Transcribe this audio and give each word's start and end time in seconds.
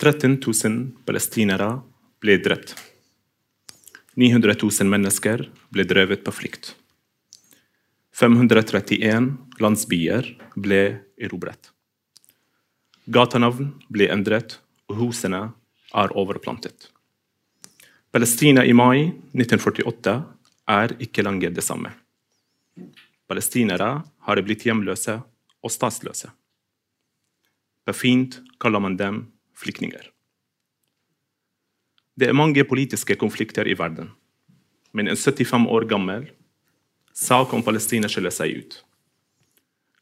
13 0.00 0.38
000 0.64 1.04
palestinere 1.04 1.66
ble 2.24 2.38
drept. 2.40 2.70
900 4.16 4.54
000 4.62 4.88
mennesker 4.88 5.42
ble 5.68 5.84
drevet 5.84 6.22
på 6.24 6.32
flukt. 6.32 6.70
531 8.16 9.26
landsbyer 9.60 10.30
ble 10.56 10.78
erobret. 11.20 11.68
Gatenavn 13.12 13.74
ble 13.92 14.08
endret, 14.14 14.54
og 14.88 15.02
husene 15.02 15.40
er 15.92 16.14
overplantet. 16.16 16.88
Palestina 18.10 18.64
i 18.64 18.72
mai 18.72 19.02
1948 19.36 20.14
er 20.76 20.94
ikke 20.96 21.26
lenger 21.26 21.52
det 21.52 21.66
samme. 21.66 21.92
Palestinere 23.28 23.90
har 24.00 24.42
blitt 24.48 24.64
hjemløse 24.64 25.18
og 25.60 25.74
statsløse. 25.76 26.32
På 27.84 27.92
fint 27.92 28.40
kaller 28.56 28.80
man 28.80 28.96
dem 28.96 29.20
flyktninger. 29.60 30.08
Det 32.20 32.28
er 32.28 32.36
mange 32.36 32.64
politiske 32.68 33.16
konflikter 33.16 33.68
i 33.68 33.76
verden, 33.78 34.10
men 34.92 35.08
en 35.08 35.16
75 35.16 35.68
år 35.70 35.86
gammel 35.88 36.28
sak 37.14 37.52
om 37.54 37.62
Palestina 37.62 38.08
skiller 38.10 38.34
seg 38.34 38.56
ut. 38.60 38.80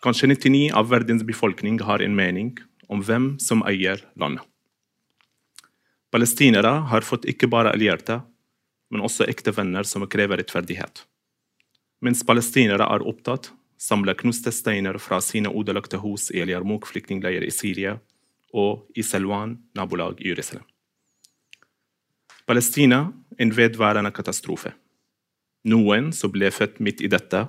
Kanskje 0.02 0.30
99 0.30 0.70
av 0.78 0.88
verdens 0.90 1.24
befolkning 1.26 1.80
har 1.82 2.02
en 2.02 2.14
mening 2.14 2.54
om 2.88 3.02
hvem 3.02 3.32
som 3.42 3.64
eier 3.66 4.04
landet. 4.18 4.44
Palestinere 6.10 6.70
har 6.88 7.04
fått 7.04 7.26
ikke 7.28 7.50
bare 7.52 7.74
allierte, 7.74 8.22
men 8.88 9.04
også 9.04 9.26
ekte 9.28 9.52
venner 9.52 9.84
som 9.84 10.06
krever 10.08 10.40
rettferdighet. 10.40 11.02
Mens 12.00 12.22
palestinere 12.24 12.86
er 12.86 13.04
opptatt, 13.04 13.50
samler 13.78 14.16
knuste 14.18 14.52
steiner 14.54 14.96
fra 15.02 15.18
sine 15.20 15.50
ødelagte 15.52 16.00
hus 16.00 16.30
i 16.32 16.40
El 16.42 16.54
Yarmouk 16.54 16.88
flyktningleir 16.88 17.44
i 17.44 17.52
Syria 17.52 17.98
og 18.54 18.86
i 18.96 19.04
Selwan 19.04 19.56
nabolag 19.76 20.20
i 20.22 20.30
Jerusalem. 20.32 20.64
Palestina 22.48 23.12
en 23.38 23.52
vedværende 23.54 24.10
katastrofe. 24.14 24.72
Noen 25.68 26.12
som 26.16 26.32
ble 26.32 26.50
født 26.54 26.78
midt 26.80 27.02
i 27.04 27.10
dette, 27.12 27.44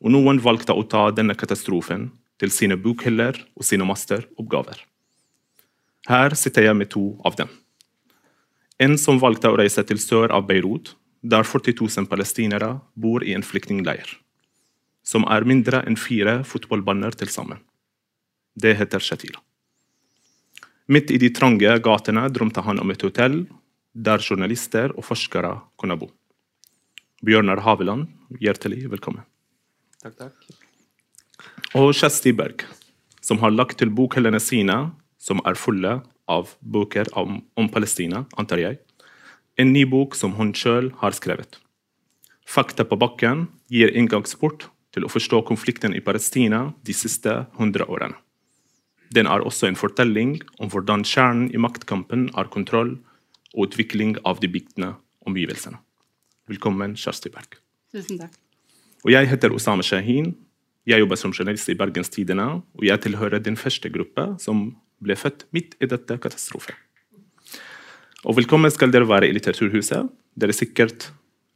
og 0.00 0.14
noen 0.14 0.40
valgte 0.40 0.76
å 0.76 0.84
ta 0.88 1.08
denne 1.12 1.34
katastrofen 1.36 2.08
til 2.40 2.52
sine 2.54 2.78
bokhyller 2.80 3.36
og 3.58 3.66
sine 3.66 3.84
masteroppgaver. 3.88 4.78
Her 6.08 6.36
sitter 6.38 6.70
jeg 6.70 6.78
med 6.78 6.88
to 6.94 7.04
av 7.26 7.36
dem. 7.36 7.50
En 8.80 8.96
som 8.96 9.20
valgte 9.20 9.50
å 9.50 9.58
reise 9.60 9.84
til 9.84 10.00
sør 10.00 10.32
av 10.32 10.46
Beirut, 10.48 10.94
der 11.20 11.44
40 11.44 11.76
000 11.82 12.08
palestinere 12.08 12.78
bor 12.96 13.26
i 13.26 13.34
en 13.36 13.44
flyktningleir, 13.44 14.08
som 15.04 15.26
er 15.28 15.44
mindre 15.44 15.82
enn 15.84 16.00
fire 16.00 16.38
fotballbaner 16.48 17.18
til 17.20 17.28
sammen. 17.28 17.60
Det 18.56 18.72
heter 18.78 19.04
Shatila. 19.04 19.42
Midt 20.90 21.10
i 21.14 21.20
de 21.22 21.28
trange 21.30 21.70
gatene 21.84 22.24
drømte 22.34 22.64
han 22.66 22.80
om 22.82 22.90
et 22.90 23.02
hotell 23.06 23.44
der 23.94 24.22
journalister 24.24 24.90
og 24.96 25.04
forskere 25.06 25.52
kunne 25.78 25.94
bo. 26.00 26.08
Bjørnar 27.22 27.60
Haveland, 27.62 28.08
hjertelig 28.42 28.88
velkommen. 28.90 29.22
Takk, 30.02 30.16
takk. 30.18 30.48
Og 31.78 31.92
Kjersti 31.94 32.32
Berg, 32.34 32.64
som 33.22 33.38
har 33.38 33.54
lagt 33.54 33.78
til 33.78 33.92
bokhyllene 33.94 34.40
sine, 34.42 34.78
som 35.20 35.38
er 35.46 35.58
fulle 35.60 35.92
av 36.26 36.56
bøker 36.58 37.12
om, 37.14 37.38
om, 37.54 37.68
Palestina, 37.70 38.24
antar 38.40 38.62
jeg, 38.62 38.80
en 39.62 39.70
ny 39.70 39.84
bok 39.86 40.16
som 40.18 40.34
hun 40.40 40.50
sjøl 40.58 40.90
har 41.04 41.14
skrevet. 41.14 41.60
Fakta 42.50 42.82
på 42.88 42.98
bakken 42.98 43.46
gir 43.70 43.94
inngangsport 43.94 44.66
til 44.90 45.06
å 45.06 45.12
forstå 45.12 45.44
konflikten 45.46 45.94
i 45.94 46.02
Palestina 46.02 46.64
de 46.82 46.96
siste 46.96 47.36
100 47.60 47.86
årene. 47.86 48.18
Den 49.10 49.26
er 49.26 49.42
også 49.42 49.66
en 49.66 49.78
fortelling 49.78 50.36
om 50.62 50.70
hvordan 50.70 51.02
kjernen 51.06 51.48
i 51.50 51.58
maktkampen 51.58 52.28
er 52.38 52.50
kontroll 52.52 52.94
og 53.56 53.66
utvikling 53.66 54.14
av 54.22 54.38
de 54.42 54.50
biktende 54.50 54.92
omgivelsene. 55.26 55.80
Velkommen, 56.50 56.94
Kjersti 56.98 57.32
Berg. 57.34 57.58
Tusen 57.90 58.20
takk. 58.20 58.36
Og 59.02 59.10
jeg 59.14 59.26
heter 59.30 59.54
Osama 59.54 59.82
Shahin. 59.86 60.34
Jeg 60.86 61.02
jobber 61.02 61.18
som 61.18 61.34
journalist 61.34 61.68
i 61.72 61.76
Bergens 61.78 62.10
Tidende, 62.12 62.62
og 62.62 62.86
jeg 62.86 63.02
tilhører 63.02 63.42
den 63.42 63.58
første 63.58 63.90
gruppa 63.92 64.34
som 64.42 64.70
ble 65.02 65.16
født 65.18 65.46
midt 65.54 65.76
i 65.80 65.88
dette 65.90 66.16
katastrofen. 66.20 66.76
Og 68.28 68.36
velkommen 68.36 68.70
skal 68.72 68.92
dere 68.92 69.08
være 69.08 69.30
i 69.30 69.34
Litteraturhuset. 69.34 70.10
Dere 70.38 70.54
sikkert 70.54 71.08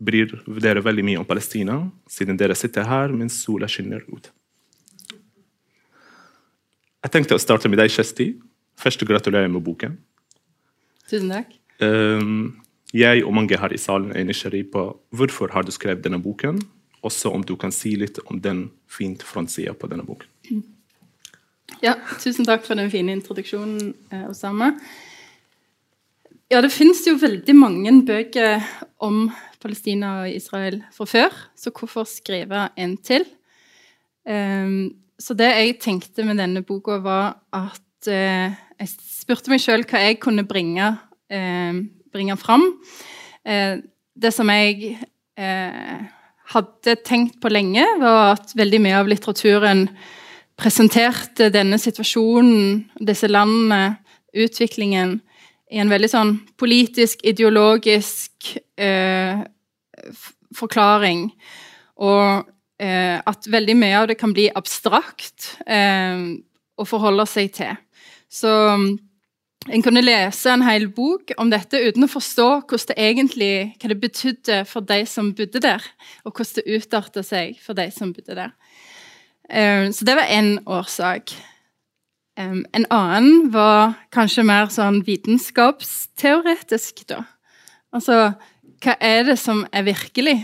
bryr 0.03 0.33
dere 0.61 0.83
veldig 0.85 1.05
mye 1.07 1.21
om 1.21 1.29
Palestina, 1.29 1.83
siden 2.11 2.39
dere 2.41 2.57
sitter 2.59 2.89
her 2.89 3.13
mens 3.15 3.37
sola 3.45 3.69
skinner 3.71 4.03
ut. 4.09 4.31
Jeg 7.05 7.13
tenkte 7.13 7.37
å 7.37 7.43
starte 7.43 7.69
med 7.69 7.77
deg, 7.77 7.93
Kjersti. 7.93 8.31
Først 8.81 9.03
gratulerer 9.05 9.51
med 9.53 9.61
boken. 9.67 9.99
Tusen 11.11 11.29
takk. 11.35 11.51
Um, 11.85 12.63
jeg 12.97 13.25
og 13.27 13.35
mange 13.37 13.59
her 13.61 13.75
i 13.75 13.81
salen 13.81 14.15
er 14.17 14.25
nysgjerrig 14.25 14.71
på 14.73 14.87
hvorfor 15.13 15.53
har 15.53 15.67
du 15.67 15.73
skrevet 15.75 16.05
denne 16.05 16.23
boken, 16.23 16.63
også 17.05 17.35
om 17.35 17.45
du 17.45 17.59
kan 17.61 17.75
si 17.75 17.93
litt 18.01 18.23
om 18.25 18.41
den 18.41 18.69
fint 18.89 19.21
frontsida 19.27 19.75
på 19.77 19.91
denne 19.91 20.07
boken. 20.07 20.63
Ja, 21.85 21.99
tusen 22.23 22.49
takk 22.49 22.65
for 22.65 22.79
den 22.81 22.89
fine 22.93 23.13
introduksjonen, 23.19 23.93
eh, 24.09 24.25
Osama. 24.31 24.73
Ja, 26.53 26.63
det 26.65 26.73
finnes 26.73 27.05
jo 27.05 27.19
veldig 27.21 27.55
mange 27.59 27.93
bøker 28.07 28.65
om 29.03 29.27
Palestina 29.61 30.23
og 30.23 30.33
Israel 30.33 30.81
fra 30.95 31.05
før, 31.09 31.41
så 31.57 31.73
hvorfor 31.75 32.09
skrive 32.09 32.71
en 32.81 32.97
til? 32.97 33.27
Um, 34.25 34.95
så 35.21 35.37
det 35.39 35.51
jeg 35.51 35.79
tenkte 35.83 36.25
med 36.27 36.41
denne 36.43 36.65
boka, 36.67 36.99
var 37.03 37.37
at 37.55 38.11
eh, 38.11 38.55
jeg 38.81 38.91
spurte 38.99 39.53
meg 39.53 39.63
sjøl 39.63 39.85
hva 39.89 40.03
jeg 40.03 40.19
kunne 40.23 40.47
bringe 40.49 40.93
eh, 41.33 41.85
bringe 42.15 42.37
fram. 42.39 42.67
Eh, 43.45 43.79
det 44.15 44.33
som 44.35 44.51
jeg 44.53 44.95
eh, 45.37 46.05
hadde 46.55 46.97
tenkt 47.07 47.41
på 47.43 47.51
lenge, 47.51 47.85
var 48.01 48.37
at 48.37 48.55
veldig 48.57 48.81
mye 48.85 49.01
av 49.01 49.11
litteraturen 49.11 49.89
presenterte 50.61 51.51
denne 51.51 51.81
situasjonen, 51.83 52.85
disse 53.03 53.31
landene, 53.31 53.97
utviklingen, 54.35 55.19
i 55.75 55.81
en 55.83 55.91
veldig 55.91 56.11
sånn 56.11 56.33
politisk, 56.61 57.25
ideologisk 57.27 58.53
eh, 58.79 59.41
forklaring. 60.55 61.27
Og 61.99 62.45
eh, 62.85 63.17
at 63.25 63.49
veldig 63.51 63.77
mye 63.81 64.03
av 64.03 64.11
det 64.11 64.19
kan 64.21 64.35
bli 64.37 64.51
abstrakt 64.53 65.55
eh, 65.67 66.21
å 66.77 66.87
forholde 66.89 67.27
seg 67.31 67.53
til. 67.57 67.75
Så 68.29 68.53
en 69.65 69.85
kunne 69.85 70.03
lese 70.05 70.51
en 70.53 70.65
hel 70.67 70.89
bok 70.93 71.33
om 71.41 71.49
dette 71.53 71.81
uten 71.81 72.05
å 72.05 72.11
forstå 72.11 72.49
det 72.91 72.99
egentlig, 73.01 73.73
hva 73.81 73.89
det 73.89 74.01
betydde 74.03 74.59
for 74.69 74.85
de 74.85 75.01
som 75.09 75.33
bodde 75.37 75.63
der, 75.65 75.83
og 76.25 76.35
hvordan 76.35 76.55
det 76.59 76.77
utarta 76.77 77.23
seg 77.25 77.59
for 77.65 77.79
de 77.79 77.89
som 77.95 78.13
bodde 78.13 78.37
der. 78.37 78.53
Eh, 79.49 79.89
så 79.91 80.05
det 80.05 80.17
var 80.19 80.29
én 80.29 80.59
årsak. 80.67 81.33
En 82.37 82.87
annen 82.91 83.53
var 83.55 83.95
kanskje 84.11 84.43
mer 84.43 84.67
sånn 84.75 85.05
vitenskapsteoretisk, 85.07 87.05
da. 87.07 87.23
Altså, 87.95 88.35
hva 88.83 88.97
er 88.99 89.23
det 89.29 89.39
som 89.39 89.63
er 89.71 89.87
virkelig? 89.87 90.41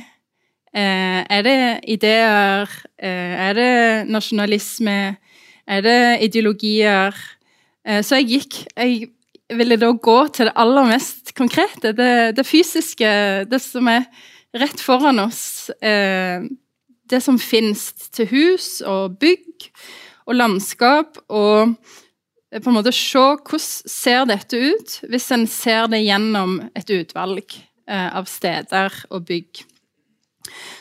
Eh, 0.70 1.22
er 1.26 1.42
det 1.42 1.60
ideer? 1.91 2.70
Eh, 3.03 3.48
er 3.48 3.54
det 3.54 4.10
nasjonalisme? 4.10 5.16
Er 5.66 5.81
det 5.82 6.22
ideologier? 6.22 7.14
Eh, 7.84 8.03
så 8.03 8.20
jeg 8.20 8.28
gikk 8.28 8.66
Jeg 8.76 9.10
ville 9.58 9.76
da 9.76 9.91
gå 9.91 10.28
til 10.28 10.47
det 10.47 10.54
aller 10.54 10.86
mest 10.86 11.34
konkrete, 11.34 11.91
det, 11.92 12.36
det 12.36 12.47
fysiske, 12.47 13.47
det 13.50 13.58
som 13.58 13.88
er 13.88 14.04
rett 14.54 14.78
foran 14.78 15.19
oss. 15.19 15.72
Det 15.81 17.19
som 17.19 17.34
finnes 17.37 17.91
til 18.14 18.28
hus 18.31 18.81
og 18.87 19.19
bygg 19.19 19.66
og 20.26 20.37
landskap, 20.37 21.19
og 21.26 21.75
på 22.54 22.70
en 22.70 22.76
måte 22.76 22.94
se 22.94 23.19
hvordan 23.19 23.91
ser 23.91 24.22
dette 24.31 24.54
ut 24.54 25.00
hvis 25.11 25.31
en 25.34 25.49
ser 25.50 25.90
det 25.90 26.05
gjennom 26.05 26.61
et 26.70 26.94
utvalg 26.94 27.58
av 27.90 28.31
steder 28.31 29.02
og 29.11 29.26
bygg. 29.26 29.64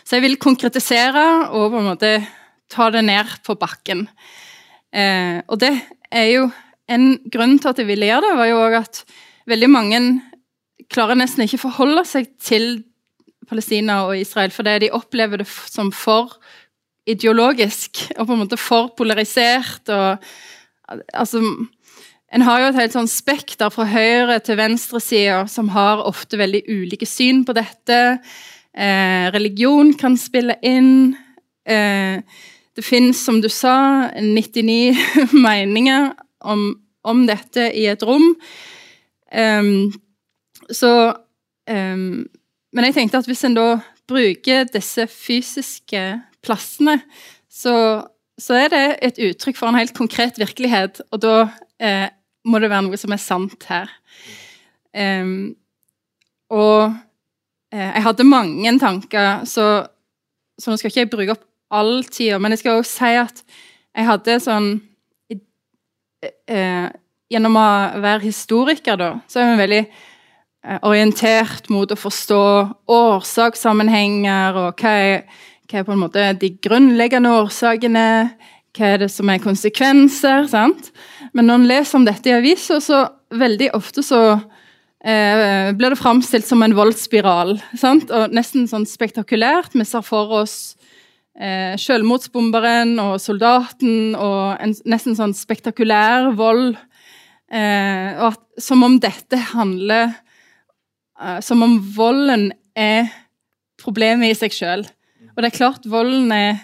Så 0.04 0.18
jeg 0.18 0.26
vil 0.26 0.40
konkretisere 0.42 1.26
og 1.50 1.72
på 1.74 1.82
en 1.82 1.90
måte 1.92 2.14
ta 2.70 2.90
det 2.94 3.04
ned 3.06 3.38
på 3.46 3.56
bakken. 3.60 4.08
og 5.48 5.60
det 5.62 5.74
er 6.12 6.28
jo 6.34 6.50
en 6.90 7.20
grunn 7.30 7.58
til 7.60 7.70
at 7.70 7.80
jeg 7.82 7.90
ville 7.90 8.10
gjøre 8.10 8.26
det, 8.26 8.38
var 8.38 8.50
jo 8.50 8.62
òg 8.64 8.78
at 8.80 9.04
veldig 9.50 9.70
mange 9.70 10.00
klarer 10.90 11.18
nesten 11.18 11.46
ikke 11.46 11.62
forholde 11.62 12.04
seg 12.08 12.32
til 12.42 12.84
Palestina 13.50 14.04
og 14.08 14.18
Israel, 14.18 14.54
fordi 14.54 14.86
de 14.86 14.94
opplever 14.94 15.42
det 15.42 15.50
som 15.50 15.92
for 15.94 16.38
ideologisk 17.10 18.04
og 18.18 18.28
på 18.28 18.36
en 18.36 18.42
måte 18.44 18.60
for 18.62 18.92
polarisert. 18.98 19.90
og 19.90 20.18
altså 21.14 21.42
en 22.30 22.46
har 22.46 22.62
jo 22.62 22.70
et 22.70 22.78
helt 22.78 22.94
sånn 22.94 23.10
spekter 23.10 23.72
fra 23.74 23.88
høyre 23.90 24.38
til 24.46 24.60
venstresida 24.60 25.44
som 25.50 25.72
har 25.74 26.04
ofte 26.06 26.38
veldig 26.38 26.62
ulike 26.70 27.08
syn 27.10 27.42
på 27.46 27.56
dette. 27.58 28.20
Eh, 28.80 29.26
religion 29.36 29.92
kan 30.00 30.16
spille 30.18 30.56
inn. 30.64 31.18
Eh, 31.68 32.22
det 32.76 32.86
fins, 32.86 33.20
som 33.26 33.42
du 33.44 33.50
sa, 33.52 34.08
99 34.16 34.96
meninger 35.48 36.14
om, 36.40 36.70
om 37.04 37.26
dette 37.28 37.66
i 37.76 37.90
et 37.92 38.04
rom. 38.08 38.32
Um, 39.30 39.92
så 40.74 41.14
um, 41.70 42.26
Men 42.74 42.86
jeg 42.88 42.96
tenkte 42.96 43.20
at 43.22 43.28
hvis 43.30 43.44
en 43.46 43.58
da 43.58 43.68
bruker 44.10 44.70
disse 44.74 45.06
fysiske 45.10 46.02
plassene, 46.46 47.00
så, 47.50 47.76
så, 48.40 48.56
er 48.58 48.72
det 48.74 48.86
et 49.06 49.22
uttrykk 49.28 49.58
for 49.58 49.70
en 49.70 49.78
helt 49.78 49.94
konkret 49.98 50.40
virkelighet, 50.42 51.02
og 51.12 51.22
da 51.22 51.36
eh, 51.82 52.08
må 52.46 52.62
det 52.62 52.70
være 52.72 52.88
noe 52.88 52.98
som 53.02 53.14
er 53.14 53.22
sant 53.22 53.66
her. 53.70 53.92
Um, 54.94 55.58
og 56.54 56.94
jeg 57.72 58.04
hadde 58.06 58.26
mange 58.26 58.72
tanker, 58.82 59.44
så, 59.46 59.66
så, 60.58 60.72
nå 60.72 60.78
skal 60.80 60.90
ikke 60.90 61.04
jeg 61.04 61.12
bruke 61.12 61.36
opp 61.36 61.46
all 61.70 62.00
tida, 62.10 62.40
men 62.42 62.56
jeg 62.56 62.64
skal 62.64 62.80
også 62.80 62.96
si 62.98 63.18
at 63.20 63.44
jeg 63.94 64.08
hadde 64.08 64.40
sånn 64.42 64.70
eh, 66.50 66.88
Gjennom 67.30 67.60
å 67.62 67.64
være 68.02 68.24
historiker, 68.24 68.96
da, 68.98 69.10
så 69.30 69.44
er 69.44 69.52
vi 69.52 69.58
veldig 69.60 69.82
eh, 69.84 70.80
orientert 70.82 71.68
mot 71.70 71.92
å 71.94 71.98
forstå 72.00 72.40
årsakssammenhenger, 72.90 74.58
og 74.58 74.82
hva 74.82 74.94
er, 74.98 75.44
hva 75.70 75.78
er, 75.78 75.86
på 75.86 75.94
en 75.94 76.02
måte 76.02 76.24
de 76.42 76.50
grunnleggende 76.58 77.36
årsakene, 77.38 78.08
hva 78.74 78.90
er 78.96 79.04
det 79.04 79.12
som 79.14 79.30
er 79.30 79.44
konsekvenser, 79.44 80.50
sant? 80.50 80.90
Men 81.38 81.52
når 81.52 81.62
en 81.62 81.70
leser 81.70 82.00
om 82.00 82.10
dette 82.10 82.32
i 82.32 82.34
aviser, 82.34 82.82
så 82.82 83.04
veldig 83.30 83.70
ofte 83.78 84.02
så 84.02 84.24
eh, 85.04 85.72
blir 85.76 85.94
det 85.94 86.00
framstilt 86.00 86.48
som 86.48 86.64
en 86.64 86.76
voldsspiral, 86.76 87.58
sant? 87.80 88.12
Og 88.12 88.36
nesten 88.36 88.68
sånn 88.70 88.88
spektakulært. 88.90 89.76
Vi 89.78 89.88
ser 89.88 90.04
for 90.06 90.34
oss 90.42 90.58
eh, 91.40 91.76
selvmordsbomberen 91.80 92.98
og 93.04 93.18
soldaten 93.24 94.16
og 94.20 94.60
en 94.60 94.76
nesten 94.90 95.18
sånn 95.18 95.36
spektakulær 95.38 96.34
vold. 96.40 96.78
Eh, 97.50 98.20
og 98.20 98.34
at, 98.34 98.42
som 98.62 98.84
om 98.86 99.00
dette 99.02 99.40
handler 99.56 100.12
eh, 101.18 101.40
Som 101.42 101.64
om 101.66 101.80
volden 101.96 102.52
er 102.78 103.08
problemet 103.82 104.30
i 104.30 104.38
seg 104.38 104.54
sjøl. 104.54 104.84
Og 105.34 105.42
det 105.42 105.50
er 105.50 105.56
klart 105.56 105.88
volden 105.90 106.30
er 106.36 106.60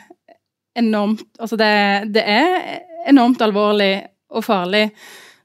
enormt 0.77 1.25
Altså 1.39 1.57
det, 1.57 1.71
det 2.13 2.21
er 2.21 2.83
enormt 3.09 3.41
alvorlig 3.41 4.05
og 4.29 4.45
farlig. 4.45 4.89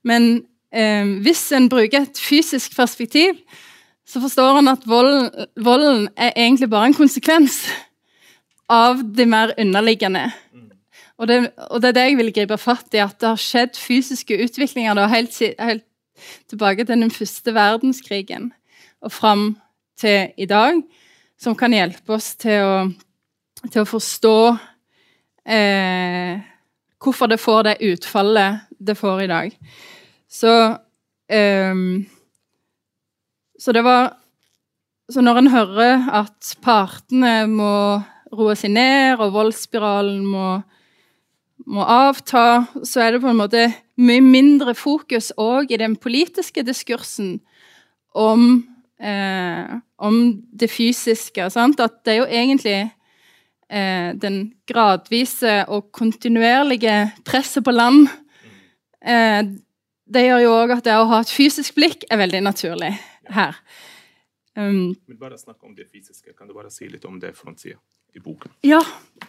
Men 0.04 0.42
eh, 0.72 1.06
hvis 1.24 1.44
en 1.56 1.68
bruker 1.68 2.06
et 2.06 2.20
fysisk 2.20 2.76
perspektiv, 2.76 3.38
så 4.06 4.20
forstår 4.22 4.58
en 4.58 4.72
at 4.72 4.86
volden, 4.90 5.30
volden 5.56 6.08
er 6.16 6.32
egentlig 6.34 6.70
bare 6.70 6.90
en 6.90 6.96
konsekvens 6.98 7.62
av 8.70 9.02
det 9.16 9.26
mer 9.28 9.54
underliggende. 9.58 10.30
Og 11.20 11.28
det, 11.28 11.38
og 11.68 11.82
det, 11.82 11.90
er 11.90 11.96
det 11.96 12.06
jeg 12.08 12.18
vil 12.18 12.32
gripe 12.32 12.56
fatt 12.58 12.94
i, 12.96 13.02
at 13.02 13.18
det 13.20 13.28
har 13.28 13.40
skjedd 13.40 13.76
fysiske 13.76 14.38
utviklinger 14.46 14.96
da, 14.96 15.06
helt, 15.12 15.36
helt, 15.60 15.84
tilbake 16.50 16.84
til 16.84 17.00
den 17.00 17.12
første 17.12 17.54
verdenskrigen 17.56 18.50
og 19.00 19.12
fram 19.12 19.44
til 20.00 20.34
i 20.36 20.44
dag, 20.48 20.80
som 21.40 21.56
kan 21.56 21.72
hjelpe 21.72 22.12
oss 22.12 22.34
til 22.40 22.60
å, 22.60 22.74
til 23.70 23.82
å 23.82 23.88
forstå 23.88 24.34
eh, 25.48 26.42
hvorfor 27.00 27.32
det 27.32 27.40
får 27.40 27.62
det 27.68 27.76
utfallet 27.92 28.68
det 28.76 28.96
får 29.00 29.24
i 29.24 29.30
dag. 29.30 29.56
Så 30.30 30.78
um, 31.72 32.06
Så 33.58 33.72
det 33.72 33.84
var 33.84 34.16
Så 35.10 35.20
når 35.20 35.38
en 35.40 35.50
hører 35.50 36.04
at 36.22 36.54
partene 36.62 37.48
må 37.50 37.74
roe 38.30 38.54
seg 38.54 38.70
ned, 38.70 39.18
og 39.18 39.32
voldsspiralen 39.34 40.20
må, 40.22 40.60
må, 41.66 41.82
avta, 41.82 42.62
så 42.86 43.00
er 43.02 43.16
det 43.16 43.22
på 43.24 43.32
en 43.32 43.40
måte 43.40 43.64
mye 43.98 44.22
mindre 44.22 44.70
fokus 44.78 45.32
òg 45.34 45.72
i 45.74 45.80
den 45.82 45.96
politiske 45.98 46.62
diskursen 46.62 47.40
om, 48.14 48.62
eh, 49.02 49.72
om 49.98 50.20
det 50.62 50.70
fysiske. 50.70 51.48
Sant? 51.50 51.82
At 51.82 52.04
det 52.06 52.14
er 52.14 52.20
jo 52.20 52.28
egentlig 52.30 52.78
eh, 53.66 54.14
den 54.14 54.38
gradvise 54.70 55.64
og 55.66 55.90
kontinuerlige 55.90 57.10
presset 57.26 57.66
på 57.66 57.74
land 57.74 58.06
eh, 59.02 59.42
Det 60.10 60.24
gjør 60.26 60.42
jo 60.42 60.56
òg 60.56 60.74
at 60.74 60.84
det 60.86 60.96
å 60.98 61.06
ha 61.10 61.20
et 61.22 61.30
fysisk 61.30 61.76
blikk 61.78 62.04
er 62.10 62.18
veldig 62.18 62.42
naturlig 62.42 62.90
her. 63.30 63.60
Um, 64.58 64.90
vil 65.06 65.20
bare 65.20 65.38
snakke 65.38 65.62
om 65.68 65.76
det 65.76 65.86
fysiske. 65.86 66.34
Kan 66.34 66.50
du 66.50 66.54
bare 66.56 66.72
si 66.74 66.88
litt 66.90 67.06
om 67.06 67.20
det 67.22 67.30
frontsida? 67.38 67.78
i 68.14 68.20
boken. 68.20 68.50
Ja, 68.66 68.80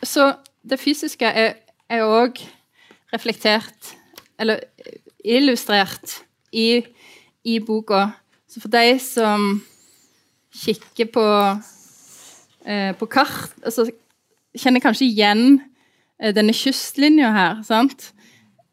så 0.03 0.33
det 0.61 0.79
fysiske 0.81 1.27
er 1.27 2.05
òg 2.05 2.39
reflektert, 3.13 3.93
eller 4.39 4.63
illustrert, 5.23 6.21
i, 6.51 6.81
i, 7.47 7.59
boka. 7.63 8.09
Så 8.49 8.59
for 8.59 8.71
de 8.71 8.97
som 8.99 9.61
kikker 10.51 11.07
på, 11.13 11.27
eh, 12.65 12.91
på 12.99 13.07
kart, 13.07 13.53
altså 13.63 13.85
kjenner 14.51 14.83
kanskje 14.83 15.07
igjen 15.07 15.61
eh, 16.19 16.33
denne 16.35 16.51
kystlinja 16.55 17.31
her, 17.31 17.61
sant? 17.63 18.09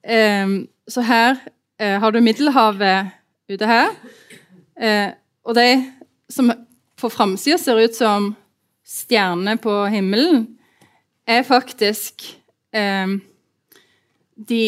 Um, 0.02 0.64
så 0.90 1.04
her 1.06 1.38
eh, 1.78 1.96
har 2.00 2.12
du 2.12 2.20
Middelhavet 2.20 3.14
ute 3.48 3.68
her. 3.68 3.94
Eh, 4.78 5.10
og 5.44 5.56
de 5.56 5.68
som 6.30 6.52
på 6.98 7.10
framsida 7.10 7.58
ser 7.58 7.80
ut 7.80 7.96
som 7.96 8.32
stjerne 8.88 9.56
på 9.60 9.72
himmelen, 9.92 10.46
er 11.28 11.44
faktisk 11.44 12.24
eh, 12.72 13.18
de, 14.34 14.62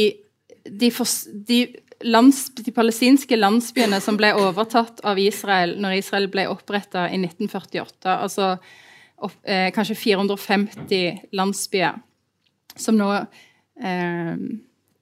de, 0.64 0.90
for, 0.92 1.08
de, 1.48 1.62
lands, 2.04 2.44
de, 2.58 2.72
palestinske 2.74 3.38
landsbyene 3.38 4.00
som 4.04 4.18
ble 4.20 4.32
overtatt 4.36 5.00
av 5.06 5.18
Israel 5.20 5.76
når 5.80 6.00
Israel 6.02 6.28
ble 6.32 6.46
oppretta 6.52 7.06
i 7.08 7.20
1948. 7.22 8.16
Altså 8.16 8.54
opp, 9.20 9.36
eh, 9.44 9.68
kanskje 9.74 9.98
450 9.98 11.30
landsbyer 11.36 12.00
som 12.76 12.98
nå 12.98 13.12
eh, 13.16 14.36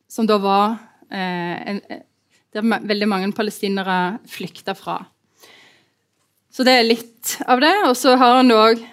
Som 0.08 0.24
da 0.24 0.38
var 0.40 0.78
der 1.08 2.64
veldig 2.64 3.08
mange 3.08 3.32
palestinere 3.32 4.18
flykta 4.28 4.74
fra. 4.76 4.98
Så 6.52 6.64
det 6.66 6.74
er 6.74 6.86
litt 6.86 7.36
av 7.46 7.60
det. 7.62 7.74
Og 7.88 7.94
så 7.96 8.16
har 8.18 8.40
han 8.40 8.52
òg 8.54 8.84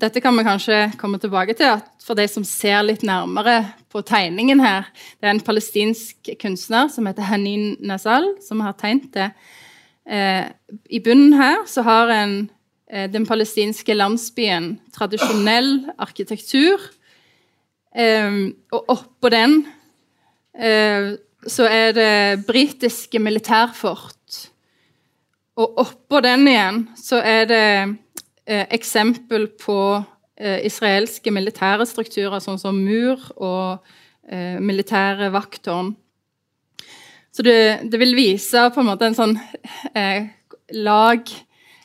dette 0.00 0.22
kan 0.24 0.36
vi 0.36 0.46
kanskje 0.46 0.76
komme 1.00 1.18
tilbake 1.20 1.54
til. 1.58 1.76
at 1.76 1.88
For 2.00 2.16
de 2.16 2.26
som 2.28 2.44
ser 2.44 2.82
litt 2.86 3.02
nærmere 3.04 3.74
på 3.92 4.00
tegningen 4.06 4.60
her 4.60 4.88
Det 5.20 5.28
er 5.28 5.34
en 5.34 5.44
palestinsk 5.44 6.30
kunstner 6.40 6.88
som 6.88 7.06
heter 7.06 7.22
Hanin 7.28 7.76
Nazal, 7.80 8.24
som 8.40 8.60
har 8.60 8.72
tegnet 8.72 9.12
det. 9.12 9.30
Eh, 10.06 10.48
I 10.90 11.00
bunnen 11.00 11.34
her 11.34 11.66
så 11.66 11.82
har 11.82 12.08
en 12.08 12.50
eh, 12.90 13.10
den 13.10 13.26
palestinske 13.26 13.94
landsbyen 13.94 14.80
tradisjonell 14.92 15.90
arkitektur. 15.98 16.80
Eh, 17.94 18.54
og 18.72 18.84
oppå 18.88 19.28
den 19.28 19.66
eh, 20.56 21.18
så 21.48 21.66
er 21.70 21.92
det 21.96 22.46
britiske 22.48 23.20
militærfort. 23.22 24.40
Og 25.60 25.80
oppå 25.82 26.20
den 26.24 26.48
igjen 26.48 26.82
så 27.00 27.20
er 27.24 27.48
det 27.48 27.66
eh, 28.46 28.66
eksempel 28.72 29.48
på 29.60 29.78
eh, 30.40 30.60
israelske 30.68 31.32
militære 31.32 31.86
strukturer, 31.88 32.40
sånn 32.42 32.60
som 32.60 32.76
mur 32.76 33.24
og 33.36 33.90
eh, 34.28 34.60
militære 34.60 35.30
vakttårn. 35.34 35.94
Så 37.30 37.44
det, 37.46 37.86
det, 37.92 38.00
vil 38.00 38.16
vise 38.18 38.66
på 38.74 38.82
en 38.82 38.90
måte 38.90 39.06
en 39.06 39.16
sånn 39.16 39.36
eh, 39.94 40.26
lag 40.74 41.22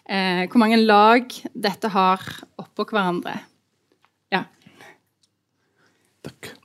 eh, 0.10 0.42
Hvor 0.50 0.62
mange 0.62 0.80
lag 0.82 1.30
dette 1.54 1.92
har 1.94 2.24
oppå 2.62 2.88
hverandre. 2.90 3.38
Ja. 4.34 4.46
Takk. 6.26 6.56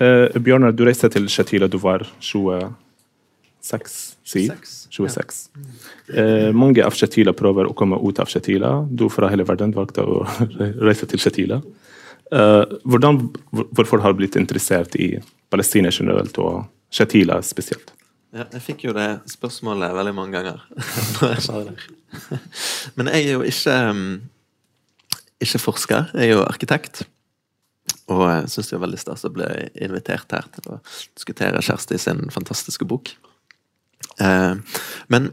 Eh, 0.00 0.38
Bjørnar, 0.42 0.72
du 0.76 0.84
reiste 0.86 1.08
til 1.12 1.28
Shatila, 1.32 1.68
du 1.72 1.78
var 1.80 2.04
26? 2.20 4.16
26. 4.92 5.48
Eh, 6.12 6.52
mange 6.52 6.84
av 6.84 6.94
Shatila 6.96 7.32
prøver 7.36 7.66
å 7.66 7.74
komme 7.76 7.96
ut 8.02 8.18
av 8.20 8.28
Shatila. 8.30 8.86
Du 8.90 9.08
fra 9.12 9.30
hele 9.32 9.46
verden 9.48 9.74
valgte 9.76 10.04
å 10.04 10.24
reise 10.86 11.06
til 11.08 11.20
Shatila. 11.22 11.60
Uh, 12.26 12.66
hvordan, 12.82 13.20
hvorfor 13.54 14.00
har 14.02 14.10
du 14.10 14.18
blitt 14.18 14.34
interessert 14.34 14.96
i 14.98 15.12
Palestina 15.46 15.92
generelt 15.94 16.34
og 16.42 16.64
Shatila 16.90 17.38
spesielt? 17.46 17.92
Ja, 18.34 18.48
jeg 18.50 18.64
fikk 18.64 18.82
jo 18.88 18.94
det 18.96 19.20
spørsmålet 19.30 19.94
veldig 19.94 20.14
mange 20.16 20.34
ganger 20.34 20.58
når 21.20 21.36
jeg 21.36 21.44
sa 21.44 21.60
det. 21.62 21.76
Men 22.98 23.12
jeg 23.12 23.28
er 23.28 23.36
jo 23.36 23.42
ikke, 23.46 23.76
mm, 23.94 24.16
ikke 25.46 25.62
forsker, 25.62 26.10
jeg 26.18 26.26
er 26.26 26.34
jo 26.34 26.42
arkitekt. 26.42 27.04
Og 28.12 28.22
jeg 28.22 28.50
syns 28.50 28.68
det 28.70 28.76
var 28.76 28.84
veldig 28.86 29.00
stas 29.00 29.24
å 29.26 29.32
bli 29.34 29.46
invitert 29.82 30.34
her 30.34 30.46
til 30.54 30.76
å 30.76 30.80
diskutere 31.16 31.62
Kjersti 31.64 31.98
sin 31.98 32.28
fantastiske 32.34 32.86
bok. 32.88 33.10
Eh, 34.22 34.78
men 35.12 35.30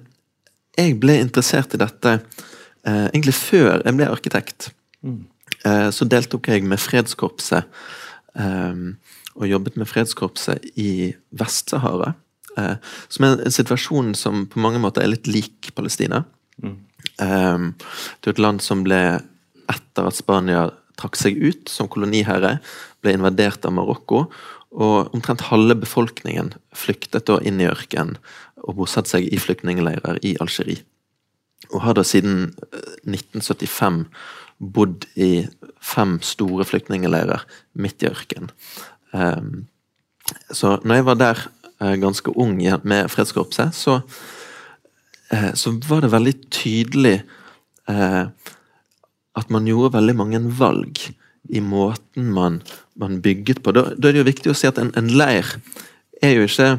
jeg 0.78 0.98
ble 1.02 1.20
interessert 1.22 1.76
i 1.76 1.82
dette 1.82 2.16
eh, 2.18 3.08
egentlig 3.12 3.36
før 3.38 3.84
jeg 3.84 3.98
ble 4.00 4.10
arkitekt. 4.10 4.72
Mm. 5.06 5.22
Eh, 5.64 5.90
så 5.94 6.08
deltok 6.10 6.50
jeg 6.50 6.66
med 6.68 6.82
Fredskorpset 6.82 7.70
og 8.34 9.46
jobbet 9.46 9.76
med 9.78 9.86
Fredskorpset 9.86 10.64
i 10.82 11.12
Vest-Sahara. 11.38 12.16
Som 13.14 13.26
er 13.28 13.44
en 13.46 13.54
situasjon 13.54 14.16
som 14.18 14.48
på 14.50 14.62
mange 14.62 14.82
måter 14.82 15.04
er 15.04 15.12
litt 15.12 15.30
lik 15.30 15.70
Palestina. 15.78 16.24
Mm. 16.58 16.80
Det 17.14 17.28
er 17.30 18.32
et 18.32 18.42
land 18.42 18.64
som 18.66 18.82
ble, 18.86 18.98
etter 19.70 20.10
at 20.10 20.18
Spania 20.18 20.64
trakk 21.00 21.18
seg 21.20 21.40
ut 21.42 21.72
som 21.72 21.90
koloniherre, 21.92 22.58
ble 23.04 23.16
invadert 23.18 23.66
av 23.66 23.76
Marokko. 23.76 24.26
Og 24.74 25.14
omtrent 25.14 25.46
halve 25.52 25.76
befolkningen 25.84 26.56
flyktet 26.74 27.28
da 27.30 27.38
inn 27.46 27.62
i 27.62 27.70
ørkenen 27.70 28.18
og 28.64 28.80
bosatte 28.80 29.14
seg 29.14 29.28
i 29.30 29.38
flyktningleirer 29.42 30.22
i 30.26 30.34
Algerie. 30.42 30.82
Og 31.72 31.84
har 31.86 31.98
da 31.98 32.04
siden 32.06 32.54
1975 33.06 34.06
bodd 34.58 35.06
i 35.20 35.46
fem 35.84 36.18
store 36.24 36.66
flyktningleirer 36.68 37.44
midt 37.80 38.04
i 38.04 38.10
ørkenen. 38.10 38.52
Um, 39.12 39.68
så 40.52 40.78
når 40.84 41.00
jeg 41.00 41.08
var 41.10 41.20
der 41.20 41.44
uh, 41.84 41.96
ganske 42.02 42.34
ung 42.40 42.56
med 42.58 43.12
Fredskorpset, 43.12 43.76
så, 43.76 44.00
uh, 45.34 45.52
så 45.54 45.76
var 45.90 46.02
det 46.02 46.14
veldig 46.14 46.36
tydelig 46.50 47.18
at 49.40 49.50
man 49.54 49.68
gjorde 49.68 49.96
veldig 49.98 50.16
mange 50.20 50.42
valg 50.60 51.00
i 51.50 51.60
måten 51.60 52.30
man, 52.32 52.62
man 53.00 53.20
bygget 53.24 53.63
på. 53.63 53.74
Da, 53.75 53.90
da, 53.98 54.10
er 54.10 54.16
det 54.16 54.22
jo 54.22 54.30
viktig 54.30 54.52
å 54.54 54.58
si 54.58 54.70
at 54.70 54.80
en, 54.80 54.94
en 55.00 55.10
leir 55.12 55.48
er 56.24 56.38
jo 56.38 56.48
ikke 56.48 56.70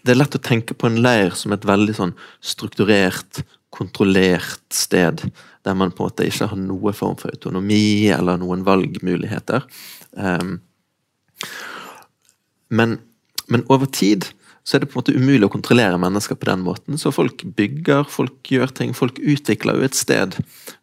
det 0.00 0.14
er 0.14 0.18
lett 0.20 0.36
å 0.36 0.42
tenke 0.42 0.76
på 0.76 0.88
en 0.88 1.00
leir 1.04 1.34
som 1.36 1.52
et 1.52 1.66
veldig 1.68 1.94
sånn 1.96 2.14
strukturert, 2.40 3.42
kontrollert 3.74 4.62
sted. 4.72 5.26
Der 5.64 5.76
man 5.76 5.92
på 5.92 6.04
en 6.04 6.10
måte 6.10 6.26
ikke 6.28 6.48
har 6.50 6.60
noe 6.60 6.94
form 6.96 7.18
for 7.20 7.32
autonomi 7.34 8.08
eller 8.14 8.40
noen 8.40 8.64
valgmuligheter. 8.64 9.66
Um, 10.16 10.58
men, 12.72 12.96
men, 13.50 13.66
over 13.68 13.90
tid 13.92 14.30
så 14.64 14.76
er 14.76 14.82
det 14.82 14.90
på 14.90 14.98
en 14.98 15.00
måte 15.00 15.16
umulig 15.16 15.48
å 15.48 15.52
kontrollere 15.52 15.98
mennesker 16.00 16.36
på 16.38 16.48
den 16.50 16.64
måten. 16.66 16.98
Så 17.00 17.12
folk 17.14 17.42
bygger, 17.56 18.04
folk 18.12 18.50
gjør 18.52 18.72
ting. 18.76 18.92
Folk 18.96 19.18
utvikler 19.18 19.78
jo 19.78 19.86
et 19.86 19.96
sted 19.98 20.36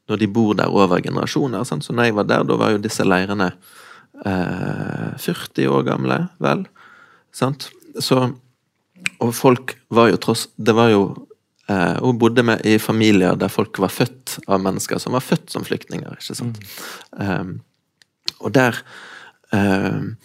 når 0.09 0.21
de 0.21 0.29
bor 0.31 0.57
der 0.57 0.73
over 0.73 1.03
generasjoner. 1.03 1.63
Sant? 1.67 1.85
Så 1.85 1.93
når 1.95 2.09
jeg 2.09 2.17
var 2.17 2.27
der, 2.31 2.47
da 2.47 2.57
var 2.59 2.73
jo 2.73 2.81
disse 2.81 3.05
leirene 3.05 3.51
eh, 4.25 5.13
40 5.21 5.69
år 5.77 5.85
gamle, 5.87 6.19
vel. 6.43 6.65
Sant? 7.35 7.69
Så 8.01 8.25
og 9.23 9.33
folk 9.35 9.75
var 9.93 10.11
jo 10.11 10.19
tross 10.21 10.47
Det 10.55 10.73
var 10.75 10.89
jo 10.91 11.01
eh, 11.69 11.97
Hun 12.01 12.19
bodde 12.19 12.43
med, 12.45 12.65
i 12.65 12.77
familier 12.81 13.37
der 13.39 13.51
folk 13.53 13.79
var 13.81 13.93
født 13.93 14.39
av 14.47 14.61
mennesker 14.63 15.01
som 15.01 15.15
var 15.17 15.25
født 15.25 15.51
som 15.53 15.65
flyktninger. 15.65 16.17
ikke 16.17 16.37
sant? 16.37 16.59
Mm. 17.17 17.29
Um, 17.29 17.53
og 18.39 18.53
der 18.53 18.77
um, 19.51 20.15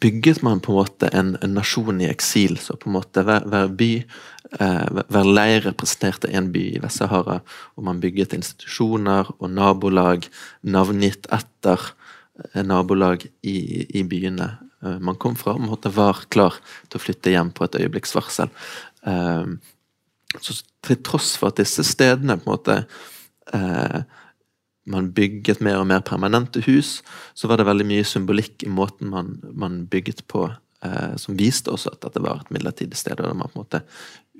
bygget 0.00 0.42
man 0.46 0.62
på 0.64 0.72
en 0.72 0.80
måte 0.80 1.10
en, 1.16 1.34
en, 1.42 1.54
nasjon 1.54 2.00
i 2.00 2.08
eksil. 2.10 2.56
Så 2.58 2.76
på 2.80 2.90
en 2.90 2.96
måte 2.98 3.24
hver, 3.26 3.46
hver 3.50 3.70
by, 3.80 3.90
eh, 4.58 5.02
hver 5.10 5.28
leir 5.28 5.66
representerte 5.68 6.30
en 6.32 6.50
by 6.54 6.64
i 6.76 6.80
Vest-Sahara. 6.82 7.40
Og 7.76 7.86
man 7.86 8.00
bygget 8.02 8.36
institusjoner 8.38 9.30
og 9.38 9.50
nabolag 9.52 10.28
navngitt 10.62 11.30
etter 11.34 11.92
eh, 12.54 12.64
nabolag 12.66 13.28
i, 13.42 13.58
i 13.90 14.04
byene 14.08 14.52
Eh, 14.82 14.98
man 14.98 15.18
kom 15.20 15.36
fra, 15.36 15.54
og 15.54 15.66
måtte 15.66 15.92
var 15.92 16.24
klar 16.32 16.56
til 16.88 16.98
å 16.98 17.02
flytte 17.02 17.32
hjem 17.34 17.52
på 17.56 17.66
et 17.66 17.76
øyeblikks 17.82 18.14
varsel. 18.16 18.52
Eh, 19.08 19.52
så 20.40 20.56
til 20.86 21.00
tross 21.04 21.34
for 21.36 21.50
at 21.50 21.60
disse 21.60 21.84
stedene 21.84 22.38
på 22.40 22.48
en 22.48 22.54
måte 22.54 22.76
eh, 23.56 24.00
man 24.88 25.10
bygget 25.12 25.60
mer 25.60 25.80
og 25.80 25.88
mer 25.90 26.02
permanente 26.06 26.62
hus, 26.64 27.00
så 27.34 27.48
var 27.50 27.60
det 27.60 27.68
veldig 27.68 27.86
mye 27.88 28.06
symbolikk 28.06 28.64
i 28.64 28.72
måten 28.72 29.10
man, 29.12 29.36
man 29.52 29.84
bygget 29.92 30.24
på, 30.30 30.46
eh, 30.84 31.16
som 31.20 31.38
viste 31.38 31.72
også 31.72 31.92
at 31.94 32.02
dette 32.06 32.22
var 32.24 32.40
et 32.40 32.52
midlertidig 32.54 32.98
sted, 32.98 33.20
og 33.20 33.28
da 33.28 33.34
man 33.36 33.52
på 33.52 33.58
en 33.58 33.64
måte 33.64 33.82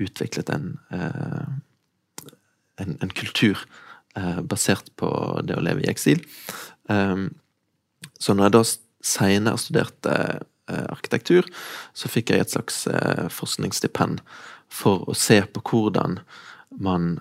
utviklet 0.01 0.51
en, 0.55 0.73
eh, 0.97 2.33
en, 2.81 2.97
en 2.97 3.13
kultur 3.13 3.61
eh, 4.17 4.41
basert 4.41 4.91
på 5.01 5.11
det 5.45 5.59
å 5.59 5.65
leve 5.65 5.85
i 5.85 5.91
eksil. 5.93 6.25
så 8.19 8.35
når 8.35 8.49
jeg 8.49 8.53
da 8.57 8.63
seinere 9.07 9.59
studerte 9.61 10.15
eh, 10.71 10.87
arkitektur, 10.91 11.47
så 11.95 12.11
fikk 12.11 12.33
jeg 12.33 12.45
et 12.45 12.55
slags 12.55 12.87
eh, 12.91 13.29
forskningsstipend 13.31 14.25
for 14.71 15.05
å 15.07 15.15
se 15.15 15.41
på 15.47 15.63
hvordan 15.71 16.21
man 16.79 17.13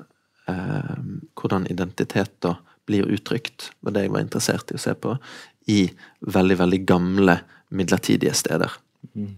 eh, 0.49 0.95
Hvordan 1.39 1.67
identiteter 1.69 2.57
blir 2.89 3.09
uttrykt, 3.13 3.69
var 3.85 3.95
det 3.95 4.07
jeg 4.07 4.13
var 4.15 4.25
interessert 4.25 4.73
i 4.73 4.77
å 4.77 4.81
se 4.81 4.95
på, 4.97 5.15
i 5.69 5.83
veldig, 6.25 6.57
veldig 6.63 6.81
gamle, 6.89 7.39
midlertidige 7.69 8.33
steder. 8.33 8.73
Mm. 9.15 9.35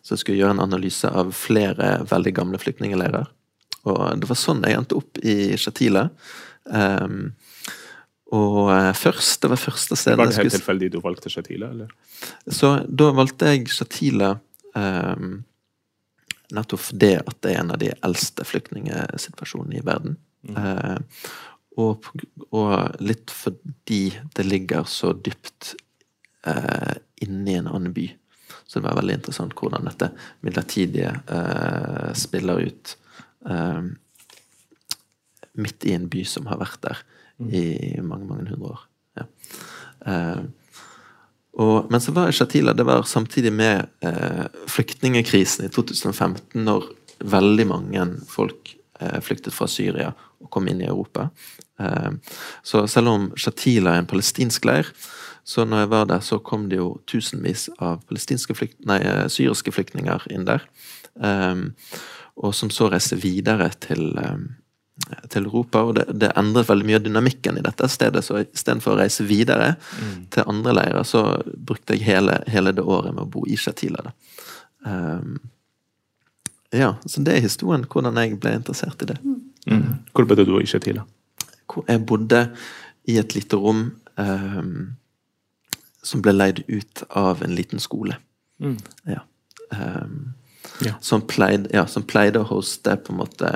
så 0.00 0.14
jeg 0.14 0.20
skulle 0.20 0.38
gjøre 0.38 0.54
en 0.56 0.62
analyse 0.64 1.08
av 1.08 1.30
flere 1.36 2.00
veldig 2.08 2.32
gamle 2.36 2.58
flyktningleirer. 2.60 3.28
Og 3.88 4.00
det 4.20 4.28
var 4.28 4.38
sånn 4.38 4.62
jeg 4.66 4.76
endte 4.76 4.98
opp 4.98 5.20
i 5.24 5.56
Shatila. 5.60 6.08
Um, 6.64 7.32
og 8.36 8.70
uh, 8.70 8.90
først, 8.94 9.40
det 9.42 9.50
var 9.50 9.60
første 9.60 9.96
stedet 9.98 10.20
Var 10.20 10.30
det 10.30 10.38
helt 10.38 10.54
tilfeldig 10.54 10.90
du 10.94 10.98
valgte 11.02 11.32
Shatila, 11.32 11.70
eller? 11.74 11.92
Så 12.46 12.76
da 12.86 13.10
valgte 13.16 13.54
jeg 13.54 13.70
Shatila 13.72 14.34
um, 14.76 15.40
nettopp 16.54 16.82
fordi 16.90 17.14
at 17.18 17.38
det 17.42 17.54
er 17.54 17.62
en 17.62 17.72
av 17.74 17.80
de 17.80 17.90
eldste 18.06 18.46
flyktningsituasjonene 18.46 19.80
i 19.80 19.86
verden. 19.86 20.18
Mm. 20.46 20.56
Uh, 20.56 21.32
og, 21.78 22.08
og, 22.50 22.72
litt 23.02 23.30
fordi 23.30 24.10
det 24.34 24.46
ligger 24.46 24.88
så 24.90 25.12
dypt 25.14 25.74
eh, 26.46 26.96
inni 27.22 27.54
en 27.58 27.70
annen 27.70 27.94
by. 27.94 28.08
Så 28.66 28.78
det 28.78 28.86
var 28.88 28.98
veldig 28.98 29.20
interessant 29.20 29.54
hvordan 29.56 29.86
dette 29.86 30.10
midlertidige 30.46 31.14
eh, 31.26 32.10
spiller 32.18 32.66
ut 32.66 32.96
midt 35.60 35.84
i 35.88 35.94
en 35.96 36.08
by 36.12 36.24
som 36.28 36.48
har 36.50 36.60
vært 36.60 36.82
der 36.84 36.98
i 37.40 38.00
mange, 38.04 38.26
mange 38.28 38.50
hundre 38.50 38.74
år. 38.74 38.82
Ja. 39.18 39.26
Eh, 40.06 40.42
og, 41.60 41.90
men 41.90 42.02
så 42.02 42.14
var 42.14 42.32
Shatila 42.32 42.74
det 42.76 42.86
var 42.86 43.02
samtidig 43.08 43.52
med 43.52 43.88
eh, 44.06 44.46
flyktningekrisen 44.70 45.66
i 45.66 45.72
2015, 45.72 46.60
når 46.64 46.90
veldig 47.20 47.66
mange 47.68 48.06
folk 48.30 48.74
eh, 48.74 48.79
flyktet 49.24 49.54
fra 49.56 49.68
Syria 49.70 50.10
og 50.40 50.50
kom 50.52 50.68
inn 50.68 50.82
i 50.82 50.88
Europa. 50.88 51.28
Eh, 51.80 52.10
så 52.62 52.86
selv 52.88 53.08
om 53.08 53.26
Shatila 53.36 53.94
er 53.94 54.04
en 54.04 54.10
palestinsk 54.10 54.68
leir, 54.68 54.88
så 55.44 55.64
når 55.64 55.84
jeg 55.84 55.90
var 55.90 56.08
der, 56.10 56.24
så 56.24 56.38
kom 56.44 56.68
det 56.70 56.78
jo 56.78 56.92
tusenvis 57.10 57.68
av 57.80 58.02
flykt, 58.06 58.78
nei, 58.86 59.00
eh, 59.00 59.26
syriske 59.28 59.72
flyktninger 59.72 60.26
inn 60.30 60.46
der. 60.48 60.66
Eh, 61.20 61.66
og 62.40 62.54
som 62.54 62.70
så 62.72 62.90
reiste 62.92 63.20
videre 63.20 63.70
til 63.80 64.16
til 65.32 65.46
Europa, 65.48 65.80
og 65.80 65.94
det, 65.96 66.04
det, 66.20 66.28
endret 66.36 66.68
veldig 66.68 66.84
mye 66.84 66.98
av 66.98 67.04
dynamikken 67.06 67.56
i 67.56 67.62
dette 67.64 67.86
stedet. 67.88 68.20
Så 68.20 68.42
istedenfor 68.42 68.92
å 68.92 68.98
reise 69.00 69.24
videre 69.24 69.70
mm. 69.80 70.26
til 70.34 70.50
andre 70.52 70.74
leirer, 70.76 71.06
så 71.08 71.22
brukte 71.56 71.96
jeg 71.96 72.04
hele, 72.04 72.34
hele, 72.52 72.74
det 72.76 72.84
året 72.84 73.14
med 73.16 73.24
å 73.24 73.30
bo 73.32 73.46
i 73.48 73.56
Shatila. 73.56 74.12
Um, 74.84 75.38
ja, 76.70 76.94
så 77.06 77.22
det 77.26 77.34
er 77.34 77.44
historien 77.44 77.84
hvordan 77.90 78.18
jeg 78.22 78.38
ble 78.40 78.54
interessert 78.60 79.02
i 79.02 79.10
det. 79.10 79.18
Mm. 79.66 80.06
Hvor 80.14 80.26
bodde 80.30 80.46
du 80.46 80.54
i 80.60 80.68
Shatila? 80.68 81.04
Jeg 81.86 82.02
bodde 82.06 82.44
i 83.10 83.16
et 83.18 83.34
lite 83.34 83.58
rom 83.58 83.88
um, 84.16 84.74
som 86.02 86.22
ble 86.22 86.34
leid 86.34 86.62
ut 86.68 87.02
av 87.18 87.42
en 87.42 87.54
liten 87.54 87.82
skole. 87.82 88.16
Mm. 88.62 88.78
Ja. 89.10 89.24
Um, 89.74 90.32
ja. 90.84 90.94
Som, 91.04 91.26
pleide, 91.28 91.68
ja, 91.74 91.84
som, 91.90 92.06
pleide, 92.06 92.40
å 92.40 92.48
hoste 92.48 92.94
på 93.02 93.12
en 93.12 93.20
måte 93.20 93.50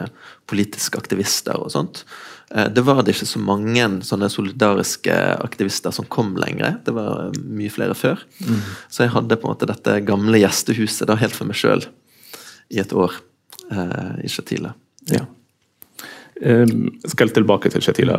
politiske 0.50 0.98
aktivister 0.98 1.56
og 1.56 1.70
sånt. 1.72 2.02
Eh, 2.50 2.66
det 2.72 2.84
var 2.84 3.02
det 3.04 3.14
ikke 3.14 3.28
så 3.30 3.40
mange 3.40 3.86
sånne 4.04 4.28
solidariske 4.32 5.14
aktivister 5.44 5.94
som 5.94 6.08
kom 6.10 6.34
lenger. 6.40 6.80
Det 6.84 6.92
var 6.96 7.32
mye 7.38 7.72
flere 7.72 7.96
før. 7.96 8.20
Mm. 8.44 8.60
Så 8.88 9.06
jeg 9.06 9.14
hadde 9.14 9.38
på 9.38 9.48
en 9.48 9.54
måte 9.54 9.70
dette 9.70 10.00
gamle 10.04 10.42
gjestehuset 10.42 11.08
da 11.08 11.16
helt 11.20 11.36
for 11.36 11.48
meg 11.48 11.60
sjøl 11.60 11.86
i 12.68 12.80
et 12.82 12.92
år 12.92 13.16
eh, 13.70 14.24
i 14.24 14.30
Shatila. 14.30 14.74
Ja. 15.12 15.24
Um, 16.40 16.88
jeg 17.02 17.12
skal 17.12 17.30
tilbake 17.30 17.70
til 17.70 17.82
Shatila 17.84 18.16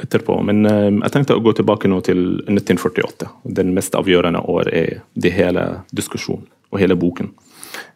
etterpå, 0.00 0.38
men 0.46 0.64
um, 0.64 1.02
jeg 1.02 1.12
tenkte 1.12 1.36
å 1.36 1.42
gå 1.44 1.52
tilbake 1.58 1.90
nå 1.90 2.00
til 2.06 2.40
1948. 2.46 3.28
Den 3.58 3.74
mest 3.76 3.98
avgjørende 3.98 4.40
år 4.48 4.70
i 4.72 4.86
det 5.20 5.34
hele 5.36 5.66
diskusjonen 5.92 6.46
og 6.72 6.80
hele 6.80 6.96
boken. 6.98 7.30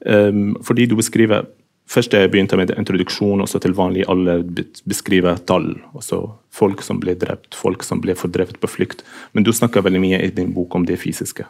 Um, 0.04 0.52
fordi 0.64 0.90
du 0.90 0.97
beskriver 1.00 1.49
Først 1.92 2.14
jeg 2.14 2.30
begynte 2.30 2.56
med 2.56 2.71
introduksjon 2.78 3.42
også 3.44 3.59
til 3.61 3.75
vanlig 3.76 4.06
alle 4.09 4.38
beskriver 4.88 5.37
tall. 5.49 5.75
også 5.92 6.23
Folk 6.54 6.80
som 6.87 7.00
ble 7.02 7.12
drept, 7.18 7.52
folk 7.59 7.82
som 7.85 8.00
ble 8.00 8.14
fordrevet 8.16 8.56
på 8.62 8.71
flukt. 8.71 9.02
Men 9.32 9.44
du 9.44 9.50
snakker 9.52 9.85
veldig 9.85 10.00
mye 10.00 10.21
i 10.23 10.30
din 10.32 10.54
bok 10.54 10.75
om 10.78 10.87
det 10.88 11.00
fysiske. 11.02 11.44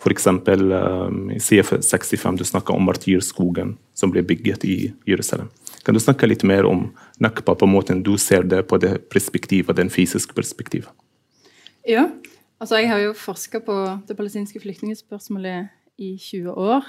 F.eks. 0.00 0.26
Um, 0.26 1.30
i 1.30 1.38
CF65 1.38 2.38
du 2.40 2.44
snakker 2.44 2.74
om 2.74 2.86
martyrskogen 2.88 3.74
som 3.94 4.12
ble 4.12 4.22
bygget 4.24 4.64
i 4.64 4.78
Jerusalem. 5.08 5.50
Kan 5.84 5.96
du 5.96 6.00
snakke 6.00 6.28
litt 6.28 6.44
mer 6.44 6.68
om 6.68 6.88
Nakba 7.20 7.54
på 7.56 7.68
måten 7.68 8.02
du 8.04 8.16
ser 8.20 8.44
det 8.48 8.62
på 8.68 8.80
det 8.80 9.10
perspektivet, 9.12 9.76
den 9.76 9.92
fysiske 9.92 10.36
perspektivet? 10.36 10.88
Ja, 11.88 12.08
altså 12.60 12.80
jeg 12.80 12.90
har 12.92 13.02
jo 13.04 13.16
forska 13.16 13.60
på 13.64 13.76
det 14.08 14.16
palestinske 14.16 14.60
flyktningspørsmålet 14.60 15.70
i 16.00 16.14
20 16.16 16.56
år. 16.56 16.88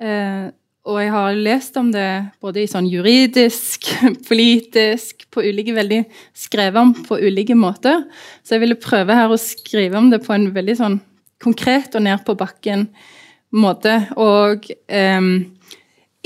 Eh, 0.00 0.48
og 0.88 1.00
jeg 1.02 1.12
har 1.12 1.36
lest 1.36 1.76
om 1.76 1.90
det 1.92 2.08
både 2.40 2.62
i 2.62 2.70
sånn 2.70 2.88
juridisk, 2.88 3.90
politisk, 4.30 5.26
på 5.34 5.44
ulike 5.44 5.74
veldig 5.76 6.00
skrevet 6.36 6.80
om 6.80 6.94
på 7.04 7.18
ulike 7.20 7.56
måter. 7.58 8.06
Så 8.40 8.56
jeg 8.56 8.64
ville 8.64 8.80
prøve 8.80 9.16
her 9.16 9.28
å 9.28 9.40
skrive 9.40 10.00
om 10.00 10.08
det 10.12 10.22
på 10.24 10.32
en 10.36 10.48
veldig 10.54 10.76
sånn 10.78 10.98
konkret 11.42 11.94
og 11.94 12.04
ned 12.06 12.24
på 12.26 12.36
bakken 12.38 12.88
måte. 13.54 13.94
Og 14.18 14.68
eh, 14.88 15.30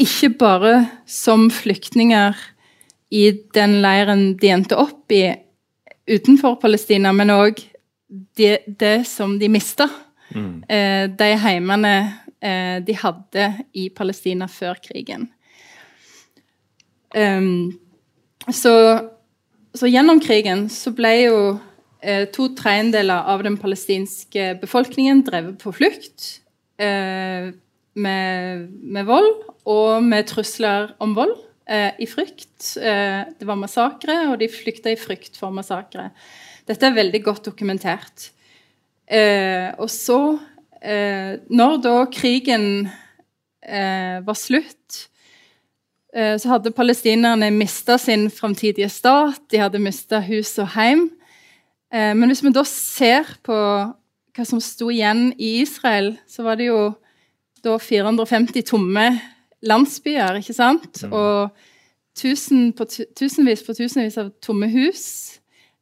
ikke 0.00 0.33
bare 0.40 0.75
som 1.07 1.49
flyktninger 1.52 2.38
i 3.12 3.26
den 3.54 3.81
leiren 3.85 4.33
de 4.40 4.52
endte 4.54 4.78
opp 4.81 5.12
i 5.12 5.26
utenfor 6.09 6.57
Palestina, 6.62 7.12
men 7.14 7.31
òg 7.35 7.61
det, 8.37 8.64
det, 8.66 9.04
som 9.09 9.37
de 9.38 9.49
mista. 9.52 9.88
Mm. 10.33 10.64
Eh, 10.69 11.04
de 11.12 11.31
heimene 11.45 11.95
eh, 12.40 12.78
de 12.85 12.97
hadde 12.97 13.49
i 13.76 13.88
Palestina 13.95 14.49
før 14.49 14.81
krigen. 14.83 15.28
Um, 17.12 17.75
så, 18.49 18.73
så, 19.76 19.88
gjennom 19.88 20.21
krigen 20.25 20.64
så 20.73 20.95
ble 20.97 21.11
jo 21.26 21.37
to 22.35 22.49
tredjedeler 22.59 23.28
av 23.30 23.44
den 23.47 23.54
palestinske 23.62 24.56
befolkningen 24.59 25.21
drevet 25.23 25.61
på 25.62 25.71
flukt 25.76 26.25
eh, 26.82 27.52
med, 27.94 28.68
med, 28.82 29.06
vold 29.06 29.32
og 29.68 30.04
med 30.04 30.28
trusler 30.30 30.92
om 31.02 31.14
vold. 31.16 31.35
Eh, 31.68 31.92
I 32.02 32.09
frykt. 32.11 32.76
Eh, 32.76 33.23
det 33.38 33.47
var 33.47 33.61
massakre, 33.61 34.16
og 34.32 34.38
de 34.40 34.50
flykta 34.50 34.92
i 34.92 34.99
frykt 34.99 35.38
for 35.38 35.54
massakre. 35.54 36.11
Dette 36.68 36.88
er 36.88 36.97
veldig 36.97 37.23
godt 37.25 37.47
dokumentert. 37.50 38.30
Eh, 39.06 39.71
og 39.78 39.90
så 39.92 40.18
eh, 40.82 41.38
når 41.50 41.80
da 41.85 41.97
krigen 42.12 42.66
eh, 43.62 44.18
var 44.26 44.38
slutt, 44.38 45.06
eh, 46.14 46.35
så 46.38 46.54
hadde 46.54 46.75
palestinerne 46.75 47.50
mista 47.54 47.99
sin 47.99 48.28
framtidige 48.30 48.90
stat, 48.90 49.42
de 49.50 49.62
hadde 49.62 49.82
mista 49.82 50.23
hus 50.26 50.56
og 50.62 50.73
heim. 50.76 51.11
Eh, 51.92 52.14
men 52.16 52.30
hvis 52.30 52.42
vi 52.44 52.52
da 52.54 52.64
ser 52.68 53.28
på 53.44 53.56
hva 54.32 54.46
som 54.49 54.61
sto 54.64 54.88
igjen 54.92 55.30
i 55.37 55.61
Israel, 55.61 56.14
så 56.26 56.44
var 56.46 56.56
det 56.56 56.70
jo 56.70 56.92
da 57.62 57.76
450 57.78 58.64
tomme 58.66 59.06
landsbyer, 59.62 60.40
ikke 60.40 60.56
sant? 60.56 61.02
Mm. 61.04 61.12
Og 61.12 61.50
tusen 62.18 62.72
på 62.76 62.87
tusenvis 62.88 63.62
på 63.66 63.76
tusenvis 63.76 64.18
av 64.20 64.32
tomme 64.44 64.68
hus 64.72 65.04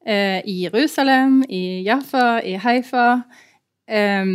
eh, 0.06 0.42
i 0.44 0.64
Jerusalem, 0.64 1.40
i 1.48 1.82
Jaffa, 1.86 2.40
i 2.44 2.58
Haifa. 2.60 3.22
Eh, 3.88 4.26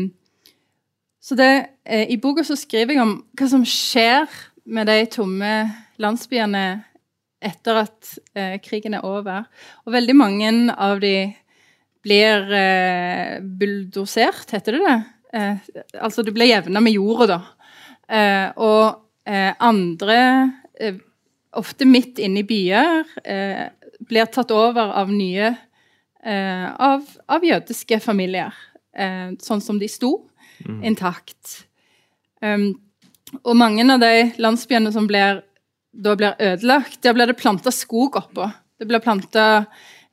så 1.22 1.36
det, 1.36 1.54
eh, 1.86 2.08
I 2.12 2.18
boka 2.22 2.44
så 2.44 2.58
skriver 2.60 2.96
jeg 2.96 3.04
om 3.04 3.16
hva 3.38 3.48
som 3.50 3.64
skjer 3.68 4.28
med 4.66 4.88
de 4.90 5.00
tomme 5.12 5.54
landsbyene 6.02 6.66
etter 7.46 7.80
at 7.84 8.12
eh, 8.38 8.58
krigen 8.64 8.96
er 8.98 9.06
over. 9.06 9.46
Og 9.86 9.94
veldig 9.94 10.16
mange 10.18 10.52
av 10.72 11.02
de 11.04 11.34
blir 12.06 12.54
eh, 12.54 13.42
bulldosert, 13.42 14.52
heter 14.54 14.78
det 14.78 14.86
det? 14.86 14.98
Eh, 15.36 15.58
altså 16.06 16.24
det 16.26 16.34
blir 16.36 16.52
jevna 16.52 16.84
med 16.84 16.96
jorda, 16.96 17.28
da. 17.36 17.40
Eh, 18.06 18.50
og 18.62 18.86
eh, 19.26 19.52
andre, 19.60 20.20
eh, 20.80 21.00
ofte 21.58 21.88
midt 21.90 22.20
inne 22.22 22.44
i 22.44 22.48
byer, 22.48 23.06
blir 24.06 24.28
tatt 24.28 24.52
over 24.52 24.92
av 25.00 25.12
nye 25.14 25.54
av, 26.26 27.06
av, 27.32 27.44
jødiske 27.48 28.00
familier, 28.04 28.52
sånn 29.40 29.62
som 29.64 29.78
de 29.80 29.88
sto 29.88 30.10
mm. 30.66 30.82
intakt. 30.90 31.54
Um, 32.44 32.74
og 33.48 33.56
mange 33.56 33.86
av 33.88 34.02
de 34.04 34.34
landsbyene 34.42 34.92
som 34.92 35.08
blir, 35.08 35.40
da 35.96 36.16
blir 36.20 36.36
ødelagt, 36.36 37.00
der 37.08 37.16
blir 37.16 37.32
det 37.32 37.38
planta 37.40 37.72
skog 37.72 38.20
oppå. 38.20 38.50
Det 38.76 38.90
blir 38.90 39.04
planta 39.06 39.46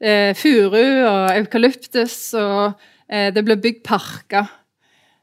eh, 0.02 0.33
furu 0.37 0.83
og 1.07 1.31
eukalyptus, 1.37 2.35
og 2.38 2.74
eh, 3.09 3.31
det 3.35 3.44
blir 3.46 3.61
bygd 3.62 3.83
parker. 3.87 4.50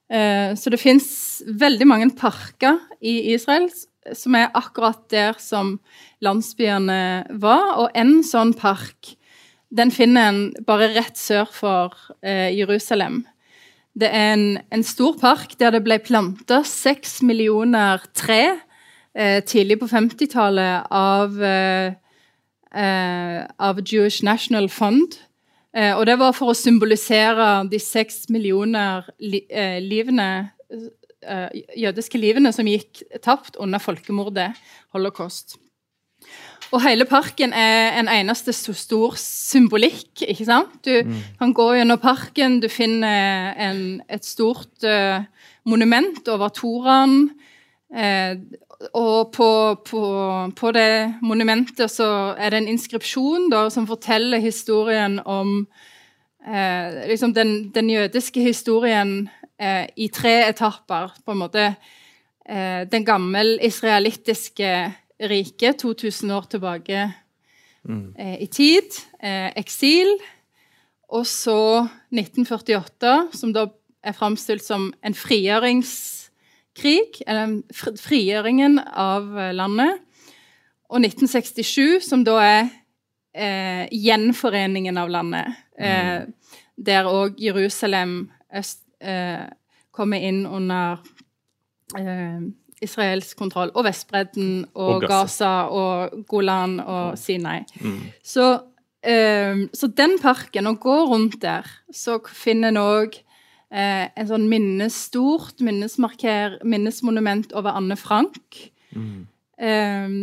Eh, 0.09 0.55
så 0.57 0.73
det 0.73 0.81
fins 0.81 1.09
veldig 1.45 1.87
mange 1.87 2.09
parker 2.17 2.79
i 2.99 3.33
Israel 3.35 3.69
som 4.15 4.35
er 4.39 4.49
akkurat 4.57 5.01
der 5.11 5.37
som 5.41 5.75
landsbyene 6.23 7.01
var. 7.41 7.75
Og 7.83 7.97
en 7.97 8.21
sånn 8.25 8.55
park 8.57 9.15
den 9.69 9.91
finner 9.93 10.31
en 10.31 10.39
bare 10.65 10.89
rett 10.95 11.17
sør 11.19 11.49
for 11.53 11.97
eh, 12.25 12.49
Jerusalem. 12.57 13.21
Det 13.99 14.09
er 14.09 14.33
en, 14.33 14.47
en 14.73 14.85
stor 14.85 15.17
park 15.19 15.55
der 15.59 15.75
det 15.75 15.83
ble 15.85 15.99
planta 16.01 16.61
seks 16.65 17.19
millioner 17.25 18.01
tre 18.17 18.43
eh, 19.13 19.39
tidlig 19.45 19.79
på 19.81 19.89
50-tallet 19.91 20.89
av, 20.95 21.37
eh, 21.43 21.93
av 22.71 23.79
Jewish 23.81 24.23
National 24.23 24.69
Fund. 24.69 25.17
Eh, 25.75 25.93
og 25.93 26.07
det 26.09 26.17
var 26.17 26.33
for 26.33 26.51
å 26.51 26.57
symbolisere 26.57 27.47
de 27.69 27.79
seks 27.81 28.25
millioner 28.33 29.05
li, 29.21 29.43
eh, 29.49 29.77
livene 29.83 30.49
eh, 30.69 31.61
jødiske 31.77 32.17
livene 32.17 32.51
som 32.55 32.67
gikk 32.69 33.03
tapt 33.21 33.59
under 33.61 33.81
folkemordet 33.81 34.49
holocaust. 34.95 35.59
Og 36.73 36.81
hele 36.83 37.05
parken 37.09 37.53
er 37.53 37.97
en 37.97 38.09
eneste 38.09 38.53
så 38.53 38.73
stor 38.77 39.15
symbolikk. 39.17 40.21
ikke 40.21 40.45
sant? 40.45 40.73
Du 40.85 41.01
mm. 41.05 41.21
kan 41.39 41.53
gå 41.53 41.67
gjennom 41.77 42.01
parken, 42.01 42.59
du 42.61 42.69
finner 42.69 43.55
en, 43.57 43.79
et 44.05 44.25
stort 44.25 44.85
uh, 44.85 45.23
monument 45.65 46.29
over 46.29 46.53
Toraen. 46.53 47.31
Uh, 47.89 48.37
og 48.93 49.31
på, 49.35 49.49
på, 49.85 50.01
på, 50.55 50.71
det 50.71 51.15
monumentet 51.21 51.91
så 51.91 52.35
er 52.39 52.53
det 52.53 52.61
en 52.61 52.69
inskripsjon 52.71 53.49
da, 53.51 53.65
som 53.73 53.87
forteller 53.89 54.39
historien 54.39 55.19
om 55.27 55.65
eh, 56.47 57.07
liksom 57.09 57.33
den, 57.35 57.73
den, 57.75 57.89
jødiske 57.91 58.43
historien 58.45 59.29
i 59.99 60.05
tre 60.07 60.47
etapper. 60.47 61.11
På 61.25 61.33
en 61.35 61.41
måte 61.41 61.63
den 62.47 63.03
gammel 63.03 63.57
israelittiske 63.61 64.69
riket, 65.19 65.79
2000 65.83 66.31
år 66.31 66.41
tilbake 66.41 67.11
mm. 67.83 68.15
eh, 68.19 68.41
i 68.41 68.45
tid. 68.45 68.95
Eh, 69.23 69.51
eksil. 69.55 70.07
Og 71.09 71.27
så 71.27 71.87
1948, 72.13 73.29
som 73.33 73.53
da 73.53 73.67
er 74.03 74.15
framstilt 74.15 74.63
som 74.63 74.91
en 75.03 75.15
frigjøringskrig. 76.79 77.23
Eller 77.27 77.97
frigjøringen 77.99 78.79
av 78.79 79.37
eh, 79.37 79.53
landet. 79.55 79.99
Og 80.89 81.03
1967, 81.03 82.01
som 82.01 82.23
da 82.25 82.39
er 82.41 82.61
eh, 83.33 83.85
gjenforeningen 83.93 84.97
av 84.97 85.11
landet. 85.13 85.59
Eh, 85.77 86.25
mm. 86.25 86.59
Der 86.89 87.09
òg 87.09 87.37
Jerusalem 87.37 88.29
øst, 88.55 88.81
eh, 89.01 89.45
kommer 89.91 90.17
inn 90.17 90.45
under 90.47 91.03
israelsk 92.81 93.37
kontroll. 93.37 93.71
Og 93.75 93.85
Vestbredden 93.87 94.65
og, 94.73 94.95
og 94.95 95.07
Gaza 95.09 95.53
og 95.73 96.25
Golan 96.29 96.79
og 96.79 97.17
Sinai. 97.19 97.63
Mm. 97.81 97.97
Så, 98.23 98.51
um, 99.09 99.63
så, 99.73 99.89
den 99.97 100.17
parken, 100.21 100.69
å 100.69 100.77
gå 100.79 100.97
rundt 101.09 101.41
der, 101.41 101.67
så 101.91 102.19
finner 102.29 102.71
en 102.71 102.81
òg 102.81 103.17
eh, 103.17 103.28
en 103.69 104.29
sånn 104.29 104.47
minnestort 104.49 105.61
minnesmonument 105.61 107.53
over 107.53 107.75
Anne 107.77 107.97
Frank. 107.99 108.71
Mm. 108.95 109.27
Um, 109.59 110.19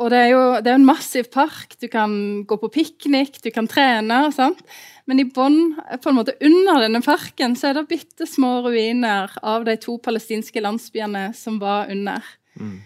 og 0.00 0.08
det 0.08 0.18
er 0.18 0.30
jo 0.32 0.42
det 0.64 0.70
er 0.72 0.78
en 0.78 0.88
massiv 0.88 1.28
park. 1.32 1.74
Du 1.80 1.86
kan 1.92 2.12
gå 2.48 2.56
på 2.62 2.70
piknik, 2.72 3.36
du 3.44 3.50
kan 3.52 3.68
trene. 3.68 4.22
Sant? 4.32 4.62
Men 5.04 5.20
i 5.20 5.26
bånn, 5.28 5.74
på 6.00 6.10
en 6.10 6.16
måte 6.16 6.38
under 6.40 6.80
denne 6.86 7.02
parken, 7.04 7.56
så 7.58 7.70
er 7.70 7.76
det 7.76 7.90
bitte 7.90 8.28
små 8.28 8.60
ruiner 8.64 9.32
av 9.44 9.66
de 9.68 9.76
to 9.80 9.98
palestinske 10.00 10.62
landsbyene 10.64 11.30
som 11.36 11.58
var 11.60 11.92
under. 11.92 12.24
Mm. 12.56 12.78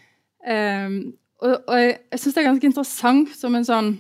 Um, 0.45 0.97
og, 1.45 1.55
og, 1.69 1.77
jeg, 1.79 1.95
jeg 2.11 2.21
syns 2.21 2.35
det 2.35 2.43
er 2.43 2.49
ganske 2.51 2.69
interessant 2.69 3.31
som 3.39 3.55
en 3.57 3.65
sånn 3.65 3.95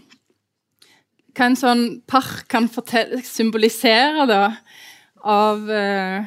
Hva 1.34 1.46
en 1.48 1.56
sånn 1.58 1.80
park 2.06 2.44
kan 2.52 2.68
fortelle, 2.70 3.18
symbolisere, 3.26 4.26
da, 4.30 4.42
av 5.24 5.70
uh, 5.70 6.24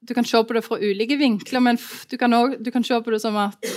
Du 0.00 0.14
kan 0.14 0.24
se 0.24 0.42
på 0.44 0.54
det 0.54 0.62
fra 0.62 0.78
ulike 0.78 1.16
vinkler, 1.18 1.60
men 1.60 1.78
du 2.10 2.16
kan, 2.16 2.32
også, 2.32 2.58
du 2.62 2.70
kan 2.70 2.84
se 2.84 3.00
på 3.02 3.10
det 3.10 3.20
som 3.22 3.36
at, 3.42 3.70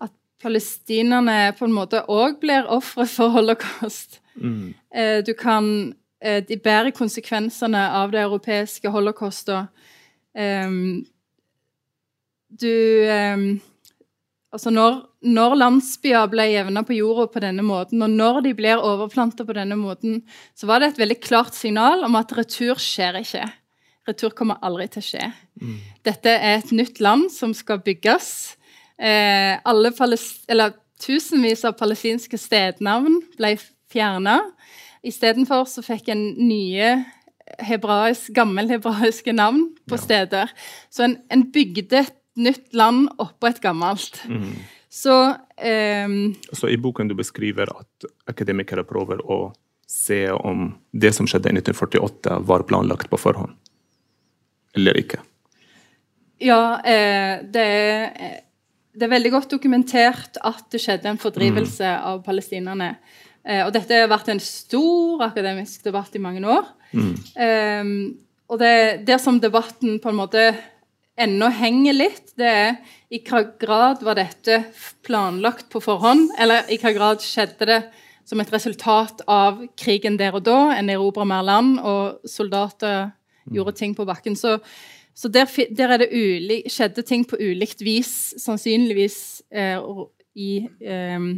at 0.00 0.12
palestinerne 0.40 1.52
på 1.58 1.66
en 1.66 1.74
måte 1.74 2.00
òg 2.08 2.38
blir 2.40 2.64
ofre 2.72 3.04
for 3.08 3.34
holocaust. 3.34 4.20
Mm. 4.40 4.72
Eh, 4.94 5.18
du 5.24 5.34
kan 5.36 5.94
eh, 6.20 6.40
De 6.48 6.56
bærer 6.56 6.90
konsekvensene 6.96 7.82
av 8.00 8.10
det 8.12 8.24
europeiske 8.24 8.90
holocaustet. 8.90 9.68
Du 12.50 12.74
Altså, 14.54 14.70
når, 14.70 15.00
når 15.26 15.56
landsbyer 15.58 16.28
ble 16.30 16.44
jevna 16.52 16.84
på 16.86 16.94
jorda 16.94 17.26
på 17.32 17.42
denne 17.42 17.64
måten, 17.66 18.04
og 18.06 18.12
når 18.12 18.44
de 18.44 18.52
blir 18.54 18.78
overplanta 18.78 19.42
på 19.46 19.56
denne 19.56 19.74
måten, 19.74 20.20
så 20.54 20.68
var 20.70 20.78
det 20.78 20.92
et 20.92 21.00
veldig 21.02 21.16
klart 21.24 21.58
signal 21.58 22.06
om 22.06 22.14
at 22.20 22.30
retur 22.38 22.78
skjer 22.78 23.18
ikke. 23.18 23.48
Retur 24.06 24.36
kommer 24.36 24.62
aldri 24.62 24.86
til 24.92 25.02
å 25.02 25.08
skje. 25.08 25.26
Mm. 25.58 25.74
Dette 26.06 26.36
er 26.36 26.60
et 26.60 26.70
nytt 26.76 27.02
land 27.02 27.26
som 27.34 27.54
skal 27.56 27.82
bygges. 27.82 28.30
Eh, 28.94 29.58
alle 29.66 29.90
eller 30.46 30.78
tusenvis 31.02 31.64
av 31.66 31.74
palestinske 31.80 32.38
stednavn 32.38 33.24
ble 33.34 33.56
fjerna. 33.90 34.38
Istedenfor 35.02 35.66
så 35.66 35.82
fikk 35.82 36.12
en 36.14 36.28
nye 36.38 36.94
hebraisk, 37.58 38.30
gammelhebraiske 38.36 39.34
navn 39.34 39.72
på 39.88 39.98
steder. 40.00 40.52
Så 40.94 41.08
en, 41.08 41.18
en 41.32 41.48
bygde 41.52 42.04
et 42.04 42.20
nytt 42.40 42.72
land 42.74 43.08
oppå 43.22 43.50
et 43.50 43.60
gammelt. 43.62 44.22
Så 44.94 45.14
um, 45.34 46.34
Så 46.52 46.70
i 46.70 46.78
boken 46.78 47.10
du 47.10 47.16
beskriver 47.18 47.70
at 47.72 48.06
akademikere 48.30 48.84
prøver 48.86 49.22
å 49.26 49.52
se 49.90 50.26
om 50.30 50.68
det 50.92 51.12
som 51.14 51.26
skjedde 51.28 51.50
i 51.50 51.58
1948, 51.58 52.38
var 52.48 52.64
planlagt 52.68 53.10
på 53.10 53.20
forhånd. 53.20 53.54
Eller 54.74 54.96
ikke. 54.98 55.20
Ja, 56.42 56.80
eh, 56.80 57.44
det, 57.44 57.62
er, 57.62 58.06
eh, 58.14 58.40
det 58.94 59.06
er 59.06 59.12
veldig 59.12 59.32
godt 59.36 59.52
dokumentert 59.54 60.40
at 60.42 60.64
det 60.72 60.80
skjedde 60.82 61.12
en 61.12 61.20
fordrivelse 61.20 61.92
av 62.00 62.24
palestinerne. 62.26 62.94
Eh, 63.44 63.62
og 63.66 63.74
dette 63.76 64.00
har 64.02 64.10
vært 64.10 64.32
en 64.32 64.42
stor 64.42 65.26
akademisk 65.28 65.84
debatt 65.86 66.16
i 66.16 66.22
mange 66.22 66.42
år. 66.42 66.66
Eh, 66.94 67.94
og 68.50 68.60
det, 68.60 68.74
der 69.06 69.20
som 69.22 69.40
debatten 69.40 70.00
på 70.02 70.10
en 70.10 70.18
måte 70.18 70.48
ennå 71.20 71.48
henger 71.54 71.94
litt, 71.94 72.32
det 72.38 72.48
er 72.50 72.72
i 73.14 73.20
hva 73.22 73.44
grad 73.60 74.02
var 74.02 74.18
dette 74.18 74.64
planlagt 75.06 75.68
på 75.72 75.82
forhånd, 75.82 76.32
eller 76.40 76.66
i 76.72 76.78
hva 76.82 76.94
grad 76.96 77.22
skjedde 77.22 77.68
det 77.70 77.80
som 78.24 78.40
et 78.40 78.52
resultat 78.52 79.22
av 79.30 79.60
krigen 79.78 80.16
der 80.18 80.34
og 80.36 80.44
da. 80.46 80.58
En 80.74 80.90
erobra 80.90 81.26
mer 81.28 81.44
land, 81.46 81.78
og 81.78 82.24
soldater 82.28 83.12
gjorde 83.52 83.76
ting 83.78 83.94
på 83.96 84.06
bakken. 84.08 84.36
Så, 84.36 84.56
så 85.14 85.28
der, 85.28 85.48
der 85.76 85.94
er 85.94 86.02
det 86.02 86.10
uli, 86.12 86.62
skjedde 86.70 87.04
ting 87.06 87.26
på 87.28 87.38
ulikt 87.40 87.84
vis, 87.84 88.34
sannsynligvis 88.42 89.18
eh, 89.52 89.78
i 90.34 90.52
eh, 90.80 91.28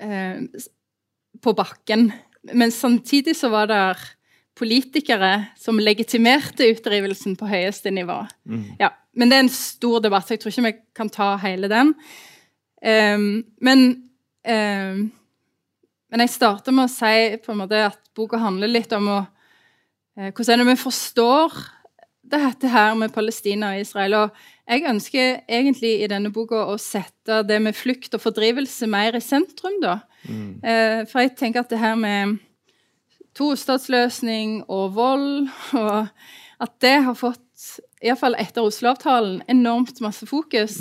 eh, 0.00 0.68
På 1.42 1.52
bakken. 1.52 2.12
Men 2.54 2.70
samtidig 2.70 3.34
så 3.36 3.50
var 3.52 3.66
det 3.68 3.80
politikere 4.54 5.32
som 5.58 5.80
legitimerte 5.82 6.68
utdrivelsen 6.70 7.34
på 7.38 7.48
høyeste 7.50 7.90
nivå. 7.90 8.20
Ja, 8.80 8.92
men 9.14 9.30
det 9.30 9.36
er 9.36 9.44
en 9.46 9.52
stor 9.52 10.00
debatt, 10.04 10.26
så 10.26 10.34
jeg 10.34 10.42
tror 10.42 10.54
ikke 10.54 10.66
vi 10.68 10.74
kan 10.96 11.10
ta 11.10 11.34
hele 11.42 11.70
den. 11.70 11.94
Um, 12.84 13.44
men 13.64 13.84
um, 14.46 15.04
men 16.14 16.22
jeg 16.22 16.34
starter 16.36 16.74
med 16.74 16.86
å 16.86 16.92
si 16.92 17.38
på 17.42 17.50
en 17.50 17.62
måte 17.64 17.78
at 17.88 17.98
boka 18.14 18.38
handler 18.38 18.70
litt 18.70 18.92
om 18.94 19.08
å, 19.10 19.20
uh, 19.24 20.28
hvordan 20.28 20.60
er 20.60 20.62
det 20.62 20.74
vi 20.74 20.82
forstår 20.84 21.56
dette 22.30 22.70
her 22.70 22.94
med 22.98 23.12
Palestina 23.14 23.72
og 23.74 23.82
Israel. 23.82 24.16
Og 24.22 24.70
jeg 24.70 24.86
ønsker 24.88 25.40
egentlig 25.48 25.92
i 26.02 26.10
denne 26.10 26.32
boka 26.34 26.64
å 26.70 26.78
sette 26.80 27.42
det 27.46 27.60
med 27.62 27.76
flukt 27.76 28.14
og 28.16 28.22
fordrivelse 28.24 28.88
mer 28.90 29.16
i 29.18 29.22
sentrum. 29.24 29.80
da. 29.82 29.98
Eh, 30.24 31.04
for 31.10 31.20
jeg 31.20 31.34
tenker 31.36 31.60
at 31.60 31.70
det 31.70 31.82
her 31.82 31.96
med 32.00 32.38
tostatsløsning 33.34 34.62
og 34.70 34.94
vold 34.96 35.48
og 35.80 36.08
At 36.62 36.70
det 36.80 36.94
har 37.02 37.16
fått, 37.18 37.40
iallfall 37.98 38.36
etter 38.38 38.62
Oslo-avtalen, 38.64 39.40
enormt 39.50 39.98
masse 40.00 40.24
fokus. 40.28 40.78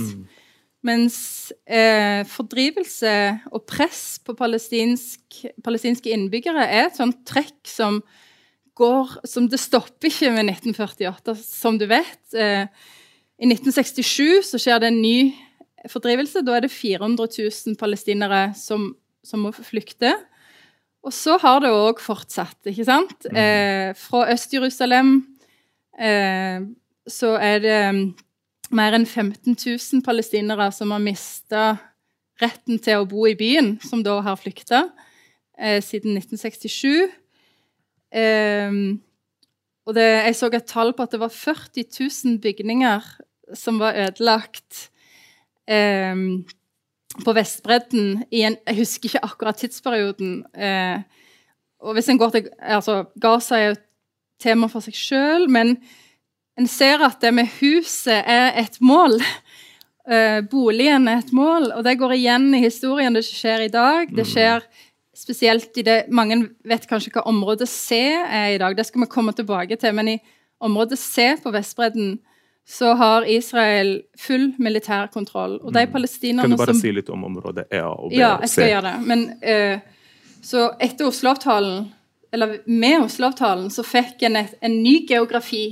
Mens 0.85 1.17
eh, 1.65 2.21
fordrivelse 2.29 3.13
og 3.49 3.63
press 3.67 4.19
på 4.23 4.35
palestinsk, 4.37 5.39
palestinske 5.65 6.13
innbyggere 6.13 6.67
er 6.67 6.89
et 6.89 6.99
sånt 6.99 7.23
trekk 7.27 7.61
som 7.67 8.01
går 8.77 9.17
som 9.29 9.47
Det 9.49 9.59
stopper 9.61 10.09
ikke 10.09 10.31
med 10.33 10.49
1948, 10.49 11.35
som 11.41 11.77
du 11.81 11.85
vet. 11.89 12.21
Eh, 12.37 12.65
I 13.39 13.49
1967 13.49 14.49
så 14.49 14.61
skjer 14.61 14.81
det 14.81 14.91
en 14.93 15.01
ny 15.01 15.33
fordrivelse. 15.89 16.45
Da 16.45 16.57
er 16.57 16.65
det 16.65 16.73
400 16.73 17.27
000 17.37 17.77
palestinere 17.79 18.45
som, 18.57 18.91
som 19.25 19.45
må 19.45 19.53
flykte. 19.55 20.13
Og 21.03 21.11
så 21.11 21.35
har 21.41 21.59
det 21.63 21.71
òg 21.75 21.99
fortsatt, 21.99 22.61
ikke 22.71 22.85
sant? 22.87 23.25
Eh, 23.27 23.91
fra 23.99 24.23
Øst-Jerusalem 24.31 25.15
eh, 25.99 26.63
så 27.07 27.33
er 27.35 27.57
det 27.59 27.79
mm, 27.95 28.03
mer 28.71 28.95
enn 28.95 29.05
15 29.05 29.57
000 29.57 30.03
palestinere 30.05 30.69
som 30.71 30.93
har 30.95 31.03
mista 31.03 31.65
retten 32.41 32.79
til 32.81 33.01
å 33.01 33.09
bo 33.09 33.27
i 33.27 33.35
byen, 33.37 33.75
som 33.83 34.03
da 34.05 34.15
har 34.23 34.39
flykta 34.39 34.85
eh, 35.59 35.81
siden 35.83 36.15
1967. 36.17 37.11
Ehm, 38.13 39.01
og 39.83 39.97
det, 39.97 40.07
jeg 40.29 40.39
så 40.39 40.49
et 40.53 40.69
tall 40.69 40.93
på 40.95 41.03
at 41.03 41.13
det 41.13 41.21
var 41.21 41.33
40 41.33 41.87
000 41.99 42.39
bygninger 42.43 43.07
som 43.59 43.79
var 43.81 43.97
ødelagt 44.05 44.87
ehm, 45.67 46.45
på 47.21 47.33
Vestbredden 47.35 48.23
i 48.33 48.43
en 48.47 48.57
Jeg 48.67 48.79
husker 48.79 49.09
ikke 49.09 49.25
akkurat 49.27 49.59
tidsperioden. 49.61 50.43
Eh, 50.55 51.03
og 51.83 51.97
hvis 51.97 52.09
en 52.09 52.17
går 52.17 52.29
til 52.33 52.49
altså, 52.59 53.03
Gaza 53.21 53.57
er 53.57 53.65
jo 53.65 53.75
et 53.77 53.85
tema 54.41 54.69
for 54.71 54.83
seg 54.83 54.95
sjøl, 54.97 55.49
men 55.51 55.77
en 56.59 56.69
ser 56.69 57.01
at 57.05 57.21
det 57.21 57.33
med 57.33 57.49
huset 57.59 58.23
er 58.25 58.53
et 58.61 58.79
mål. 58.81 59.19
Eh, 60.03 60.41
boligen 60.49 61.07
er 61.07 61.21
et 61.21 61.33
mål, 61.33 61.71
og 61.77 61.83
det 61.85 61.97
går 61.99 62.17
igjen 62.17 62.49
i 62.55 62.63
historien. 62.65 63.13
Det 63.15 63.23
skjer 63.25 63.67
i 63.67 63.71
dag. 63.73 64.11
Det 64.13 64.25
skjer 64.27 64.65
spesielt 65.13 65.77
i 65.77 65.85
det 65.85 65.97
Mange 66.11 66.39
vet 66.65 66.85
kanskje 66.89 67.13
hva 67.13 67.25
område 67.29 67.67
C 67.69 67.99
er 68.11 68.55
i 68.55 68.59
dag. 68.61 68.75
Det 68.77 68.85
skal 68.87 69.05
vi 69.05 69.11
komme 69.11 69.33
tilbake 69.35 69.77
til. 69.79 69.95
Men 69.95 70.15
i 70.15 70.19
område 70.63 70.97
C 70.99 71.33
på 71.43 71.53
Vestbredden 71.53 72.17
så 72.65 72.93
har 72.93 73.25
Israel 73.29 74.01
full 74.17 74.53
militær 74.57 75.07
kontroll. 75.11 75.57
Og 75.61 75.73
de 75.75 75.83
palestinerne 75.91 76.47
Kan 76.47 76.55
du 76.55 76.57
bare 76.57 76.73
som 76.73 76.81
si 76.81 76.93
litt 76.95 77.09
om 77.11 77.25
området 77.27 77.67
E 77.71 77.81
og 77.83 78.09
B 78.11 78.15
ja, 78.17 78.37
jeg 78.43 78.53
skal 78.53 78.69
gjøre 78.71 78.91
det. 78.91 79.07
Men 79.09 79.25
uh, 79.43 80.05
så 80.43 80.69
etter 80.81 81.09
Oslo-avtalen, 81.09 81.89
eller 82.33 82.57
med 82.65 83.03
Oslo-avtalen, 83.03 83.67
så 83.71 83.83
fikk 83.85 84.23
en 84.29 84.39
et, 84.39 84.55
en 84.63 84.77
ny 84.83 85.01
geografi. 85.09 85.65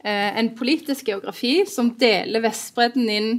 Uh, 0.00 0.30
en 0.40 0.48
politisk 0.56 1.12
geografi 1.12 1.60
som 1.68 1.92
deler 2.00 2.44
Vestbredden 2.46 3.12
inn 3.12 3.30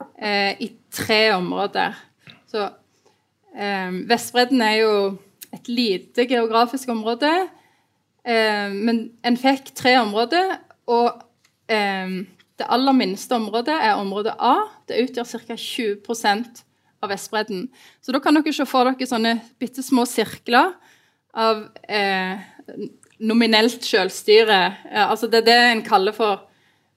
uh, 0.00 0.52
i 0.56 0.72
tre 0.92 1.22
områder. 1.36 2.02
Så 2.48 2.70
Vestbredden 3.56 4.60
er 4.60 4.74
jo 4.82 4.90
et 5.56 5.68
lite 5.72 6.26
geografisk 6.28 6.90
område, 6.92 7.30
men 8.28 8.98
en 9.24 9.38
fikk 9.40 9.70
tre 9.78 9.94
områder, 9.96 10.58
og 10.92 11.22
det 12.56 12.68
aller 12.72 12.96
minste 12.96 13.36
området 13.36 13.74
er 13.74 13.98
område 14.00 14.32
A. 14.38 14.56
Det 14.88 15.02
utgjør 15.04 15.28
ca. 15.46 15.56
20% 15.60 16.62
av 17.04 17.12
Vestbredden. 17.12 17.66
Så 18.00 18.14
da 18.14 18.20
kan 18.24 18.36
dere 18.38 18.54
se 18.56 18.66
for 18.68 18.88
dere 18.88 19.08
sånne 19.08 19.36
bitte 19.60 19.84
små 19.84 20.06
sirkler 20.08 20.72
av 21.36 21.66
eh, 21.88 22.40
nominelt 23.20 23.84
selvstyre. 23.84 24.60
Eh, 24.90 25.04
altså 25.04 25.28
det 25.28 25.42
er 25.44 25.48
det 25.50 25.58
en 25.70 25.86
kaller 25.86 26.16
for 26.16 26.44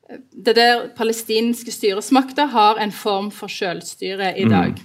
Det 0.09 0.55
er 0.55 0.57
der 0.57 0.87
palestinske 0.97 1.69
styresmakter 1.69 2.47
har 2.49 2.79
en 2.81 2.89
form 2.91 3.27
for 3.29 3.51
selvstyre 3.51 4.31
i 4.41 4.47
dag. 4.49 4.79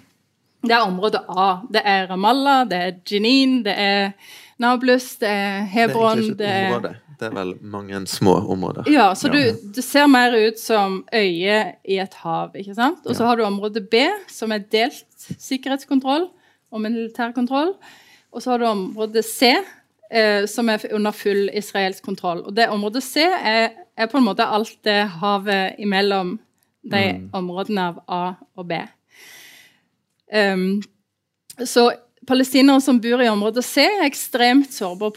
Det 0.61 0.75
er 0.75 0.85
område 0.85 1.23
A. 1.29 1.63
Det 1.73 1.81
er 1.81 2.11
Ramallah, 2.11 2.67
det 2.69 2.77
er 2.77 2.93
Jenin, 3.09 3.63
det 3.65 3.73
er 3.73 4.13
Nablus, 4.61 5.15
det 5.17 5.29
er 5.29 5.33
Det 5.33 5.63
er 5.63 5.65
Hebron 5.73 6.19
egentlig 6.19 6.31
ikke 6.31 6.45
et 6.45 6.75
område. 6.75 6.95
Det 7.21 7.29
er 7.29 7.35
vel 7.37 7.55
mange 7.61 8.01
små 8.11 8.37
områder. 8.55 8.89
ja, 8.91 9.11
så 9.15 9.29
du, 9.33 9.41
du, 9.75 9.83
ser 9.83 10.07
mer 10.11 10.35
ut 10.35 10.59
som 10.61 11.03
øye 11.15 11.59
i 11.85 11.99
et 12.03 12.15
hav, 12.25 12.55
ikke 12.59 12.75
sant? 12.75 13.05
Og 13.07 13.17
så 13.17 13.29
har 13.29 13.37
du 13.37 13.45
område 13.47 13.81
B, 13.81 14.07
som 14.29 14.53
er 14.53 14.65
delt 14.73 15.29
sikkerhetskontroll 15.39 16.29
og 16.75 16.83
militærkontroll. 16.83 17.75
Og 18.35 18.43
så 18.43 18.51
har 18.51 18.59
du 18.59 18.67
område 18.67 19.23
C, 19.23 19.55
eh, 20.11 20.47
som 20.51 20.69
er 20.69 20.83
under 20.93 21.15
full 21.15 21.51
israelsk 21.55 22.05
kontroll. 22.05 22.43
Og 22.45 22.57
det 22.57 22.69
området 22.69 23.03
C 23.03 23.23
er, 23.25 23.71
er 23.97 24.11
på 24.11 24.19
en 24.19 24.27
måte 24.27 24.47
alt 24.47 24.77
det 24.85 25.05
havet 25.21 25.79
imellom 25.79 26.39
de 26.85 27.05
områdene 27.33 27.89
av 27.89 28.01
A 28.09 28.25
og 28.57 28.69
B. 28.69 28.81
Um, 30.35 30.83
så 31.65 31.91
palestinere 32.27 32.81
som 32.81 33.01
bor 33.01 33.23
i 33.23 33.29
område 33.31 33.63
C, 33.63 33.85
er 33.85 34.07
ekstremt 34.09 34.73
sårbar 34.75 35.15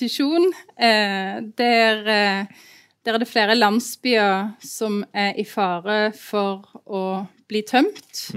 posisjon. 0.00 0.52
Eh, 0.76 1.42
der, 1.56 1.98
eh, 2.08 2.46
der 3.04 3.14
er 3.14 3.18
det 3.18 3.28
flere 3.28 3.54
landsbyer 3.54 4.56
som 4.60 5.04
er 5.12 5.34
i 5.36 5.44
fare 5.44 6.12
for 6.12 6.64
å 6.86 7.26
bli 7.48 7.62
tømt. 7.62 8.30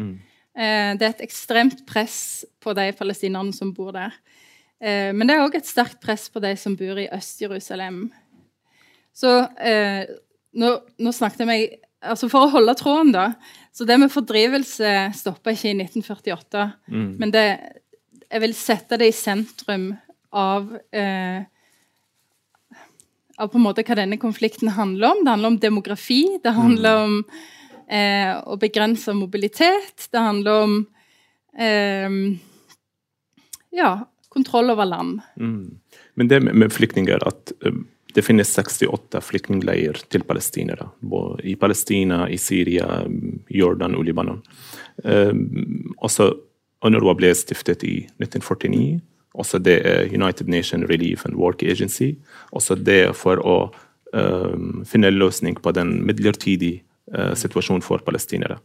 Eh, 0.56 0.94
det 0.98 1.02
er 1.02 1.14
et 1.14 1.24
ekstremt 1.24 1.86
press 1.86 2.46
på 2.60 2.74
de 2.74 2.92
palestinerne 2.92 3.54
som 3.54 3.74
bor 3.74 3.92
der. 3.92 4.12
Eh, 4.82 5.14
men 5.14 5.28
det 5.28 5.36
er 5.38 5.46
òg 5.46 5.56
et 5.56 5.66
sterkt 5.66 6.02
press 6.02 6.30
på 6.30 6.42
de 6.42 6.56
som 6.56 6.76
bor 6.76 7.00
i 7.00 7.10
Øst-Jerusalem. 7.10 8.12
Så 9.14 9.48
eh, 9.60 10.06
nå, 10.54 10.80
nå 11.00 11.12
snakket 11.12 11.40
jeg 11.40 11.48
meg 11.48 11.80
altså 12.04 12.28
For 12.28 12.44
å 12.44 12.52
holde 12.52 12.74
tråden, 12.76 13.14
da. 13.14 13.30
Så 13.72 13.86
det 13.88 13.96
med 13.96 14.12
fordrivelse 14.12 15.14
stoppa 15.16 15.54
ikke 15.54 15.70
i 15.70 15.78
1948. 15.86 16.66
Men 16.92 17.32
det, 17.32 17.46
jeg 18.28 18.42
vil 18.44 18.54
sette 18.54 18.98
det 19.00 19.08
i 19.08 19.16
sentrum 19.16 19.94
av 20.34 20.68
eh, 20.92 21.46
av 23.38 23.50
på 23.50 23.60
en 23.60 23.66
måte 23.66 23.84
hva 23.86 23.98
denne 23.98 24.20
konflikten 24.22 24.74
handler 24.76 25.14
om. 25.14 25.24
Det 25.24 25.34
handler 25.34 25.54
om 25.54 25.60
demografi. 25.62 26.22
Det 26.44 26.54
handler 26.54 27.04
om 27.04 27.20
eh, 27.88 28.34
å 28.46 28.58
begrense 28.62 29.16
mobilitet. 29.18 30.08
Det 30.12 30.22
handler 30.22 30.68
om 30.68 30.76
eh, 31.58 32.20
ja, 33.74 33.96
kontroll 34.34 34.74
over 34.74 34.86
land. 34.86 35.22
Mm. 35.40 35.80
Men 36.14 36.30
det 36.30 36.42
med, 36.46 36.72
flyktninger 36.74 37.26
at 37.28 37.54
um, 37.66 37.86
det 38.14 38.22
finnes 38.22 38.54
68 38.54 39.22
flyktningleirer 39.26 40.04
til 40.14 40.26
palestinere. 40.30 40.92
I 41.44 41.56
Palestina, 41.58 42.28
i 42.30 42.38
Syria, 42.38 43.02
Jordan 43.50 43.98
og 43.98 44.06
Libanon. 44.06 44.44
Eh, 45.04 45.34
også 45.98 46.30
UNRWA 46.84 47.16
ble 47.18 47.32
stiftet 47.38 47.86
i 47.88 47.96
1949. 48.22 49.02
Også 49.34 49.58
det 49.60 49.80
er 49.90 50.12
United 50.14 50.50
Nation 50.50 50.86
Relief 50.90 51.26
and 51.26 51.36
Work 51.36 51.64
Agency. 51.64 52.14
Også 52.54 52.76
det 52.78 53.16
for 53.18 53.42
å 53.42 53.58
um, 54.14 54.84
finne 54.86 55.10
en 55.10 55.18
løsning 55.18 55.58
på 55.58 55.74
den 55.74 55.96
midlertidige 56.06 56.84
uh, 57.16 57.34
situasjonen 57.38 57.82
for 57.86 58.04
palestinere. 58.06 58.60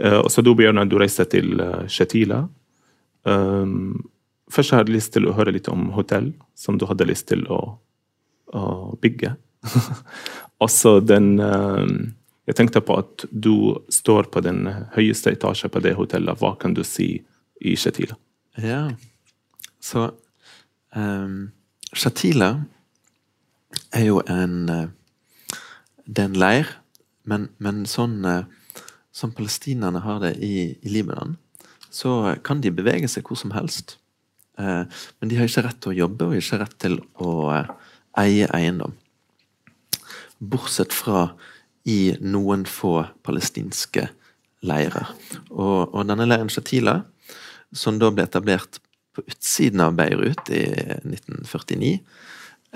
Uh, 0.00 0.18
også 0.24 0.42
du, 0.42 0.50
Bjørnar, 0.58 0.90
du 0.90 0.98
reiste 0.98 1.26
til 1.30 1.54
uh, 1.62 1.86
Shatila. 1.86 2.42
Um, 3.22 4.02
først 4.50 4.74
har 4.74 4.82
jeg 4.82 4.96
lyst 4.96 5.14
til 5.14 5.30
å 5.30 5.36
høre 5.38 5.54
litt 5.54 5.70
om 5.70 5.92
hotell, 5.94 6.32
som 6.58 6.78
du 6.78 6.88
hadde 6.90 7.06
lyst 7.06 7.28
til 7.30 7.46
å, 7.46 7.62
å 8.50 8.66
bygge. 9.00 9.36
også 10.64 10.98
den 11.00 11.38
um, 11.40 12.12
Jeg 12.44 12.58
tenkte 12.58 12.82
på 12.84 12.98
at 13.00 13.22
du 13.30 13.78
står 13.88 14.26
på 14.28 14.42
den 14.44 14.66
høyeste 14.92 15.32
etasjen 15.32 15.70
på 15.72 15.80
det 15.80 15.94
hotellet. 15.96 16.36
Hva 16.36 16.56
kan 16.60 16.74
du 16.76 16.82
si 16.84 17.14
i 17.64 17.72
Shatila? 17.78 18.18
Ja, 18.60 18.90
så 19.84 20.08
um, 20.96 21.50
Shatila 21.92 22.54
er 23.92 24.06
jo 24.08 24.22
en 24.30 24.54
uh, 24.70 24.86
Det 26.06 26.20
er 26.20 26.28
en 26.28 26.36
leir, 26.36 26.70
men, 27.24 27.48
men 27.58 27.84
sånn 27.88 28.18
uh, 28.28 28.44
som 29.14 29.32
palestinerne 29.32 30.02
har 30.04 30.18
det 30.20 30.34
i, 30.42 30.74
i, 30.74 30.90
Libanon, 30.92 31.36
så 31.88 32.34
kan 32.44 32.60
de 32.60 32.72
bevege 32.74 33.08
seg 33.08 33.24
hvor 33.24 33.38
som 33.40 33.54
helst. 33.54 33.96
Uh, 34.58 34.84
men 35.16 35.30
de 35.30 35.38
har 35.38 35.48
ikke 35.48 35.64
rett 35.64 35.80
til 35.80 35.94
å 35.94 35.98
jobbe 36.02 36.28
og 36.28 36.36
ikke 36.36 36.60
rett 36.60 36.76
til 36.82 36.98
å 37.22 37.30
eie 38.20 38.48
eiendom. 38.52 38.92
Bortsett 40.38 40.92
fra 40.92 41.30
i 41.88 42.16
noen 42.20 42.66
få 42.68 42.98
palestinske 43.24 44.08
leirer. 44.64 45.08
Og, 45.52 45.94
og 45.94 46.04
denne 46.08 46.28
leiren 46.28 46.52
Shatila, 46.52 46.98
som 47.72 47.96
da 48.00 48.12
ble 48.12 48.26
etablert 48.28 48.83
på 49.14 49.24
utsiden 49.26 49.82
av 49.84 49.94
Beirut 49.98 50.50
i 50.50 50.64
1949 51.02 51.98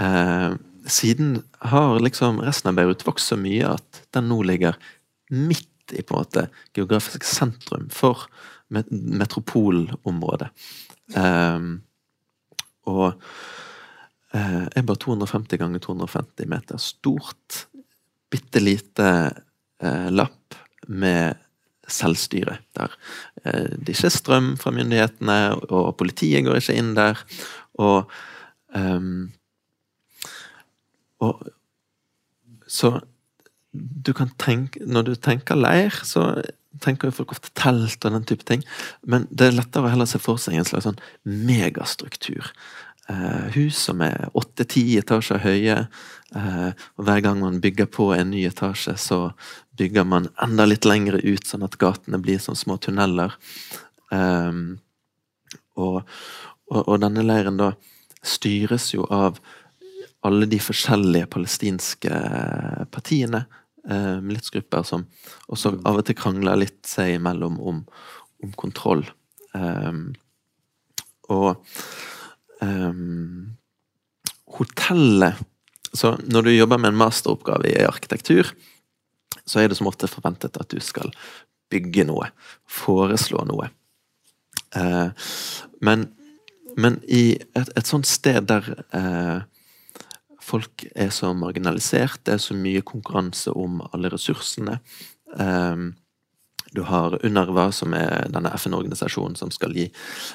eh, 0.01 0.53
Siden 0.89 1.43
har 1.69 1.99
liksom 2.01 2.41
resten 2.41 2.71
av 2.71 2.79
Beirut 2.79 3.05
vokst 3.07 3.29
så 3.33 3.37
mye 3.37 3.75
at 3.75 4.03
den 4.17 4.31
nå 4.31 4.39
ligger 4.47 4.79
midt 5.35 5.93
i 5.93 6.03
på 6.03 6.15
en 6.15 6.23
måte 6.23 6.47
geografisk 6.77 7.27
sentrum 7.29 7.89
for 7.93 8.29
metropolområdet. 8.69 10.49
Eh, 11.17 11.61
og 12.89 13.07
eh, 14.33 14.65
er 14.65 14.87
bare 14.87 15.03
250 15.05 15.61
ganger 15.61 15.85
250 15.85 16.49
meter 16.49 16.81
stort. 16.81 17.67
Bitte 18.31 18.63
lite 18.63 19.09
eh, 19.83 20.09
lapp 20.13 20.57
med 20.89 21.48
selvstyre. 21.93 22.59
Der 22.79 22.95
eh, 23.45 23.75
det 23.77 23.97
ikke 23.97 24.11
er 24.11 24.17
strøm 24.17 24.49
fra 24.61 24.73
myndighetene, 24.75 25.39
og 25.69 25.97
politiet 26.01 26.47
går 26.47 26.61
ikke 26.61 26.79
inn 26.79 26.95
der. 26.99 27.21
Og, 27.79 28.11
um, 28.75 29.31
og 31.25 31.47
Så 32.69 32.99
du 33.73 34.13
kan 34.13 34.31
tenke 34.39 34.81
Når 34.85 35.03
du 35.03 35.15
tenker 35.15 35.55
leir, 35.55 35.95
så 36.05 36.43
tenker 36.83 37.11
folk 37.15 37.33
ofte 37.33 37.51
telt 37.59 38.05
og 38.05 38.15
den 38.15 38.27
type 38.29 38.45
ting. 38.47 38.63
Men 39.03 39.27
det 39.31 39.49
er 39.49 39.57
lettere 39.57 39.89
å 39.89 39.93
heller 39.93 40.09
se 40.09 40.21
for 40.23 40.41
seg 40.41 40.59
en 40.59 40.67
slags 40.69 40.87
sånn 40.87 41.01
megastruktur. 41.25 42.53
Uh, 43.09 43.49
hus 43.55 43.79
som 43.87 44.03
er 44.05 44.29
åtte-ti 44.37 44.83
etasjer 45.01 45.41
høye. 45.41 45.77
Uh, 46.37 46.75
og 47.01 47.07
Hver 47.09 47.23
gang 47.25 47.39
man 47.41 47.61
bygger 47.65 47.87
på 47.89 48.11
en 48.13 48.35
ny 48.35 48.43
etasje, 48.45 48.99
så 49.01 49.31
bygger 49.81 50.05
man 50.05 50.27
enda 50.45 50.67
litt 50.69 50.85
lengre 50.85 51.21
ut, 51.25 51.47
sånn 51.49 51.65
at 51.65 51.79
gatene 51.81 52.21
blir 52.21 52.41
som 52.43 52.59
små 52.59 52.77
tunneler. 52.85 53.33
Um, 54.13 54.77
og, 55.81 56.03
og, 56.69 56.83
og, 56.83 56.99
denne 57.01 57.25
leiren 57.25 57.57
da 57.61 57.71
styres 58.21 58.91
jo 58.93 59.07
av 59.15 59.41
alle 60.27 60.49
de 60.51 60.59
forskjellige 60.61 61.31
palestinske 61.33 62.21
partiene, 62.93 63.47
uh, 63.89 64.19
militsgrupper, 64.21 64.85
som 64.85 65.07
også 65.49 65.79
av 65.89 66.03
og 66.03 66.05
til 66.05 66.19
krangler 66.19 66.61
litt 66.61 66.83
seg 66.85 67.15
imellom 67.17 67.57
om, 67.73 67.81
om 68.45 68.55
kontroll. 68.61 69.07
Um, 69.57 70.11
og 71.33 71.57
um, 72.65 73.57
hotellet 74.59 75.39
Så 75.95 76.15
når 76.29 76.43
du 76.45 76.51
jobber 76.53 76.79
med 76.79 76.93
en 76.93 77.01
masteroppgave 77.01 77.71
i 77.71 77.85
arkitektur, 77.87 78.51
så 79.49 79.63
er 79.63 79.71
det 79.71 79.79
som 79.79 79.89
ofte 79.89 80.11
forventet 80.11 80.59
at 80.61 80.69
du 80.69 80.83
skal 80.85 81.09
bygge 81.73 82.05
noe. 82.05 82.29
Foreslå 82.69 83.41
noe. 83.49 83.71
Uh, 84.77 85.09
men, 85.81 86.11
men, 86.77 86.99
i 87.09 87.39
et, 87.57 87.71
et, 87.73 87.89
sånt 87.89 88.07
sted 88.07 88.45
der 88.51 88.69
uh, 88.93 89.41
folk 90.45 90.85
er 90.93 91.09
så 91.15 91.33
marginalisert, 91.37 92.21
det 92.27 92.37
er 92.37 92.43
så 92.43 92.57
mye 92.57 92.85
konkurranse 92.85 93.53
om 93.57 93.81
alle 93.93 94.13
ressursene 94.13 94.79
eh, 95.37 95.83
du 96.73 96.83
har 96.89 97.17
UNRWA, 97.25 97.71
som 97.73 97.95
er 97.97 98.29
denne 98.33 98.53
FN-organisasjonen 98.57 99.37
som 99.39 99.53
skal 99.55 99.73
gi 99.77 99.87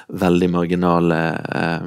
veldig 0.08 0.48
marginale 0.50 1.20
eh, 1.60 1.86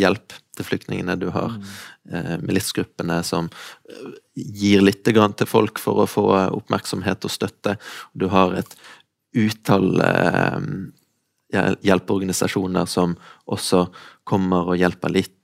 hjelp 0.00 0.36
til 0.58 0.68
flyktningene. 0.68 1.16
Du 1.20 1.30
har 1.34 1.54
mm. 1.54 1.70
eh, 2.12 2.34
militsgruppene 2.44 3.22
som 3.26 3.48
eh, 3.88 4.12
gir 4.34 4.84
litt 4.84 5.04
til 5.06 5.48
folk 5.48 5.80
for 5.82 6.02
å 6.02 6.10
få 6.10 6.26
oppmerksomhet 6.58 7.24
og 7.24 7.32
støtte. 7.32 7.78
Du 8.12 8.28
har 8.34 8.56
et 8.60 8.76
utall 9.38 10.02
eh, 10.04 10.60
hjelpeorganisasjoner 11.54 12.88
som 12.90 13.16
også 13.48 13.86
kommer 14.28 14.74
og 14.74 14.80
hjelper 14.80 15.14
litt. 15.14 15.34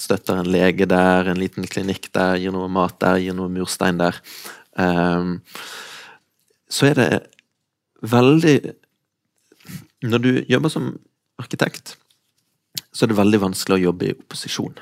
Støtter 0.00 0.40
en 0.40 0.50
lege 0.50 0.88
der, 0.90 1.30
en 1.30 1.38
liten 1.38 1.68
klinikk 1.70 2.10
der, 2.14 2.40
gir 2.42 2.54
noe 2.54 2.66
mat 2.72 2.98
der, 3.02 3.20
gir 3.22 3.36
noe 3.38 3.52
murstein 3.52 4.00
der. 4.00 4.18
Um, 4.74 5.36
så 6.66 6.90
er 6.90 6.98
det 6.98 7.08
veldig 8.10 8.56
Når 10.04 10.20
du 10.20 10.30
jobber 10.48 10.68
som 10.68 10.90
arkitekt, 11.40 11.96
så 12.92 13.04
er 13.04 13.10
det 13.10 13.16
veldig 13.18 13.40
vanskelig 13.40 13.78
å 13.78 13.84
jobbe 13.88 14.06
i 14.06 14.12
opposisjon. 14.12 14.74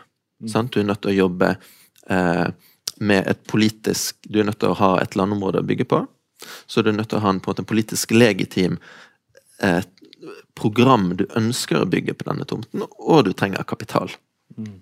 Mm. 0.42 0.68
Du 0.68 0.80
er 0.80 0.88
nødt 0.88 1.02
til 1.04 1.12
å 1.12 1.20
jobbe 1.20 1.52
eh, 2.10 2.48
med 2.98 3.28
et 3.30 3.44
politisk 3.46 4.18
Du 4.26 4.40
er 4.40 4.48
nødt 4.48 4.58
til 4.60 4.72
å 4.74 4.80
ha 4.80 4.90
et 5.00 5.14
landområde 5.16 5.62
å 5.62 5.68
bygge 5.68 5.86
på. 5.88 6.02
Så 6.66 6.82
du 6.82 6.90
er 6.90 6.98
nødt 6.98 7.12
til 7.12 7.20
å 7.20 7.24
ha 7.24 7.30
en, 7.32 7.40
på 7.40 7.54
en 7.54 7.68
politisk 7.68 8.10
legitim 8.16 8.78
eh, 9.62 9.84
program 10.58 11.12
du 11.18 11.26
ønsker 11.38 11.80
å 11.80 11.88
bygge 11.88 12.14
på 12.18 12.26
denne 12.28 12.46
tomten, 12.48 12.84
og 12.98 13.24
du 13.26 13.32
trenger 13.36 13.66
kapital. 13.66 14.10
Mm. 14.58 14.80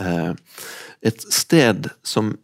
Eh, 0.00 0.32
et 1.10 1.26
sted 1.32 1.90
som 2.06 2.34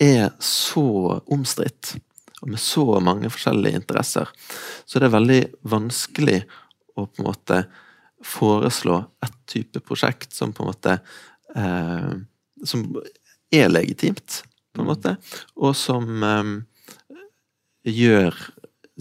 er 0.00 0.30
så 0.42 1.22
omstridt, 1.32 1.96
og 2.42 2.50
med 2.50 2.60
så 2.60 2.84
mange 3.04 3.30
forskjellige 3.30 3.78
interesser, 3.78 4.30
så 4.84 4.98
det 4.98 5.08
er 5.08 5.16
veldig 5.16 5.40
vanskelig 5.72 6.40
å 6.98 7.06
på 7.06 7.22
en 7.22 7.28
måte 7.28 7.62
foreslå 8.26 8.98
et 9.24 9.36
type 9.50 9.82
prosjekt 9.86 10.34
som 10.34 10.52
på 10.54 10.64
en 10.64 10.70
måte 10.70 10.98
eh, 11.56 12.12
Som 12.64 12.84
er 13.50 13.68
legitimt, 13.68 14.44
på 14.72 14.82
en 14.82 14.86
måte, 14.86 15.16
og 15.56 15.74
som 15.76 16.22
eh, 16.22 16.52
gjør 17.90 18.36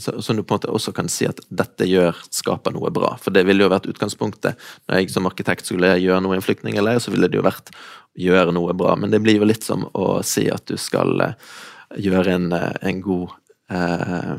som 0.01 0.37
du 0.37 0.43
på 0.43 0.53
en 0.53 0.55
måte 0.55 0.71
også 0.71 0.93
kan 0.95 1.09
si 1.11 1.27
at 1.27 1.41
dette 1.49 1.85
gjør, 1.85 2.15
skaper 2.31 2.73
noe 2.73 2.89
bra. 2.95 3.11
For 3.21 3.33
det 3.35 3.43
ville 3.45 3.65
jo 3.65 3.71
vært 3.71 3.89
utgangspunktet. 3.91 4.59
Når 4.87 5.01
jeg 5.01 5.11
som 5.13 5.27
arkitekt 5.27 5.67
skulle 5.67 5.91
gjøre 5.99 6.21
noe 6.23 6.37
i 6.37 6.39
en 6.39 6.45
flyktningleir, 6.45 7.01
så 7.03 7.11
ville 7.11 7.27
det 7.27 7.37
jo 7.37 7.45
vært 7.45 7.73
gjøre 8.17 8.55
noe 8.55 8.73
bra. 8.77 8.95
Men 8.95 9.11
det 9.11 9.19
blir 9.23 9.41
jo 9.41 9.49
litt 9.49 9.67
som 9.67 9.83
å 9.91 10.21
si 10.25 10.47
at 10.51 10.63
du 10.71 10.79
skal 10.79 11.27
eh, 11.27 11.51
gjøre 11.99 12.35
en, 12.35 12.51
eh, 12.55 12.73
en 12.89 13.01
god 13.03 13.37
eh, 13.71 14.33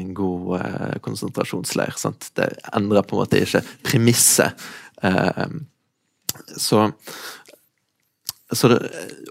en 0.00 0.14
god 0.16 0.60
eh, 0.60 0.98
konsentrasjonsleir. 1.04 1.96
Sant? 2.00 2.30
Det 2.36 2.48
endrer 2.74 3.04
på 3.04 3.16
en 3.16 3.22
måte 3.24 3.42
ikke 3.42 3.64
premisset. 3.86 4.68
Så, 6.60 6.82
så 8.52 8.68
det, 8.68 8.78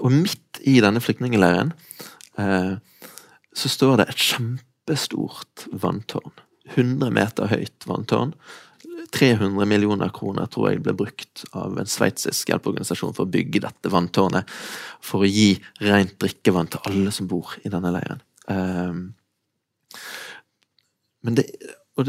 Og 0.01 0.11
midt 0.11 0.57
i 0.65 0.79
denne 0.81 1.01
flyktningleiren 1.01 1.75
så 3.53 3.69
står 3.69 3.99
det 3.99 4.07
et 4.09 4.23
kjempestort 4.31 5.67
vanntårn. 5.69 6.33
100 6.73 7.13
meter 7.13 7.51
høyt 7.53 7.85
vanntårn. 7.85 8.33
300 9.15 9.65
millioner 9.69 10.11
kroner 10.13 10.49
tror 10.51 10.69
jeg 10.69 10.83
ble 10.85 10.93
brukt 10.97 11.43
av 11.57 11.79
en 11.81 11.89
sveitsisk 11.89 12.51
hjelpeorganisasjon 12.51 13.15
for 13.17 13.25
å 13.25 13.33
bygge 13.33 13.63
dette 13.65 13.91
vanntårnet. 13.93 14.49
For 15.03 15.25
å 15.25 15.29
gi 15.29 15.53
rent 15.81 16.17
drikkevann 16.21 16.69
til 16.73 16.91
alle 16.91 17.13
som 17.15 17.29
bor 17.31 17.55
i 17.63 17.71
denne 17.73 17.93
leiren. 17.95 18.21
Um, 18.49 19.07
Men, 21.21 21.35
det, 21.35 21.43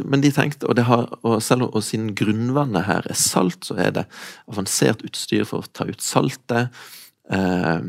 men 0.05 0.23
de 0.23 0.31
tenkte, 0.31 0.69
og, 0.71 0.79
har, 0.87 1.09
og 1.27 1.41
selv 1.43 1.67
og 1.71 1.83
siden 1.83 2.13
grunnvannet 2.19 2.87
her 2.87 3.09
er 3.11 3.19
salt, 3.19 3.65
så 3.67 3.75
er 3.83 3.95
det 3.97 4.07
avansert 4.51 5.03
utstyr 5.07 5.47
for 5.49 5.65
å 5.65 5.73
ta 5.75 5.89
ut 5.89 6.05
saltet. 6.05 6.71
Eh, 7.31 7.81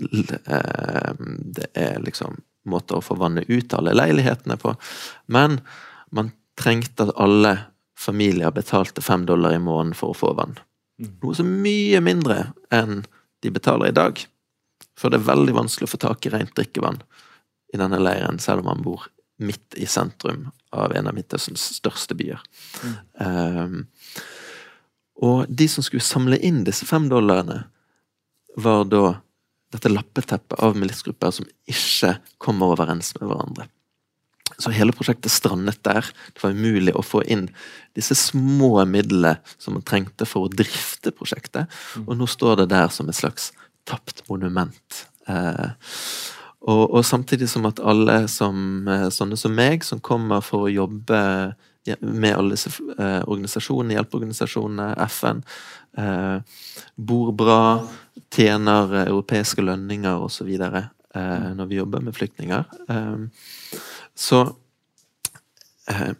eh, 0.00 1.12
det 1.58 1.68
er 1.76 2.00
liksom 2.04 2.40
måter 2.70 2.98
å 2.98 3.04
få 3.04 3.16
vannet 3.20 3.48
ut 3.50 3.72
av 3.72 3.82
alle 3.82 3.96
leilighetene 3.96 4.56
på. 4.60 4.74
Men 5.32 5.60
man 6.12 6.32
trengte 6.60 7.08
at 7.08 7.16
alle 7.20 7.54
familier 8.00 8.50
betalte 8.50 9.02
fem 9.04 9.26
dollar 9.28 9.54
i 9.54 9.62
måneden 9.62 9.94
for 9.98 10.14
å 10.14 10.16
få 10.16 10.32
vann. 10.38 10.56
Mm. 11.00 11.14
Noe 11.22 11.36
som 11.36 11.48
er 11.48 11.64
mye 11.66 12.02
mindre 12.04 12.38
enn 12.72 13.02
de 13.44 13.52
betaler 13.52 13.90
i 13.90 13.96
dag. 13.96 14.20
For 14.98 15.12
det 15.12 15.20
er 15.20 15.30
veldig 15.30 15.56
vanskelig 15.56 15.88
å 15.88 15.94
få 15.94 16.00
tak 16.00 16.26
i 16.26 16.32
rent 16.32 16.54
drikkevann 16.56 17.00
i 17.72 17.80
denne 17.80 18.00
leiren, 18.02 18.40
selv 18.42 18.64
om 18.64 18.70
man 18.72 18.84
bor 18.84 19.06
midt 19.40 19.76
i 19.80 19.86
sentrum 19.88 20.48
av 20.76 20.92
en 20.96 21.08
av 21.08 21.16
Midtøstens 21.16 21.62
største 21.78 22.16
byer. 22.18 22.42
Mm. 22.84 22.96
Um, 23.24 23.76
og 25.20 25.48
de 25.48 25.68
som 25.68 25.84
skulle 25.84 26.04
samle 26.04 26.38
inn 26.44 26.62
disse 26.66 26.88
fem 26.88 27.08
dollarene, 27.08 27.62
var 28.60 28.84
da 28.90 29.04
dette 29.70 29.92
lappeteppet 29.92 30.58
av 30.60 30.76
militsgrupper 30.76 31.32
som 31.34 31.46
ikke 31.70 32.16
kommer 32.42 32.74
overens 32.74 33.12
med 33.18 33.28
hverandre. 33.30 33.68
Så 34.60 34.72
hele 34.74 34.94
prosjektet 34.96 35.32
strandet 35.32 35.80
der. 35.86 36.06
Det 36.34 36.42
var 36.42 36.56
umulig 36.56 36.94
å 36.96 37.04
få 37.04 37.22
inn 37.24 37.48
disse 37.96 38.14
små 38.18 38.84
midlene 38.86 39.38
som 39.58 39.76
man 39.76 39.86
trengte 39.86 40.28
for 40.28 40.46
å 40.46 40.52
drifte 40.52 41.12
prosjektet, 41.16 41.70
mm. 41.96 42.04
og 42.06 42.18
nå 42.20 42.28
står 42.30 42.62
det 42.62 42.70
der 42.74 42.92
som 42.94 43.08
et 43.10 43.18
slags 43.18 43.50
tapt 43.88 44.22
monument. 44.28 45.00
Eh, 45.26 45.72
og, 46.60 46.84
og, 46.84 47.00
samtidig 47.08 47.48
som 47.48 47.66
at 47.66 47.80
alle 47.80 48.22
som, 48.28 48.86
eh, 48.88 49.08
sånne 49.10 49.38
som 49.40 49.54
meg, 49.56 49.84
som 49.86 50.02
kommer 50.04 50.44
for 50.44 50.68
å 50.68 50.72
jobbe 50.72 51.20
med 52.00 52.36
alle 52.36 52.54
disse 52.54 52.70
eh, 52.98 53.22
organisasjonene, 53.24 53.96
hjelpeorganisasjonene, 53.96 54.92
FN, 55.08 55.42
eh, 55.98 56.60
bor 56.96 57.32
bra, 57.32 57.62
tjener 58.30 59.06
europeiske 59.06 59.64
lønninger 59.64 60.26
osv. 60.26 60.50
Eh, 60.60 61.48
når 61.56 61.66
vi 61.66 61.80
jobber 61.80 62.04
med 62.04 62.14
flyktninger. 62.14 62.64
Eh, 62.88 63.80
så 64.20 64.40
eh, 65.90 66.12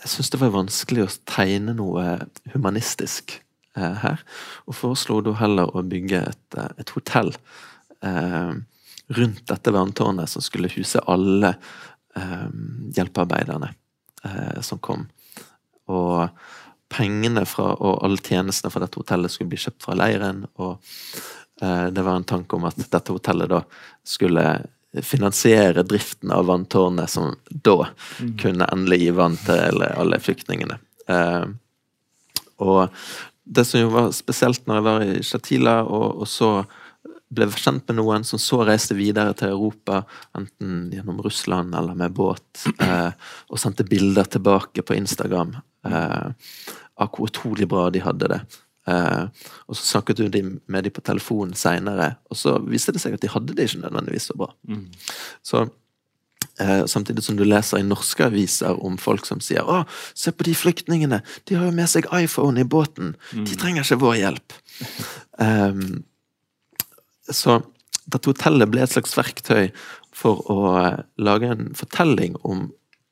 jeg 0.00 0.12
syns 0.14 0.32
det 0.32 0.40
var 0.40 0.54
vanskelig 0.54 1.04
å 1.04 1.12
tegne 1.28 1.74
noe 1.76 2.16
humanistisk 2.54 3.36
eh, 3.76 3.96
her, 4.02 4.24
og 4.66 4.76
foreslo 4.78 5.20
da 5.24 5.36
heller 5.38 5.70
å 5.76 5.84
bygge 5.86 6.24
et, 6.32 6.58
et 6.80 6.94
hotell 6.96 7.34
eh, 8.02 8.54
rundt 9.10 9.44
dette 9.50 9.74
vanntårnet 9.74 10.30
som 10.30 10.42
skulle 10.42 10.72
huse 10.72 11.02
alle 11.10 11.54
eh, 12.16 12.48
hjelpearbeiderne 12.96 13.72
eh, 14.24 14.60
som 14.64 14.80
kom. 14.82 15.06
Og 15.90 16.28
pengene 16.90 17.44
fra, 17.46 17.72
og 17.76 18.04
alle 18.06 18.22
tjenestene 18.22 18.72
fra 18.72 18.82
dette 18.84 18.98
hotellet 19.00 19.32
skulle 19.32 19.52
bli 19.52 19.60
kjøpt 19.62 19.86
fra 19.86 19.96
leiren. 19.98 20.44
Og 20.62 20.78
eh, 21.62 21.86
det 21.90 22.04
var 22.06 22.18
en 22.18 22.28
tanke 22.34 22.58
om 22.58 22.66
at 22.70 22.78
dette 22.82 23.14
hotellet 23.14 23.50
da 23.50 23.62
skulle 24.06 24.46
finansiere 25.06 25.84
driften 25.86 26.32
av 26.34 26.46
vanntårnet, 26.50 27.10
som 27.10 27.34
da 27.50 27.86
mm. 28.20 28.36
kunne 28.42 28.68
endelig 28.72 29.00
gi 29.04 29.10
vann 29.14 29.36
til 29.44 29.84
alle 29.86 30.18
flyktningene. 30.22 30.78
Eh, 31.10 31.44
og 32.60 32.88
det 33.44 33.64
som 33.66 33.80
jo 33.82 33.90
var 33.94 34.10
spesielt 34.14 34.66
når 34.66 34.78
jeg 34.78 34.86
var 34.86 35.04
i 35.06 35.22
Shatila 35.26 35.76
og, 35.86 36.22
og 36.22 36.28
så 36.28 36.50
ble 37.30 37.46
kjent 37.54 37.86
med 37.88 38.00
noen 38.00 38.26
som 38.26 38.40
så 38.42 38.64
reiste 38.66 38.96
videre 38.98 39.34
til 39.38 39.52
Europa, 39.54 40.02
enten 40.36 40.88
gjennom 40.94 41.20
Russland 41.22 41.76
eller 41.78 41.94
med 41.98 42.14
båt, 42.16 42.64
eh, 42.82 43.12
og 43.48 43.62
sendte 43.62 43.86
bilder 43.86 44.26
tilbake 44.26 44.82
på 44.82 44.96
Instagram 44.98 45.54
eh, 45.86 46.56
av 47.00 47.12
hvor 47.14 47.30
utrolig 47.30 47.68
bra 47.70 47.86
de 47.94 48.02
hadde 48.02 48.32
det. 48.34 48.40
Eh, 48.88 49.24
og 49.68 49.76
så 49.76 49.82
snakket 49.84 50.22
du 50.22 50.40
med 50.66 50.84
dem 50.84 50.94
på 50.94 51.04
telefon 51.04 51.52
seinere, 51.58 52.14
og 52.30 52.38
så 52.38 52.56
viste 52.64 52.94
det 52.96 53.02
seg 53.02 53.16
at 53.16 53.22
de 53.24 53.32
hadde 53.32 53.56
det 53.56 53.68
ikke 53.68 53.84
nødvendigvis 53.84 54.30
så 54.30 54.36
bra. 54.40 54.50
Mm. 54.68 54.86
Så 55.46 55.62
eh, 56.60 56.84
Samtidig 56.88 57.24
som 57.26 57.36
du 57.36 57.44
leser 57.44 57.80
i 57.80 57.86
norske 57.86 58.24
aviser 58.24 58.80
om 58.84 58.98
folk 58.98 59.26
som 59.28 59.40
sier 59.44 59.62
'Å, 59.62 59.84
se 60.14 60.32
på 60.32 60.46
de 60.48 60.54
flyktningene! 60.54 61.22
De 61.44 61.58
har 61.58 61.68
jo 61.68 61.76
med 61.76 61.88
seg 61.88 62.08
iPhone 62.12 62.60
i 62.60 62.64
båten! 62.64 63.16
De 63.32 63.44
mm. 63.44 63.56
trenger 63.56 63.84
ikke 63.84 64.02
vår 64.04 64.16
hjelp!' 64.24 64.58
um, 65.38 66.04
Så 67.30 67.60
dette 68.10 68.26
hotellet 68.26 68.70
ble 68.72 68.82
et 68.82 68.90
slags 68.90 69.12
verktøy 69.14 69.70
for 70.10 70.42
å 70.50 70.60
eh, 70.80 71.02
lage 71.20 71.52
en 71.52 71.70
fortelling 71.78 72.34
om 72.42 72.70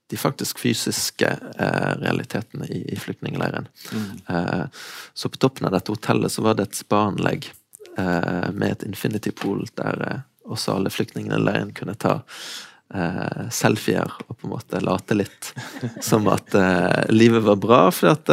de 0.09 0.16
faktisk 0.16 0.59
fysiske 0.62 1.29
eh, 1.59 1.92
realitetene 2.01 2.66
i, 2.66 2.83
i 2.92 2.97
flyktningleiren. 2.97 3.68
Mm. 3.92 4.09
Eh, 4.37 4.64
så 5.14 5.29
på 5.29 5.40
toppen 5.40 5.68
av 5.68 5.77
dette 5.77 5.92
hotellet 5.92 6.33
så 6.33 6.44
var 6.47 6.59
det 6.59 6.68
et 6.68 6.81
spaanlegg 6.81 7.51
eh, 7.99 8.49
med 8.53 8.73
et 8.73 8.87
infinity 8.88 9.33
pool 9.37 9.66
der 9.81 10.05
eh, 10.09 10.25
også 10.49 10.79
alle 10.79 10.92
flyktningene 10.92 11.37
i 11.37 11.44
leiren 11.44 11.75
kunne 11.77 11.97
ta 12.01 12.18
eh, 12.94 13.49
selfier 13.53 14.14
og 14.27 14.37
på 14.37 14.49
en 14.49 14.55
måte 14.57 14.81
late 14.81 15.18
litt 15.18 15.53
som 16.11 16.29
at 16.33 16.57
livet 17.12 17.44
var 17.44 17.61
bra. 17.61 17.83
For 17.92 18.16
at 18.16 18.33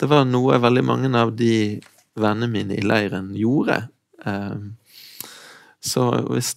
det 0.00 0.08
var 0.08 0.28
noe 0.28 0.62
veldig 0.62 0.84
mange 0.86 1.10
av 1.18 1.34
de 1.36 1.80
vennene 2.20 2.48
mine 2.52 2.76
i 2.78 2.84
leiren 2.84 3.32
gjorde. 3.36 3.82
Eh, 4.24 4.60
så 5.80 6.10
hvis 6.28 6.56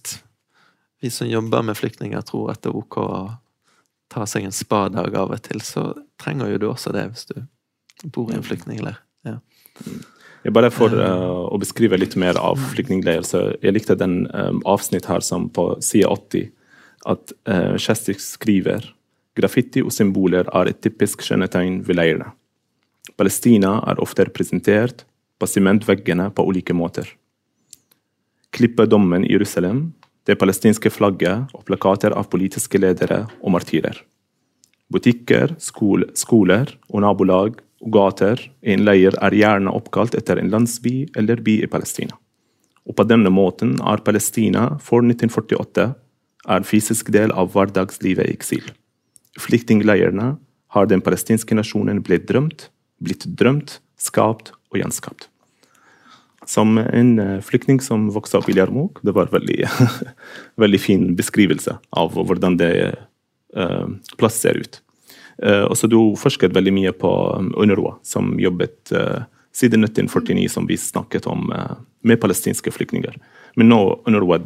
vi 1.00 1.10
som 1.10 1.28
jobber 1.28 1.62
med 1.62 1.76
flyktninger 1.76 2.22
tror 2.24 2.52
at 2.52 2.62
det 2.64 2.72
er 2.72 2.78
ok 2.80 2.98
å 3.00 3.18
ta 4.14 4.26
seg 4.30 4.46
en 4.46 4.54
spadag 4.54 5.14
av 5.18 5.34
og 5.34 5.42
til, 5.44 5.62
så 5.64 5.90
trenger 6.20 6.54
jo 6.54 6.60
du 6.62 6.68
også 6.70 6.94
det 6.94 7.08
hvis 7.10 7.28
du 7.32 7.38
bor 8.14 8.30
i 8.30 8.36
en 8.38 8.44
flyktningleir. 8.46 9.00
Ja. 9.26 9.38
Jeg 10.44 10.52
bare 10.54 10.70
For 10.72 10.92
uh, 10.92 11.48
å 11.48 11.58
beskrive 11.60 11.98
litt 11.98 12.14
mer 12.20 12.38
av 12.40 12.60
flyktningleir, 12.74 13.24
så 13.26 13.46
jeg 13.64 13.74
likte 13.74 13.96
den 13.98 14.24
um, 14.30 14.60
avsnitt 14.68 15.08
her 15.08 15.24
som 15.24 15.48
på 15.52 15.70
side 15.84 16.10
80, 16.10 16.52
at 17.10 17.34
uh, 17.48 17.74
Kjestik 17.80 18.22
skriver 18.22 18.86
graffiti 19.34 19.82
og 19.82 19.92
symboler 19.92 20.46
er 20.54 20.70
et 20.70 20.80
typisk 20.84 21.24
kjennetegn 21.26 21.80
ved 21.88 21.98
leirene. 21.98 22.30
Palestina 23.18 23.78
er 23.88 24.00
ofte 24.00 24.28
representert 24.28 25.04
på 25.40 25.48
sementveggene 25.50 26.30
på 26.32 26.46
ulike 26.46 26.76
måter 26.76 27.08
klippedommen 28.54 29.26
i 29.26 29.32
Jerusalem, 29.34 29.92
det 30.24 30.36
palestinske 30.40 30.90
flagget 30.92 31.52
og 31.54 31.64
plakater 31.68 32.14
av 32.16 32.28
politiske 32.32 32.80
ledere 32.80 33.24
og 33.42 33.54
martyrer. 33.56 33.98
Butikker, 34.92 35.54
skole, 35.60 36.10
skoler 36.16 36.70
og 36.90 37.04
nabolag 37.04 37.58
og 37.84 37.90
gater 37.92 38.40
i 38.64 38.74
en 38.74 38.84
leir 38.86 39.16
er 39.20 39.36
gjerne 39.36 39.72
oppkalt 39.72 40.16
etter 40.16 40.40
en 40.40 40.52
landsby 40.52 41.10
eller 41.16 41.42
by 41.44 41.58
i 41.64 41.70
Palestina. 41.70 42.16
Og 42.84 42.96
på 42.96 43.06
denne 43.08 43.32
måten 43.32 43.76
er 43.80 44.04
Palestina 44.04 44.74
for 44.80 45.04
1948 45.04 45.90
en 46.54 46.66
fysisk 46.68 47.12
del 47.12 47.32
av 47.32 47.52
hverdagslivet 47.54 48.28
i 48.28 48.36
eksil. 48.36 48.64
I 49.34 49.40
flyktningleirene 49.40 50.34
har 50.76 50.88
den 50.90 51.04
palestinske 51.04 51.56
nasjonen 51.56 52.02
blitt 52.04 52.28
drømt, 52.28 52.68
blitt 53.00 53.24
drømt, 53.40 53.78
skapt 54.00 54.52
og 54.72 54.80
gjenskapt 54.80 55.30
som 56.46 56.78
en 56.78 57.18
eh, 57.18 57.40
flyktning 57.40 57.80
som 57.80 58.08
vokste 58.14 58.38
opp 58.38 58.48
i 58.48 58.56
Jarmuk. 58.56 59.00
Det 59.02 59.14
var 59.16 59.32
veldig, 59.32 59.64
veldig 60.62 60.80
fin 60.80 61.06
beskrivelse 61.16 61.76
av 61.90 62.14
hvordan 62.14 62.58
det 62.60 62.72
uh, 63.56 63.86
plass 64.20 64.40
ser 64.42 64.60
ut. 64.60 64.80
Uh, 65.42 65.64
og 65.64 65.76
så 65.78 65.90
Du 65.90 65.98
forsket 66.20 66.54
veldig 66.54 66.74
mye 66.74 66.92
på 66.92 67.10
UNRWA, 67.56 67.96
som 68.02 68.34
jobbet 68.40 68.92
siden 69.54 69.86
1949, 69.86 70.48
som 70.50 70.66
vi 70.66 70.76
snakket 70.76 71.26
om, 71.30 71.52
med 72.02 72.20
palestinske 72.20 72.72
flyktninger. 72.74 73.14
Men 73.54 73.70
nå 73.70 73.80
UNRWA 74.06 74.40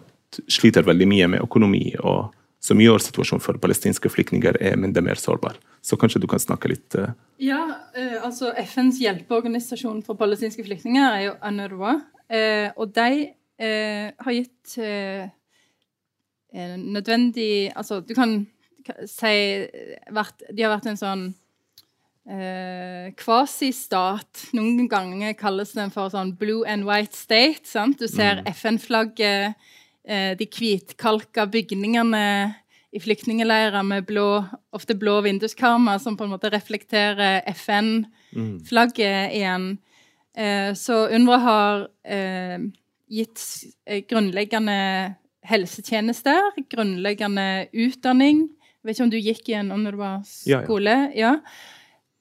sliter 0.52 0.84
veldig 0.84 1.06
mye 1.08 1.28
med 1.32 1.44
økonomi 1.46 1.94
og 1.98 2.28
som 2.62 2.80
gjør 2.82 3.02
situasjonen 3.02 3.42
for 3.42 3.58
palestinske 3.62 4.10
flyktninger 4.10 4.58
er 4.60 4.78
mindre 4.80 5.02
mer 5.04 5.20
sårbar. 5.20 5.58
Så 5.84 5.96
kanskje 6.00 6.20
du 6.22 6.28
kan 6.30 6.42
snakke 6.42 6.70
litt 6.72 6.96
uh... 6.98 7.14
Ja, 7.42 7.62
uh, 7.94 8.18
altså 8.26 8.50
FNs 8.58 8.98
hjelpeorganisasjon 9.02 10.02
for 10.06 10.18
palestinske 10.18 10.64
flyktninger 10.66 11.06
er 11.06 11.26
jo 11.28 11.34
UNRWA. 11.38 11.98
Uh, 12.28 12.68
og 12.76 12.94
de 12.96 13.34
har 13.58 14.34
gitt 14.36 14.76
nødvendig 16.54 17.72
Altså, 17.74 17.98
du 18.06 18.12
kan 18.14 18.36
si 19.02 19.32
vært, 20.14 20.44
De 20.54 20.62
har 20.62 20.70
vært 20.70 20.86
en 20.92 21.00
sånn 21.00 21.24
kvasistat. 23.18 24.44
Noen 24.54 24.86
ganger 24.86 25.34
kalles 25.34 25.74
den 25.74 25.90
for 25.90 26.14
sånn 26.14 26.36
blue 26.38 26.62
and 26.70 26.86
white 26.86 27.18
state. 27.18 27.66
sant? 27.66 27.98
Du 27.98 28.06
ser 28.06 28.44
mm. 28.44 28.52
FN-flagget 28.54 29.34
Eh, 29.48 29.54
de 30.08 30.46
hvitkalka 30.48 31.44
bygningene 31.52 32.22
i 32.90 33.00
flyktningleirer 33.00 33.84
med 33.84 34.06
blå, 34.08 34.44
ofte 34.72 34.96
blå 34.96 35.18
vinduskarmer, 35.26 35.98
som 36.00 36.16
på 36.16 36.24
en 36.24 36.32
måte 36.32 36.50
reflekterer 36.52 37.42
FN-flagget 37.52 39.34
igjen. 39.36 39.70
Eh, 40.36 40.72
så 40.78 41.04
UNRWA 41.12 41.38
har 41.44 41.88
eh, 42.08 42.64
gitt 43.08 43.44
grunnleggende 44.08 44.78
helsetjenester, 45.48 46.54
grunnleggende 46.70 47.68
utdanning, 47.72 48.48
Jeg 48.78 48.86
vet 48.86 48.94
ikke 48.94 49.04
om 49.04 49.10
du 49.10 49.18
gikk 49.18 49.48
i 49.50 49.54
en 49.58 49.68
du 49.68 49.74
var 49.74 50.20
UNRWA-skole? 50.22 50.92
Ja. 51.18 51.32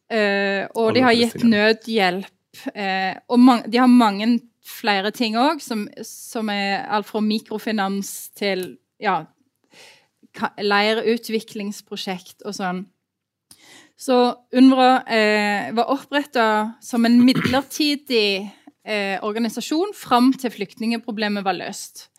Eh, 0.09 0.65
og 0.73 0.95
de 0.95 1.03
har 1.05 1.13
gitt 1.13 1.43
nødhjelp. 1.45 2.33
Eh, 2.73 3.13
og 3.29 3.69
de 3.69 3.77
har 3.77 3.87
mange 3.87 4.39
flere 4.67 5.13
ting 5.15 5.37
òg, 5.39 5.61
som, 5.63 5.85
som 6.03 6.51
er 6.51 6.83
alt 6.91 7.07
fra 7.07 7.21
mikrofinans 7.23 8.29
til 8.37 8.75
ja, 9.01 9.21
leirutviklingsprosjekt 10.61 12.45
og 12.45 12.55
sånn. 12.57 12.83
Så 13.97 14.17
UNRWA 14.53 14.91
eh, 15.09 15.71
var 15.73 15.89
oppretta 15.89 16.47
som 16.85 17.07
en 17.07 17.17
midlertidig 17.25 18.45
eh, 18.85 19.17
organisasjon 19.25 19.95
fram 19.97 20.29
til 20.37 20.53
flyktningeproblemet 20.53 21.45
var 21.47 21.57
løst. 21.57 22.11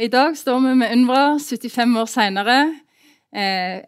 I 0.00 0.08
dag 0.08 0.38
står 0.40 0.62
vi 0.64 0.76
med 0.80 0.94
UNRWA 0.94 1.36
75 1.36 1.98
år 2.00 2.08
seinere. 2.08 2.58
Eh, 3.28 3.84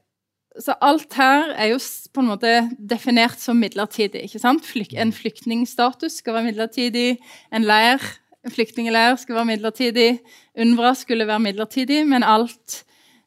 så 0.60 0.76
alt 0.84 1.16
her 1.18 1.50
er 1.58 1.72
jo 1.72 1.78
på 2.14 2.22
en 2.22 2.28
måte 2.30 2.50
definert 2.78 3.40
som 3.42 3.58
midlertidig. 3.58 4.22
ikke 4.26 4.38
sant? 4.38 4.66
En 4.94 5.12
flyktningstatus 5.12 6.20
skal 6.20 6.36
være 6.36 6.50
midlertidig. 6.50 7.18
En 7.52 7.66
leir, 7.66 8.02
en 8.44 8.54
flyktningleir 8.54 9.16
skal 9.18 9.34
være 9.34 9.50
midlertidig. 9.50 10.20
UNRWA 10.54 10.94
skulle 10.94 11.26
være 11.26 11.40
midlertidig, 11.40 12.04
men 12.06 12.22
alt 12.22 12.84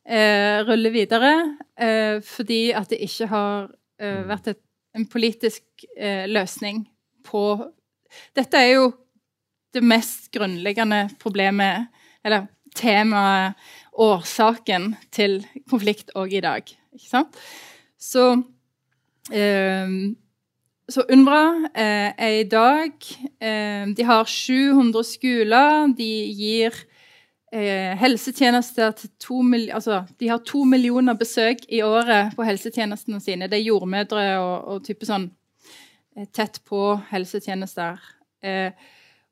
eh, 0.08 0.64
ruller 0.68 0.94
videre 0.94 1.34
eh, 1.80 2.24
fordi 2.24 2.72
at 2.72 2.90
det 2.90 3.02
ikke 3.04 3.28
har 3.28 3.68
eh, 4.00 4.24
vært 4.30 4.54
et, 4.54 4.62
en 4.96 5.06
politisk 5.06 5.64
eh, 5.98 6.26
løsning 6.32 6.86
på 7.28 7.44
Dette 8.36 8.56
er 8.56 8.78
jo 8.78 8.92
det 9.76 9.84
mest 9.84 10.32
grunnleggende 10.32 11.10
problemet, 11.20 11.90
eller 12.24 12.48
temaet, 12.76 13.60
årsaken 13.94 14.94
til 15.12 15.42
konflikt 15.70 16.14
òg 16.16 16.38
i 16.38 16.42
dag. 16.46 16.77
Ikke 16.98 17.12
sant? 17.12 17.38
Så 18.02 18.30
eh, 19.32 19.94
så 20.88 21.04
UNRWA 21.12 21.70
eh, 21.76 22.14
er 22.16 22.34
i 22.40 22.44
dag 22.48 22.94
eh, 23.44 23.88
De 23.92 24.04
har 24.08 24.24
700 24.24 25.04
skoler. 25.04 25.90
De 25.98 26.12
gir 26.32 26.76
eh, 27.52 27.92
helsetjenester 28.00 28.94
til 28.96 29.12
to 29.20 29.42
mil, 29.44 29.68
altså, 29.74 30.06
De 30.20 30.30
har 30.32 30.40
to 30.48 30.64
millioner 30.64 31.18
besøk 31.20 31.66
i 31.68 31.82
året 31.84 32.36
på 32.36 32.48
helsetjenestene 32.48 33.20
sine. 33.20 33.50
Det 33.52 33.60
er 33.60 33.68
jordmødre 33.68 34.28
og, 34.40 34.56
og 34.72 34.86
type 34.88 35.08
sånn 35.08 35.28
eh, 36.16 36.30
tett 36.32 36.62
på 36.64 36.96
helsetjenester. 37.12 38.00
Eh, 38.44 38.72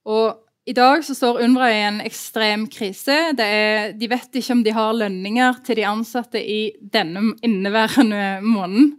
og 0.06 0.45
i 0.66 0.74
dag 0.74 1.04
så 1.06 1.14
står 1.16 1.44
UNRWA 1.46 1.68
i 1.70 1.82
en 1.86 2.00
ekstrem 2.02 2.66
krise. 2.74 3.16
Er, 3.38 3.92
de 3.94 4.10
vet 4.10 4.40
ikke 4.40 4.56
om 4.56 4.64
de 4.66 4.74
har 4.74 4.98
lønninger 4.98 5.60
til 5.66 5.78
de 5.78 5.86
ansatte 5.86 6.42
i 6.42 6.74
denne 6.80 7.36
inneværende 7.46 8.40
måneden. 8.42 8.96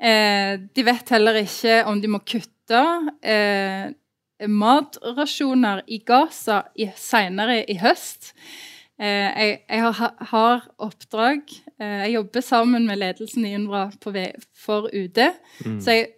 Eh, 0.00 0.56
de 0.72 0.86
vet 0.86 1.12
heller 1.12 1.40
ikke 1.42 1.82
om 1.88 2.00
de 2.00 2.12
må 2.12 2.22
kutte 2.24 2.82
eh, 3.20 3.92
matrasjoner 4.48 5.84
i 5.86 6.00
Gaza 6.04 6.62
i, 6.76 6.88
senere 6.96 7.62
i 7.68 7.76
høst. 7.80 8.32
Eh, 8.96 9.28
jeg, 9.36 9.56
jeg 9.68 9.84
har, 10.00 10.12
har 10.32 10.62
oppdrag 10.80 11.42
eh, 11.76 12.06
Jeg 12.06 12.14
jobber 12.14 12.44
sammen 12.44 12.86
med 12.88 13.02
ledelsen 13.02 13.44
i 13.44 13.52
UNRWA 13.58 13.90
på, 14.00 14.14
for 14.56 14.88
UD. 14.88 15.20
Så 15.76 15.98
jeg 15.98 16.08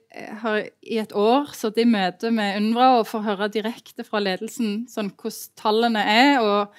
har 0.43 0.63
i 0.83 0.99
et 1.01 1.13
år 1.17 1.53
sittet 1.57 1.85
i 1.85 1.91
møte 1.91 2.31
med 2.35 2.57
UNRWA 2.61 2.89
og 3.01 3.11
får 3.11 3.27
høre 3.27 3.53
direkte 3.53 4.07
fra 4.07 4.23
ledelsen 4.23 4.83
sånn 4.91 5.13
hvordan 5.15 5.59
tallene 5.59 6.03
er. 6.03 6.41
og 6.43 6.75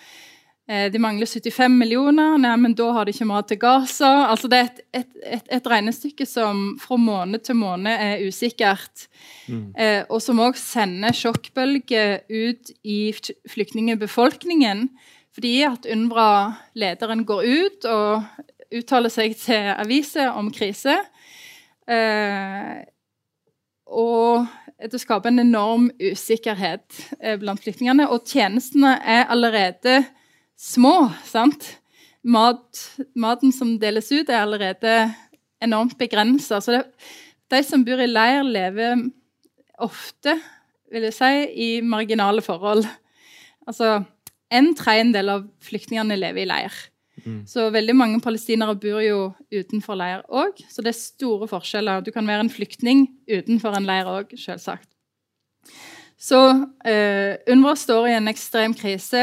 eh, 0.69 0.87
de 0.93 1.01
mangler 1.01 1.29
75 1.29 1.77
millioner. 1.79 2.37
Nei, 2.41 2.55
men 2.61 2.75
da 2.77 2.89
har 2.95 3.07
de 3.07 3.15
ikke 3.15 3.29
mat 3.29 3.49
til 3.51 3.61
Gaza. 3.61 4.11
Altså, 4.29 4.51
det 4.51 4.59
er 4.59 4.69
et, 4.69 4.81
et, 5.01 5.11
et, 5.39 5.53
et 5.59 5.69
regnestykke 5.73 6.27
som 6.29 6.75
fra 6.81 6.99
måned 6.99 7.45
til 7.47 7.59
måned 7.59 7.93
er 7.93 8.25
usikkert. 8.27 9.07
Eh, 9.49 10.03
og 10.09 10.21
som 10.23 10.41
òg 10.45 10.59
sender 10.59 11.15
sjokkbølger 11.15 12.21
ut 12.29 12.73
i 12.83 13.01
flyktningbefolkningen. 13.49 14.89
Fordi 15.35 15.55
at 15.63 15.85
UNRWA-lederen 15.87 17.25
går 17.27 17.45
ut 17.47 17.85
og 17.89 18.23
uttaler 18.75 19.13
seg 19.13 19.35
til 19.39 19.71
aviser 19.73 20.33
om 20.35 20.49
krise. 20.53 20.97
Eh, 21.89 22.79
og 23.89 24.47
det 24.79 25.01
skaper 25.01 25.31
en 25.31 25.41
enorm 25.41 25.89
usikkerhet 25.99 27.01
eh, 27.19 27.35
blant 27.41 27.61
flyktningene. 27.63 28.07
Og 28.13 28.27
tjenestene 28.29 28.95
er 29.03 29.27
allerede 29.31 30.03
små. 30.59 31.09
sant? 31.27 31.75
Mat, 32.23 32.83
maten 33.15 33.53
som 33.55 33.77
deles 33.81 34.11
ut, 34.11 34.29
er 34.29 34.43
allerede 34.43 35.09
enormt 35.63 35.97
begrensa. 35.99 36.61
Så 36.61 36.77
det, 36.77 36.83
de 37.51 37.63
som 37.65 37.83
bor 37.85 37.99
i 37.99 38.07
leir, 38.07 38.45
lever 38.47 39.09
ofte, 39.79 40.37
vil 40.91 41.07
jeg 41.07 41.15
si, 41.15 41.33
i 41.53 41.69
marginale 41.85 42.43
forhold. 42.43 42.85
Altså, 43.67 44.03
en 44.49 44.71
tredjedel 44.77 45.35
av 45.35 45.43
flyktningene 45.63 46.17
lever 46.19 46.43
i 46.45 46.49
leir. 46.49 46.79
Så 47.47 47.69
veldig 47.73 47.95
mange 47.95 48.21
palestinere 48.21 48.75
bor 48.79 49.01
jo 49.03 49.33
utenfor 49.51 49.97
leir 49.99 50.23
òg. 50.29 50.61
Så 50.69 50.83
det 50.85 50.93
er 50.93 50.99
store 50.99 51.47
forskjeller. 51.47 52.03
Du 52.05 52.11
kan 52.11 52.27
være 52.27 52.45
en 52.45 52.53
flyktning 52.53 53.07
utenfor 53.29 53.75
en 53.77 53.87
leir 53.89 54.09
òg, 54.09 54.35
selvsagt. 54.37 54.87
Så 56.19 56.39
eh, 56.85 57.37
UNRWA 57.47 57.75
står 57.79 58.09
i 58.09 58.15
en 58.17 58.27
ekstrem 58.27 58.73
krise. 58.75 59.21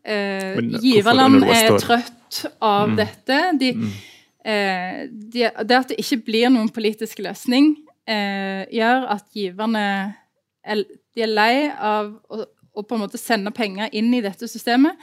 Eh, 0.00 0.54
Men 0.56 0.78
giverland 0.80 1.44
er 1.44 1.74
trøtt 1.76 2.46
av 2.64 2.94
dette. 2.96 3.40
De, 3.60 3.74
eh, 4.44 5.02
de, 5.12 5.44
det 5.44 5.76
at 5.76 5.92
det 5.92 5.98
ikke 6.00 6.22
blir 6.30 6.48
noen 6.54 6.70
politisk 6.72 7.20
løsning, 7.24 7.74
eh, 8.08 8.64
gjør 8.72 9.10
at 9.18 9.26
giverne 9.36 9.84
er, 10.64 10.84
de 11.14 11.24
er 11.24 11.34
lei 11.34 11.68
av 11.68 12.14
å, 12.32 12.46
å 12.48 12.84
på 12.86 12.96
en 12.96 13.04
måte 13.04 13.20
sende 13.20 13.52
penger 13.52 13.92
inn 13.92 14.08
i 14.16 14.24
dette 14.24 14.48
systemet. 14.48 14.96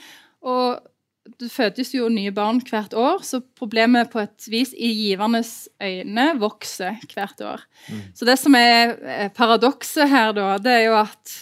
Og 0.46 0.82
det 1.26 1.50
fødes 1.50 1.90
jo 1.96 2.08
nye 2.12 2.32
barn 2.36 2.60
hvert 2.64 2.94
år, 2.98 3.24
så 3.26 3.42
problemet 3.58 4.12
på 4.14 4.22
et 4.22 4.48
vis 4.52 4.72
i 4.78 4.92
givernes 4.94 5.68
øyne 5.82 6.28
vokser 6.40 7.00
hvert 7.12 7.42
år. 7.42 7.64
Så 8.14 8.28
det 8.30 8.38
som 8.40 8.56
er 8.58 8.96
eh, 9.02 9.32
paradokset 9.34 10.10
her, 10.12 10.36
da, 10.38 10.56
det 10.62 10.72
er 10.72 10.84
jo 10.86 10.98
at 11.00 11.36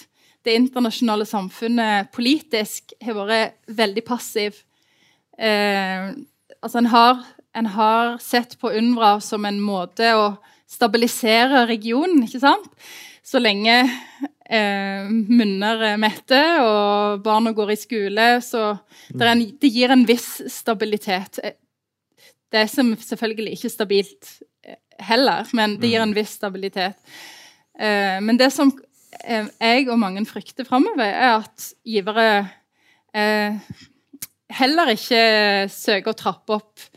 det 0.43 0.55
internasjonale 0.59 1.27
samfunnet 1.27 2.11
politisk 2.15 2.95
har 3.03 3.19
vært 3.19 3.59
veldig 3.67 4.03
passiv. 4.07 4.63
Eh, 5.37 6.11
altså 6.61 6.81
en 6.81 6.91
har, 6.91 7.23
en 7.55 7.69
har 7.75 8.17
sett 8.23 8.57
på 8.59 8.71
UNRWA 8.71 9.17
som 9.23 9.45
en 9.47 9.61
måte 9.63 10.13
å 10.15 10.33
stabilisere 10.69 11.67
regionen, 11.69 12.23
ikke 12.25 12.41
sant? 12.43 12.71
Så 13.23 13.39
lenge 13.39 13.83
eh, 14.53 15.09
munner 15.09 15.81
er 15.93 15.99
mette 16.01 16.39
og 16.61 17.23
barna 17.25 17.53
går 17.57 17.73
i 17.73 17.79
skole, 17.81 18.29
så 18.45 18.75
det, 19.09 19.21
er 19.23 19.31
en, 19.33 19.43
det 19.61 19.71
gir 19.73 19.93
en 19.93 20.05
viss 20.07 20.29
stabilitet. 20.53 21.41
Eh, 21.43 21.57
Det 22.53 22.59
er 22.61 22.67
som 22.69 22.91
selvfølgelig 22.93 23.55
ikke 23.57 23.69
stabilt 23.73 24.27
eh, 24.61 24.77
heller, 25.01 25.47
men 25.57 25.79
det 25.81 25.89
gir 25.89 26.03
en 26.03 26.13
viss 26.13 26.35
stabilitet. 26.37 26.99
Eh, 27.79 28.19
men 28.21 28.37
det 28.37 28.51
som 28.53 28.69
eh, 29.25 29.47
jeg 29.57 29.89
og 29.89 29.97
mange 29.97 30.21
frykter 30.29 30.67
framover, 30.67 31.07
er 31.07 31.39
at 31.39 31.71
givere 31.81 32.27
eh, 33.15 33.57
heller 34.53 34.93
ikke 34.93 35.23
søker 35.73 36.13
å 36.13 36.19
trappe 36.19 36.59
opp 36.59 36.89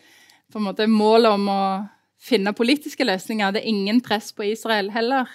på 0.52 0.60
en 0.60 0.66
måte 0.68 0.86
målet 0.88 1.32
om 1.32 1.48
å 1.48 1.62
finne 2.20 2.52
politiske 2.56 3.06
løsninger. 3.06 3.54
Det 3.54 3.62
er 3.62 3.72
ingen 3.72 4.02
press 4.04 4.32
på 4.36 4.44
Israel 4.50 4.90
heller. 4.92 5.30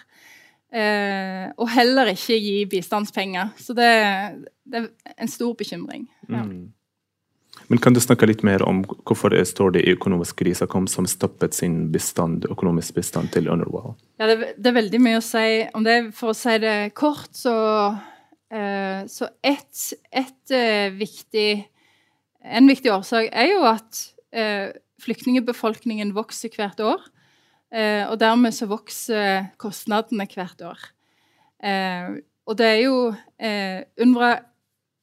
Eh, 0.72 1.48
og 1.60 1.68
heller 1.74 2.14
ikke 2.14 2.38
gi 2.40 2.60
bistandspenger. 2.72 3.52
Så 3.60 3.76
det, 3.76 3.90
det 4.64 4.86
er 4.86 5.18
en 5.18 5.32
stor 5.32 5.56
bekymring. 5.60 6.06
Ja. 6.32 6.46
Men 7.68 7.80
kan 7.84 7.96
du 7.96 8.00
snakke 8.04 8.28
litt 8.28 8.44
mer 8.48 8.64
om 8.68 8.82
hvorfor 8.88 9.34
det 9.34 9.44
står 9.50 9.76
det 9.76 9.84
i 9.84 9.94
økonomisk 9.96 10.40
krise 10.42 10.68
kom 10.72 10.88
som 10.92 11.08
stoppet 11.08 11.56
sin 11.56 11.86
bistand, 11.92 12.48
økonomisk 12.52 12.98
bistand 12.98 13.34
til 13.36 13.50
UNRWA? 13.52 13.94
Ja, 14.20 14.30
det, 14.32 14.54
det 14.58 14.72
er 14.72 14.78
veldig 14.80 15.02
mye 15.04 15.20
å 15.20 15.26
si 15.26 15.46
om 15.76 15.86
det. 15.88 15.98
For 16.18 16.32
å 16.32 16.38
si 16.38 16.56
det 16.64 16.76
kort, 17.00 17.32
så, 17.36 17.56
eh, 18.52 19.04
så 19.12 19.30
et, 19.44 19.84
et, 20.12 20.56
eh, 20.56 20.88
viktig 20.96 21.50
En 22.42 22.66
viktig 22.66 22.90
årsak 22.90 23.28
er 23.38 23.52
jo 23.52 23.60
at 23.70 24.00
eh, 24.34 24.72
flyktningebefolkningen 25.04 26.16
vokser 26.16 26.50
hvert 26.56 26.80
år. 26.82 27.04
Eh, 27.72 28.04
og 28.10 28.20
dermed 28.20 28.52
så 28.56 28.68
vokser 28.68 29.52
kostnadene 29.62 30.28
hvert 30.28 30.64
år. 30.68 30.88
Eh, 31.64 32.18
og 32.50 32.58
det 32.60 32.68
er 32.68 32.80
jo 32.84 32.96
eh, 33.40 33.84
UNRWA 34.02 34.40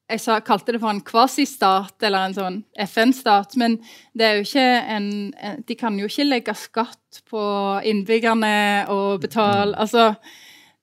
jeg 0.08 0.22
sa, 0.24 0.38
kalte 0.40 0.72
det 0.72 0.78
for 0.80 0.88
en 0.88 1.02
kvasistat 1.04 2.04
eller 2.08 2.30
en 2.30 2.34
sånn 2.36 2.54
FN-stat, 2.80 3.58
men 3.60 3.74
det 4.16 4.24
er 4.24 4.38
jo 4.38 4.46
ikke 4.46 4.68
en, 4.94 5.08
De 5.68 5.76
kan 5.76 5.98
jo 6.00 6.08
ikke 6.08 6.24
legge 6.24 6.54
skatt 6.56 7.18
på 7.28 7.42
innbyggerne 7.84 8.88
og 8.88 9.20
betale 9.20 9.76
Altså, 9.76 10.14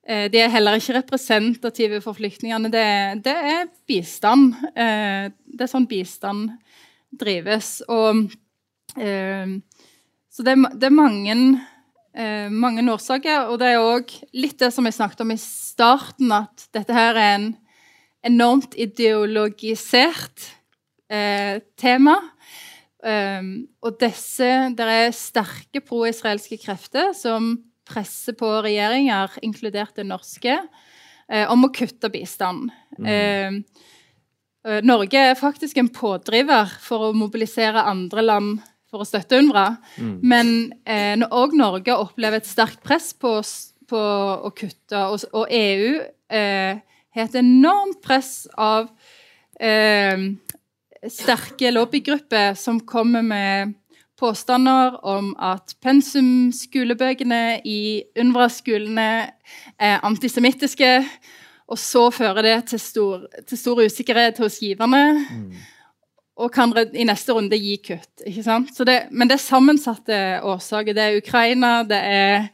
eh, 0.06 0.28
de 0.30 0.44
er 0.44 0.54
heller 0.54 0.78
ikke 0.78 1.00
representative 1.00 1.98
for 2.06 2.14
flyktningene. 2.14 2.70
Det, 2.70 2.86
det 3.26 3.34
er 3.34 3.66
bistand. 3.90 4.54
Det 4.76 5.66
er 5.66 5.74
sånn 5.74 5.90
bistand 5.90 6.54
drives. 7.10 7.80
Og 7.90 8.30
Så 8.94 10.44
det, 10.46 10.54
det 10.78 10.86
er 10.86 10.94
mange, 10.94 11.34
eh, 12.16 12.48
mange 12.50 12.84
årsaker, 12.92 13.50
og 13.50 13.60
det 13.60 13.72
er 13.72 13.84
òg 13.84 14.12
litt 14.36 14.58
det 14.60 14.72
som 14.74 14.88
jeg 14.88 14.96
snakket 14.96 15.22
om 15.24 15.32
i 15.34 15.40
starten, 15.40 16.32
at 16.32 16.68
dette 16.76 16.96
her 16.96 17.14
er 17.14 17.32
en 17.36 17.50
enormt 18.26 18.74
ideologisert 18.80 20.48
eh, 21.12 21.62
tema. 21.78 22.18
Um, 23.06 23.68
og 23.86 24.00
disse, 24.00 24.48
det 24.74 24.86
er 24.90 25.12
sterke 25.14 25.82
pro-israelske 25.84 26.56
krefter 26.58 27.12
som 27.14 27.52
presser 27.86 28.34
på 28.34 28.48
regjeringer, 28.64 29.36
inkludert 29.46 30.00
den 30.00 30.10
norske, 30.10 30.56
eh, 31.30 31.44
om 31.52 31.68
å 31.68 31.70
kutte 31.74 32.10
bistand. 32.10 32.72
Mm. 32.98 33.62
eh, 34.66 34.80
Norge 34.82 35.20
er 35.30 35.38
faktisk 35.38 35.78
en 35.78 35.92
pådriver 35.94 36.72
for 36.82 37.06
å 37.06 37.14
mobilisere 37.14 37.84
andre 37.86 38.24
land 38.24 38.64
for 38.96 39.04
å 39.04 39.08
støtte 39.08 39.38
UNRWA. 39.42 39.68
Men 40.24 40.72
eh, 40.88 41.20
og 41.28 41.56
Norge 41.56 41.96
opplever 41.96 42.40
et 42.40 42.48
sterkt 42.48 42.82
press 42.86 43.12
på, 43.12 43.38
på 43.90 44.02
å 44.48 44.52
kutte, 44.56 45.04
og, 45.04 45.28
og 45.36 45.52
EU 45.52 46.00
eh, 46.32 46.82
har 47.16 47.28
et 47.28 47.40
enormt 47.40 48.00
press 48.04 48.46
av 48.56 48.88
eh, 49.60 50.28
sterke 51.12 51.72
lobbygrupper 51.74 52.56
som 52.58 52.80
kommer 52.88 53.24
med 53.24 53.76
påstander 54.16 54.96
om 55.04 55.34
at 55.42 55.74
pensumskolebøkene 55.84 57.60
i 57.68 57.80
UNRWA-skolene 58.16 59.08
er 59.76 60.04
antisemittiske, 60.08 60.92
og 61.66 61.80
så 61.82 62.06
fører 62.14 62.46
det 62.46 62.56
til 62.72 62.80
stor, 62.80 63.26
til 63.44 63.60
stor 63.60 63.82
usikkerhet 63.84 64.38
hos 64.40 64.60
giverne. 64.62 65.02
Og 66.36 66.52
kan 66.52 66.74
i 66.92 67.06
neste 67.08 67.32
runde 67.32 67.56
gi 67.56 67.78
kutt. 67.80 68.22
ikke 68.26 68.42
sant? 68.44 68.74
Så 68.76 68.84
det, 68.84 69.06
men 69.10 69.28
det 69.28 69.38
er 69.38 69.44
sammensatte 69.46 70.18
årsaker. 70.44 70.92
Det 70.92 71.04
er 71.04 71.18
Ukraina, 71.22 71.80
det 71.88 71.96
er 71.96 72.48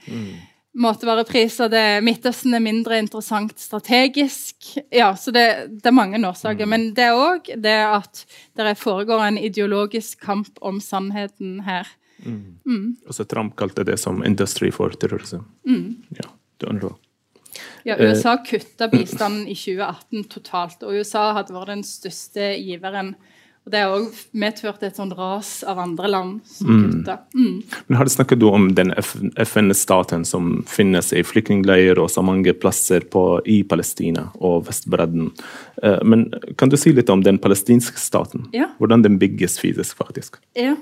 matvarepriser, 0.73 1.69
det 1.69 1.81
er 1.97 2.05
Midtøsten 2.05 2.55
er 2.55 2.63
mindre 2.65 3.01
interessant 3.03 3.59
strategisk. 3.61 4.71
Ja, 4.95 5.11
så 5.19 5.35
det, 5.35 5.47
det 5.83 5.91
er 5.91 5.97
mange 5.97 6.21
årsaker. 6.29 6.69
Men 6.71 6.93
det 6.97 7.09
er 7.11 7.19
òg 7.19 7.51
det 7.59 7.77
at 7.85 8.23
det 8.57 8.79
foregår 8.81 9.27
en 9.27 9.41
ideologisk 9.41 10.23
kamp 10.25 10.63
om 10.63 10.81
sannheten 10.81 11.61
her. 11.67 11.91
Altså, 13.07 13.25
Trump 13.27 13.57
kalte 13.59 13.85
det 13.85 13.99
som 13.99 14.23
'industry 14.23 14.71
for 14.71 14.89
terrorism'. 14.95 15.43
Ja, 16.17 16.29
det. 16.61 16.93
Ja, 17.85 17.97
USA 17.99 18.37
kutta 18.47 18.89
bistanden 18.89 19.49
i 19.49 19.55
2018 19.55 20.25
totalt, 20.31 20.83
og 20.83 20.95
USA 20.95 21.33
hadde 21.33 21.55
vært 21.55 21.73
den 21.73 21.85
største 21.85 22.55
giveren. 22.63 23.17
Og 23.63 23.71
Det 23.71 23.79
har 23.79 23.93
òg 23.95 24.09
medført 24.35 24.83
et 24.83 24.97
sånt 24.99 25.15
ras 25.15 25.51
av 25.69 25.79
andre 25.79 26.09
land 26.11 26.41
som 26.51 26.81
kutta. 26.83 27.19
Mm. 27.35 27.61
Men 27.87 27.99
har 27.99 28.09
du 28.09 28.11
snakket 28.11 28.43
om 28.43 28.67
den 28.75 28.91
FN-staten 29.39 30.25
som 30.27 30.65
finnes 30.67 31.13
i 31.15 31.23
flyktningleirer 31.23 32.01
og 32.03 32.11
så 32.11 32.25
mange 32.27 32.55
plasser 32.59 33.07
på, 33.07 33.39
i 33.47 33.63
Palestina 33.63 34.31
og 34.41 34.67
Vestbredden? 34.67 35.31
Eh, 35.83 36.03
Men 36.03 36.27
kan 36.59 36.69
du 36.73 36.77
si 36.77 36.91
litt 36.93 37.11
om 37.11 37.23
den 37.23 37.39
palestinske 37.39 38.03
staten? 38.03 38.49
Ja. 38.53 38.73
Hvordan 38.79 39.07
den 39.07 39.21
bygges 39.23 39.61
fysisk, 39.63 39.97
faktisk? 39.97 40.43
Ja. 40.59 40.75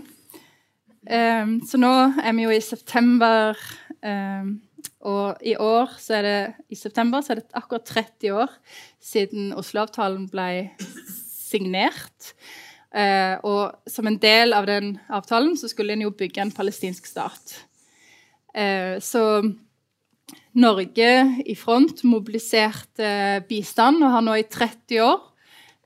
Um, 1.11 1.61
så 1.67 1.79
nå 1.81 1.93
er 2.23 2.33
vi 2.37 2.45
jo 2.45 2.51
i 2.55 2.61
september, 2.65 3.57
Um, 4.01 4.61
og 5.05 5.41
i 5.45 5.55
år 5.61 5.93
så 6.01 6.19
er 6.19 6.25
det 6.25 6.39
i 6.73 6.77
september 6.79 7.21
så 7.25 7.35
er 7.35 7.41
det 7.41 7.57
akkurat 7.57 7.85
30 7.89 8.33
år 8.33 8.55
siden 9.01 9.53
Oslo-avtalen 9.57 10.27
ble 10.33 10.71
signert. 11.51 12.33
Eh, 12.91 13.37
og 13.47 13.91
som 13.91 14.09
en 14.11 14.19
del 14.19 14.55
av 14.57 14.67
den 14.67 14.97
avtalen 15.13 15.55
så 15.59 15.71
skulle 15.71 15.95
en 15.95 16.07
jo 16.07 16.11
bygge 16.11 16.43
en 16.43 16.55
palestinsk 16.55 17.07
stat. 17.07 17.61
Eh, 18.55 18.99
så 18.99 19.43
Norge 20.59 21.11
i 21.47 21.55
front 21.55 22.03
mobiliserte 22.07 23.45
bistand 23.49 24.03
og 24.03 24.15
har 24.17 24.25
nå 24.27 24.35
i 24.41 24.47
30 24.51 25.03
år 25.05 25.21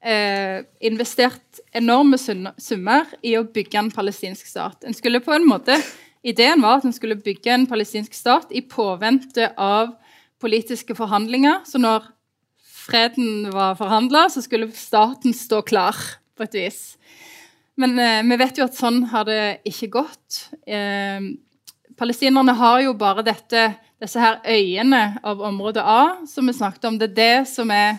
eh, 0.00 0.64
investert 0.88 1.60
enorme 1.76 2.16
summer 2.18 3.12
i 3.20 3.34
å 3.36 3.44
bygge 3.44 3.82
en 3.82 3.92
palestinsk 3.92 4.48
stat. 4.48 4.84
En 4.84 4.96
skulle 4.96 5.22
på 5.24 5.34
en 5.36 5.46
måte, 5.48 5.76
Ideen 6.24 6.62
var 6.64 6.78
at 6.78 6.86
en 6.88 6.94
skulle 6.96 7.20
bygge 7.20 7.52
en 7.52 7.66
palestinsk 7.68 8.14
stat 8.16 8.52
i 8.56 8.62
påvente 8.64 9.50
av 9.60 9.90
politiske 10.40 10.96
forhandlinger. 10.96 11.66
Så 11.68 11.76
når 11.76 12.06
freden 12.64 13.50
var 13.52 13.76
forhandla, 13.76 14.30
så 14.32 14.40
skulle 14.44 14.70
staten 14.72 15.36
stå 15.36 15.60
klar, 15.68 15.98
på 16.36 16.46
et 16.46 16.58
vis. 16.58 16.82
Men 17.80 17.98
eh, 17.98 18.22
vi 18.26 18.38
vet 18.38 18.58
jo 18.58 18.66
at 18.68 18.76
sånn 18.78 19.02
har 19.10 19.26
det 19.28 19.40
ikke 19.66 19.90
gått. 19.96 20.44
Eh, 20.66 21.20
palestinerne 21.98 22.54
har 22.58 22.80
jo 22.84 22.94
bare 22.98 23.24
dette, 23.26 23.66
disse 24.02 24.20
her 24.20 24.40
øyene 24.46 25.18
av 25.26 25.42
område 25.42 25.82
A, 25.82 26.24
som 26.30 26.46
vi 26.46 26.54
snakket 26.54 26.86
om. 26.90 26.98
Det 26.98 27.10
er 27.12 27.18
det 27.18 27.48
som 27.50 27.70
er 27.74 27.98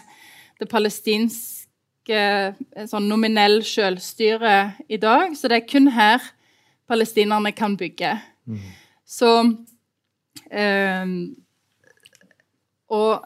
det 0.60 0.70
palestinske 0.72 2.16
eh, 2.16 2.88
sånn 2.88 3.10
nominell 3.12 3.62
selvstyre 3.68 4.56
i 4.88 5.00
dag. 5.02 5.36
Så 5.36 5.52
det 5.52 5.62
er 5.62 5.70
kun 5.70 5.92
her 5.96 6.24
palestinerne 6.88 7.52
kan 7.56 7.76
bygge. 7.80 8.14
Så 9.06 9.32
eh, 10.52 11.06
Og, 12.96 13.26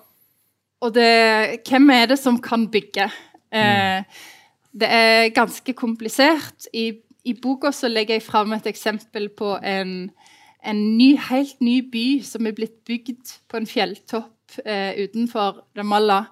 og 0.80 0.94
det, 0.96 1.60
hvem 1.68 1.90
er 1.92 2.06
det 2.08 2.18
som 2.20 2.38
kan 2.42 2.70
bygge? 2.72 3.10
Eh, 3.52 4.04
det 4.72 4.90
er 4.90 5.30
ganske 5.36 5.74
komplisert. 5.74 6.68
I, 6.74 6.92
I 7.26 7.34
boka 7.42 7.72
så 7.76 7.90
legger 7.90 8.20
jeg 8.20 8.28
fram 8.28 8.54
et 8.54 8.68
eksempel 8.70 9.30
på 9.30 9.56
en, 9.66 10.10
en 10.66 10.84
ny, 10.98 11.16
helt 11.30 11.62
ny 11.64 11.80
by 11.92 12.08
som 12.26 12.48
er 12.48 12.58
blitt 12.58 12.78
bygd 12.88 13.36
på 13.50 13.60
en 13.60 13.70
fjelltopp 13.70 14.60
eh, 14.66 15.06
utenfor 15.06 15.64
Ramallah. 15.78 16.30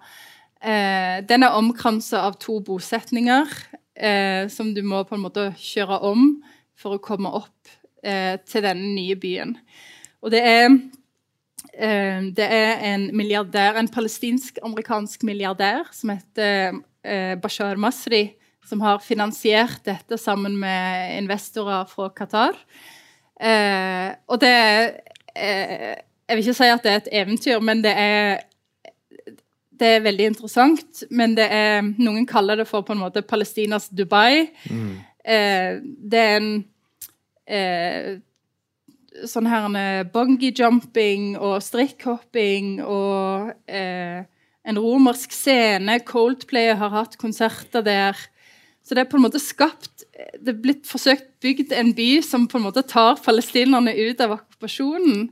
Eh, 0.62 1.24
den 1.30 1.46
er 1.46 1.58
omkransa 1.58 2.24
av 2.28 2.38
to 2.42 2.60
bosetninger 2.66 3.50
eh, 3.98 4.48
som 4.50 4.74
du 4.74 4.82
må 4.86 5.04
på 5.06 5.18
en 5.18 5.26
måte 5.26 5.50
kjøre 5.62 6.02
om 6.08 6.32
for 6.78 6.98
å 6.98 7.04
komme 7.04 7.30
opp 7.34 7.74
eh, 8.06 8.38
til 8.46 8.66
denne 8.66 8.94
nye 8.96 9.18
byen. 9.20 9.58
Og 10.22 10.34
det 10.34 10.42
er 10.46 10.70
Eh, 11.78 12.22
Det 12.34 12.48
er 12.48 12.84
en 12.94 13.10
milliardær, 13.16 13.78
en 13.78 13.88
palestinsk-amerikansk 13.88 15.24
milliardær 15.24 15.86
som 15.94 16.10
heter 16.10 16.80
eh, 17.04 17.36
Bashar 17.42 17.78
Masri, 17.78 18.34
som 18.68 18.82
har 18.82 19.00
finansiert 19.00 19.86
dette 19.86 20.18
sammen 20.18 20.58
med 20.60 21.18
investorer 21.22 21.86
fra 21.88 22.10
Qatar. 22.10 22.58
Eh, 23.40 24.16
og 24.28 24.42
det 24.42 24.50
er 24.50 26.04
Jeg 26.28 26.36
vil 26.36 26.44
ikke 26.48 26.54
si 26.58 26.68
at 26.68 26.84
det 26.84 26.92
er 26.92 26.98
et 26.98 27.14
eventyr, 27.22 27.60
men 27.64 27.82
det 27.84 27.94
er 27.96 28.40
det 29.80 29.88
er 29.88 30.00
veldig 30.02 30.26
interessant, 30.26 31.04
men 31.12 31.36
det 31.38 31.46
er, 31.54 31.82
noen 32.02 32.26
kaller 32.26 32.58
det 32.58 32.66
for 32.68 32.82
på 32.82 32.96
en 32.96 33.00
måte 33.04 33.22
Palestinas 33.22 33.86
Dubai. 33.94 34.50
Eh, 35.24 35.78
det 36.12 36.20
er 36.20 36.38
en 36.40 36.66
eh, 37.48 38.18
sånn 39.26 39.48
her 39.50 39.68
en 39.68 40.10
bungee-jumping 40.14 41.36
og 41.40 41.60
strikkhopping 41.66 42.78
og 42.86 43.54
eh, 43.66 44.26
en 44.68 44.80
romersk 44.82 45.34
scene. 45.34 46.00
Coldplay 46.06 46.74
har 46.78 46.94
hatt 46.94 47.18
konserter 47.20 47.86
der. 47.86 48.20
Så 48.84 48.96
det 48.96 49.04
er 49.04 49.12
på 49.12 49.18
en 49.20 49.26
måte 49.26 49.42
skapt 49.44 50.06
Det 50.40 50.54
er 50.54 50.60
blitt 50.64 50.86
forsøkt 50.88 51.28
bygd 51.44 51.74
en 51.76 51.92
by 51.94 52.22
som 52.26 52.46
på 52.48 52.58
en 52.58 52.66
måte 52.70 52.86
tar 52.88 53.20
palestinerne 53.20 53.92
ut 53.94 54.22
av 54.24 54.38
okkupasjonen. 54.38 55.28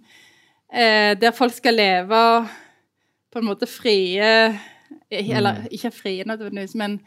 Eh, 0.69 1.13
der 1.17 1.35
folk 1.35 1.55
skal 1.55 1.77
leve 1.79 2.21
på 3.31 3.39
en 3.39 3.47
måte 3.47 3.69
frie 3.69 4.27
Eller 5.09 5.65
ikke 5.71 5.93
frie 5.93 6.25
nødvendigvis, 6.27 6.75
men 6.75 6.99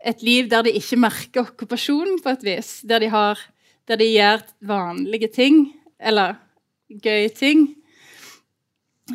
et 0.00 0.22
liv 0.24 0.48
der 0.50 0.64
de 0.64 0.72
ikke 0.76 0.96
merker 1.00 1.48
okkupasjonen 1.48 2.20
på 2.24 2.32
et 2.32 2.44
vis. 2.44 2.70
Der 2.88 3.02
de, 3.02 3.10
har, 3.12 3.40
der 3.88 4.00
de 4.00 4.06
gjør 4.08 4.44
vanlige 4.64 5.28
ting, 5.32 5.58
eller 6.00 6.38
gøye 7.02 7.28
ting. 7.34 7.68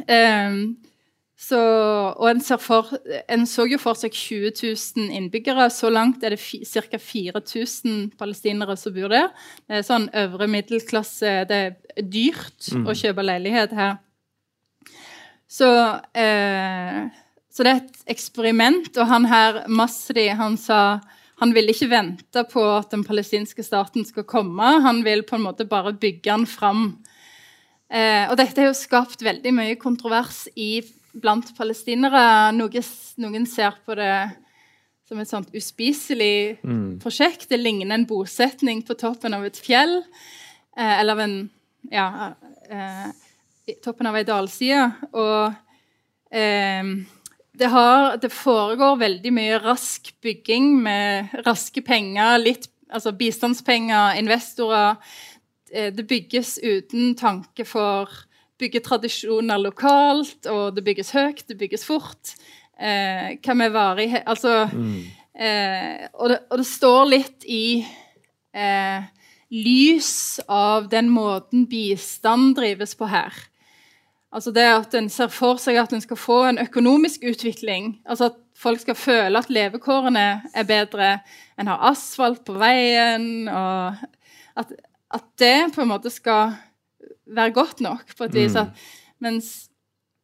Um, 0.10 0.78
så, 1.46 1.60
og 2.18 2.30
en, 2.32 2.42
for, 2.42 2.90
en 3.30 3.44
så 3.46 3.68
jo 3.70 3.78
for 3.78 3.98
seg 4.00 4.16
20 4.16 4.54
000 4.64 5.12
innbyggere. 5.14 5.68
Så 5.70 5.92
langt 5.94 6.24
er 6.24 6.34
det 6.34 6.40
ca. 6.42 6.98
4000 6.98 8.16
palestinere 8.18 8.78
som 8.80 8.96
bor 8.96 9.14
der. 9.14 9.30
Det 9.68 9.80
er 9.80 9.86
sånn 9.86 10.08
øvre 10.24 10.48
middelklasse 10.50 11.36
Det 11.50 11.60
er 11.68 11.76
dyrt 12.02 12.72
å 12.82 12.96
kjøpe 12.98 13.26
leilighet 13.28 13.76
her. 13.78 14.00
Så, 15.46 15.70
eh, 16.18 17.04
så 17.54 17.64
det 17.64 17.72
er 17.72 17.84
et 17.84 18.16
eksperiment, 18.16 18.90
og 18.98 19.08
han 19.08 19.28
her, 19.30 19.62
Masri, 19.70 20.26
han 20.34 20.58
sa 20.58 21.00
han 21.42 21.52
vil 21.56 21.72
ikke 21.72 21.90
vente 21.92 22.44
på 22.52 22.64
at 22.78 22.94
den 22.94 23.04
palestinske 23.04 23.64
staten 23.66 24.06
skal 24.08 24.24
komme, 24.24 24.70
han 24.86 25.02
vil 25.04 25.26
på 25.28 25.36
en 25.36 25.44
måte 25.48 25.68
bare 25.68 25.92
bygge 26.00 26.30
den 26.30 26.46
fram. 26.48 26.86
Eh, 27.92 28.26
og 28.30 28.38
dette 28.40 28.62
har 28.62 28.72
jo 28.72 28.78
skapt 28.78 29.22
veldig 29.26 29.52
mye 29.54 29.76
kontrovers 29.82 30.46
i, 30.56 30.80
blant 31.16 31.52
palestinere. 31.58 32.52
Noe, 32.56 32.82
noen 33.24 33.46
ser 33.48 33.76
på 33.86 33.96
det 34.00 34.14
som 35.06 35.20
et 35.22 35.30
sånt 35.30 35.52
uspiselig 35.56 36.58
prosjekt. 37.04 37.48
Det 37.52 37.60
ligner 37.62 37.94
en 37.96 38.08
bosetning 38.10 38.82
på 38.88 38.98
toppen 38.98 39.36
av 39.38 39.46
et 39.46 39.60
fjell. 39.60 40.02
eh, 40.78 41.00
eller 41.00 41.20
en 41.20 41.38
Ja, 41.92 42.34
eh, 42.70 43.12
toppen 43.84 44.08
av 44.08 44.16
ei 44.16 44.24
dalside. 44.24 44.88
Og 45.14 45.54
eh, 46.32 46.84
det, 47.60 47.70
har, 47.72 48.18
det 48.22 48.32
foregår 48.34 49.00
veldig 49.02 49.32
mye 49.34 49.60
rask 49.64 50.12
bygging 50.24 50.74
med 50.84 51.34
raske 51.46 51.82
penger, 51.86 52.38
litt 52.42 52.70
altså 52.92 53.14
bistandspenger, 53.18 54.16
investorer. 54.20 54.96
Eh, 55.72 55.92
det 55.94 56.08
bygges 56.08 56.58
uten 56.64 57.16
tanke 57.20 57.66
for 57.68 58.12
byggetradisjoner 58.60 59.60
lokalt, 59.60 60.48
og 60.48 60.76
det 60.76 60.86
bygges 60.86 61.12
høyt, 61.16 61.44
det 61.50 61.58
bygges 61.60 61.86
fort. 61.88 62.36
Eh, 62.76 63.36
hva 63.40 63.54
med 63.56 63.72
varighet 63.72 64.26
Altså 64.28 64.66
mm. 64.68 64.96
eh, 65.40 66.08
og, 66.12 66.28
det, 66.34 66.40
og, 66.52 66.58
det, 66.60 66.66
står 66.68 67.06
litt 67.08 67.46
i 67.48 67.86
eh, 68.52 69.06
lys 69.56 70.42
av 70.52 70.90
den 70.92 71.08
måten 71.14 71.64
bistand 71.72 72.58
drives 72.58 72.96
på 73.00 73.08
her. 73.08 73.32
Altså 74.36 74.52
det 74.52 74.66
at 74.68 74.96
En 74.98 75.10
ser 75.10 75.32
for 75.32 75.60
seg 75.62 75.80
at 75.80 75.94
en 75.96 76.04
skal 76.04 76.20
få 76.20 76.42
en 76.50 76.60
økonomisk 76.60 77.24
utvikling. 77.24 78.02
altså 78.06 78.26
At 78.26 78.42
folk 78.56 78.82
skal 78.84 78.96
føle 78.96 79.40
at 79.40 79.50
levekårene 79.50 80.42
er 80.54 80.68
bedre. 80.68 81.20
En 81.60 81.68
har 81.72 81.88
asfalt 81.92 82.44
på 82.46 82.58
veien. 82.60 83.48
og 83.48 83.96
At, 84.58 84.76
at 85.14 85.24
det 85.40 85.72
på 85.76 85.82
en 85.82 85.88
måte 85.88 86.10
skal 86.10 86.54
være 87.26 87.52
godt 87.52 87.82
nok. 87.82 88.18
på 88.18 88.24
et 88.24 88.34
vis. 88.34 88.54
Mm. 88.54 88.70
Mens 89.20 89.70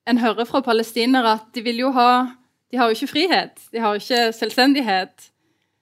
en 0.08 0.18
hører 0.18 0.46
fra 0.46 0.60
palestinere 0.60 1.32
at 1.40 1.56
de 1.56 1.64
vil 1.64 1.80
jo 1.80 1.92
ha 1.92 2.28
De 2.72 2.78
har 2.78 2.86
jo 2.88 2.96
ikke 2.96 3.08
frihet. 3.08 3.58
De 3.72 3.80
har 3.80 3.90
jo 3.90 4.00
ikke 4.00 4.34
selvstendighet. 4.34 5.32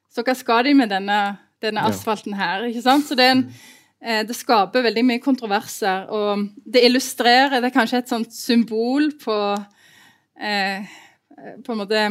Så 0.09 0.23
hva 0.25 0.33
skal 0.33 0.65
de 0.65 0.73
med 0.73 0.89
denne 0.89 1.37
denne 1.61 1.83
asfalten 1.83 2.33
her. 2.33 2.63
ikke 2.69 2.83
sant? 2.83 3.07
Så 3.07 3.15
det, 3.15 3.25
er 3.25 3.35
en, 3.37 3.45
eh, 3.47 3.67
det, 3.99 4.35
skaper 4.35 4.85
veldig 4.85 5.03
mye 5.03 5.21
kontroverser. 5.23 6.07
Og 6.07 6.45
det 6.63 6.85
illustrerer 6.87 7.59
Det 7.59 7.67
er 7.69 7.75
kanskje 7.75 7.99
et 8.03 8.11
sånt 8.11 8.33
symbol 8.33 9.11
på 9.19 9.37
eh, 10.39 10.87
På 11.65 11.75
en 11.75 11.81
måte 11.81 12.03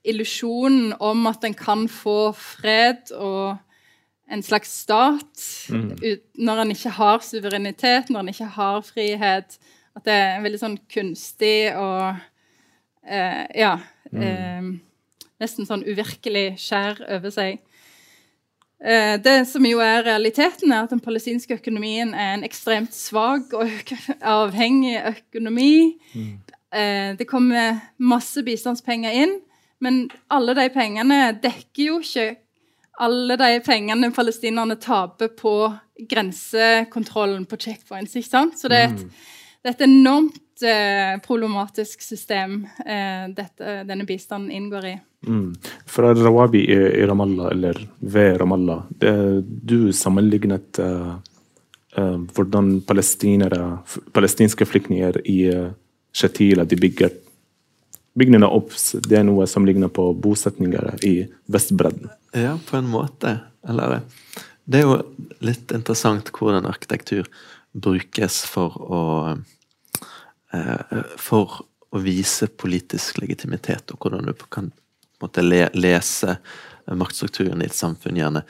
illusjonen 0.00 0.94
om 1.00 1.26
at 1.28 1.44
en 1.44 1.54
kan 1.56 1.82
få 1.88 2.32
fred 2.32 3.10
og 3.12 3.58
en 4.30 4.42
slags 4.42 4.70
stat 4.86 5.42
mm. 5.68 5.90
ut, 6.00 6.22
når 6.38 6.62
en 6.62 6.72
ikke 6.72 6.92
har 6.96 7.18
suverenitet, 7.26 8.10
når 8.10 8.22
en 8.22 8.32
ikke 8.32 8.48
har 8.54 8.80
frihet. 8.86 9.58
At 9.96 10.06
det 10.06 10.14
er 10.14 10.44
veldig 10.44 10.60
sånn 10.62 10.78
kunstig 10.92 11.72
og 11.74 12.14
eh, 13.04 13.44
Ja. 13.58 13.74
Mm. 14.10 14.22
Eh, 14.26 14.70
nesten 15.40 15.68
sånn 15.68 15.84
uvirkelig 15.86 16.58
skjær 16.60 16.98
over 17.16 17.32
seg. 17.34 17.60
Eh, 18.84 19.16
det 19.20 19.44
som 19.48 19.64
jo 19.66 19.82
er 19.84 20.06
realiteten, 20.06 20.72
er 20.72 20.86
at 20.86 20.92
den 20.92 21.02
palestinske 21.04 21.58
økonomien 21.60 22.14
er 22.14 22.34
en 22.34 22.44
ekstremt 22.46 22.94
svak 22.96 23.52
og 23.52 23.92
avhengig 24.20 24.96
økonomi. 25.12 25.98
Mm. 26.14 26.38
Eh, 26.72 27.10
det 27.18 27.28
kommer 27.28 27.80
masse 27.98 28.42
bistandspenger 28.46 29.16
inn, 29.24 29.34
men 29.80 30.06
alle 30.30 30.54
de 30.56 30.68
pengene 30.72 31.20
dekker 31.42 31.84
jo 31.84 31.98
ikke 32.00 32.30
alle 33.00 33.36
de 33.40 33.60
pengene 33.64 34.10
palestinerne 34.12 34.76
taper 34.80 35.30
på 35.36 35.54
grensekontrollen 36.08 37.46
på 37.48 37.56
checkpoints. 37.56 38.16
ikke 38.16 38.28
sant? 38.28 38.58
Så 38.60 38.68
det 38.68 38.76
er 38.76 38.88
et, 38.90 39.04
mm. 39.04 39.10
det 39.62 39.70
er 39.70 39.76
et 39.76 39.86
enormt 39.86 40.40
eh, 40.62 41.18
problematisk 41.24 42.02
system 42.02 42.66
eh, 42.86 43.30
dette, 43.36 43.82
denne 43.88 44.04
bistanden 44.08 44.50
inngår 44.50 44.86
i. 44.86 44.98
Mm. 45.26 45.54
Fra 45.86 46.14
Rawabi 46.14 46.58
i, 46.58 46.74
i, 46.74 47.06
Ramallah, 47.06 47.50
eller 47.52 47.88
ved 47.98 48.38
Ramallah, 48.40 48.82
det, 48.88 49.42
du 49.42 49.92
sammenlignet 49.92 50.78
uh, 50.80 51.16
uh, 51.98 52.18
hvordan 52.34 52.80
palestinske 54.12 54.66
flyktninger 54.66 55.20
i 55.28 55.42
uh, 55.52 55.68
Shatila 56.12 56.64
de 56.64 56.76
bygger 56.80 57.12
bygningene 58.14 58.48
opp. 58.48 58.72
Det 59.06 59.20
er 59.20 59.26
noe 59.28 59.46
som 59.46 59.66
ligner 59.68 59.92
på 59.92 60.10
bosetninger 60.14 61.04
i 61.06 61.14
Vestbredden. 61.52 62.10
Ja, 62.32 62.56
på 62.66 62.80
en 62.80 62.88
måte. 62.90 63.38
Eller 63.68 64.00
Det 64.64 64.80
er 64.80 64.88
jo 64.88 64.98
litt 65.44 65.72
interessant 65.72 66.32
hvordan 66.32 66.68
arkitektur 66.68 67.28
brukes 67.72 68.42
for 68.50 68.76
å 68.80 69.00
For 71.20 71.60
å 71.90 72.00
vise 72.02 72.48
politisk 72.58 73.20
legitimitet, 73.22 73.90
og 73.90 74.02
hvordan 74.02 74.30
du 74.30 74.46
kan 74.50 74.70
måte, 75.20 75.42
le, 75.44 75.68
lese 75.74 76.38
maktstrukturen 76.90 77.62
i 77.62 77.68
et 77.68 77.76
samfunn 77.76 78.18
gjerne 78.18 78.42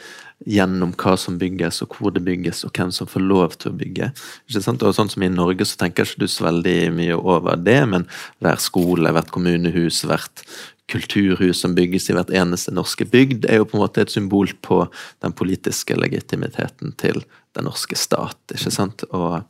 gjennom 0.49 0.93
hva 0.97 1.17
som 1.21 1.37
bygges, 1.41 1.83
og 1.85 1.97
hvor 1.97 2.15
det 2.15 2.23
bygges, 2.25 2.63
og 2.65 2.73
hvem 2.77 2.93
som 2.95 3.09
får 3.11 3.25
lov 3.27 3.57
til 3.61 3.73
å 3.73 3.79
bygge. 3.81 4.11
Ikke 4.49 4.63
sant? 4.65 4.85
Og 4.87 4.95
sånn 4.97 5.11
som 5.13 5.25
I 5.25 5.33
Norge 5.33 5.67
så 5.69 5.81
tenker 5.81 6.09
ikke 6.09 6.25
du 6.25 6.31
så 6.31 6.47
veldig 6.49 6.77
mye 6.97 7.19
over 7.19 7.61
det, 7.61 7.81
men 7.91 8.07
hver 8.41 8.61
skole, 8.63 9.13
hvert 9.13 9.33
kommunehus, 9.35 10.05
hvert 10.09 10.45
kulturhus 10.91 11.61
som 11.63 11.77
bygges 11.77 12.09
i 12.11 12.17
hvert 12.17 12.33
eneste 12.35 12.73
norske 12.75 13.07
bygd, 13.07 13.45
er 13.47 13.61
jo 13.61 13.69
på 13.69 13.77
en 13.77 13.85
måte 13.85 14.03
et 14.03 14.13
symbol 14.15 14.51
på 14.65 14.83
den 15.23 15.37
politiske 15.37 15.95
legitimiteten 15.99 16.97
til 16.99 17.23
den 17.57 17.69
norske 17.69 17.99
stat. 17.99 18.41
ikke 18.57 18.73
sant? 18.75 19.05
Og 19.15 19.43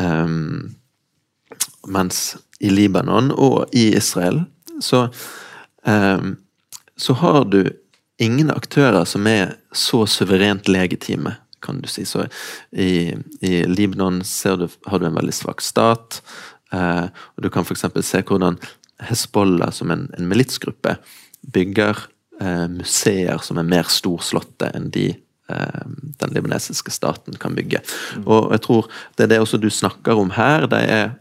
um, 0.00 0.72
mens 1.88 2.36
i 2.62 2.70
Libanon 2.70 3.32
og 3.34 3.72
i 3.74 3.88
Israel 3.96 4.44
så 4.82 5.08
eh, 5.86 6.32
så 6.96 7.12
har 7.12 7.44
du 7.44 7.70
ingen 8.18 8.50
aktører 8.50 9.04
som 9.04 9.26
er 9.26 9.56
så 9.72 10.04
suverent 10.06 10.68
legitime, 10.68 11.34
kan 11.62 11.80
du 11.82 11.88
si. 11.88 12.04
Så 12.06 12.26
i, 12.70 13.14
i 13.40 13.64
Libanon 13.66 14.20
du, 14.22 14.68
har 14.86 14.98
du 14.98 15.06
en 15.06 15.18
veldig 15.18 15.34
svak 15.34 15.64
stat, 15.64 16.20
eh, 16.72 17.08
og 17.10 17.42
du 17.42 17.50
kan 17.50 17.66
f.eks. 17.66 17.86
se 18.06 18.22
hvordan 18.22 18.60
Hezbollah 19.02 19.72
som 19.74 19.90
en, 19.90 20.06
en 20.18 20.28
militsgruppe 20.30 20.94
bygger 21.52 22.04
eh, 22.40 22.68
museer 22.70 23.42
som 23.42 23.58
er 23.58 23.66
mer 23.66 23.90
storslåtte 23.90 24.70
enn 24.76 24.92
de 24.94 25.08
eh, 25.10 25.82
den 26.22 26.36
libanesiske 26.36 26.94
staten 26.94 27.34
kan 27.42 27.56
bygge. 27.58 27.82
Mm. 28.14 28.28
Og 28.28 28.52
jeg 28.54 28.66
tror 28.68 28.92
det 29.16 29.26
er 29.26 29.34
det 29.34 29.42
også 29.42 29.58
du 29.58 29.70
snakker 29.70 30.22
om 30.22 30.30
her. 30.38 30.68
Det 30.70 30.84
er 30.86 31.16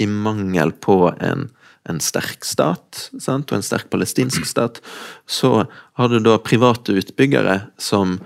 i 0.00 0.06
mangel 0.10 0.72
på 0.72 1.02
en 1.20 1.50
en 1.88 2.00
sterk 2.02 2.44
stat 2.44 3.06
sant? 3.20 3.50
og 3.50 3.58
en 3.58 3.64
sterk 3.64 3.90
palestinsk 3.92 4.46
stat, 4.48 4.80
så 5.26 5.64
har 5.98 6.12
du 6.12 6.18
da 6.22 6.36
private 6.42 6.96
utbyggere 7.00 7.60
som 7.80 8.18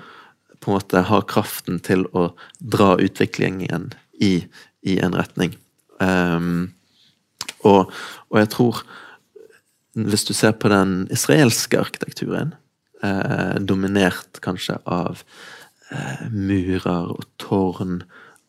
på 0.61 0.70
en 0.70 0.79
måte 0.79 1.05
har 1.09 1.27
kraften 1.31 1.81
til 1.85 2.07
å 2.16 2.31
dra 2.59 2.95
utviklingen 3.03 3.93
i, 4.22 4.47
i 4.83 4.99
en 5.05 5.16
retning. 5.16 5.55
Um, 6.01 6.75
og, 7.64 7.93
og, 8.31 8.39
jeg 8.41 8.51
tror 8.53 8.83
Hvis 9.95 10.25
du 10.27 10.33
ser 10.35 10.57
på 10.59 10.66
den 10.72 11.05
israelske 11.14 11.79
arkitekturen, 11.79 12.49
eh, 12.99 13.61
dominert 13.62 14.41
kanskje 14.43 14.75
av 14.91 15.20
eh, 15.95 16.25
murer 16.35 17.12
og 17.14 17.22
tårn 17.39 18.01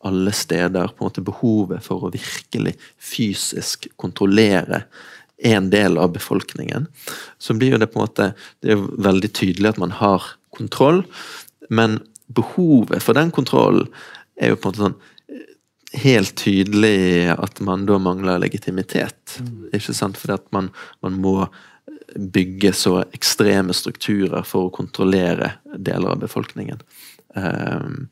alle 0.06 0.32
steder 0.36 0.92
på 0.94 1.04
en 1.04 1.10
måte 1.10 1.24
behovet 1.26 1.84
for 1.84 2.06
å 2.06 2.12
virkelig 2.14 2.76
fysisk 3.02 3.88
kontrollere 4.00 4.84
en 5.44 5.68
del 5.70 5.98
av 6.00 6.14
befolkningen, 6.14 6.86
så 7.38 7.54
blir 7.54 7.74
jo 7.74 7.80
det 7.82 7.90
på 7.92 8.00
en 8.00 8.06
måte 8.06 8.30
Det 8.64 8.72
er 8.72 8.86
veldig 9.04 9.32
tydelig 9.36 9.74
at 9.74 9.80
man 9.82 9.92
har 9.98 10.24
kontroll, 10.56 11.02
men 11.68 12.00
behovet 12.32 13.04
for 13.04 13.18
den 13.18 13.30
kontrollen 13.30 13.90
er 14.40 14.54
jo 14.54 14.60
på 14.60 14.70
en 14.70 14.72
måte 14.72 14.86
sånn 14.86 14.98
helt 15.96 16.34
tydelig 16.36 17.30
at 17.32 17.60
man 17.64 17.86
da 17.88 17.98
mangler 18.02 18.40
legitimitet. 18.42 19.38
Mm. 19.40 19.68
Ikke 19.76 19.94
sant? 19.96 20.18
Fordi 20.20 20.36
at 20.36 20.46
man, 20.52 20.70
man, 21.04 21.20
må 21.22 21.46
bygge 22.16 22.72
så 22.76 22.98
ekstreme 23.14 23.74
strukturer 23.76 24.44
for 24.46 24.68
å 24.68 24.74
kontrollere 24.74 25.56
deler 25.76 26.14
av 26.14 26.22
befolkningen. 26.22 26.82
Um, 27.36 28.08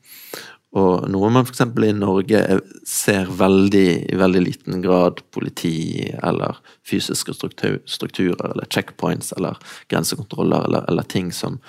og 0.75 1.05
noe 1.07 1.29
man 1.31 1.45
f.eks. 1.47 1.61
i 1.63 1.91
Norge 1.95 2.41
ser 2.87 3.29
veldig, 3.39 3.89
i 4.11 4.17
veldig 4.19 4.41
liten 4.43 4.81
grad 4.83 5.21
politi 5.31 6.09
eller 6.19 6.59
fysiske 6.83 7.35
struktur, 7.37 7.77
strukturer 7.87 8.49
eller 8.49 8.67
checkpoints 8.67 9.31
eller 9.37 9.55
grensekontroller 9.91 10.67
eller, 10.67 10.89
eller, 10.91 11.07
ting 11.07 11.31
som 11.31 11.61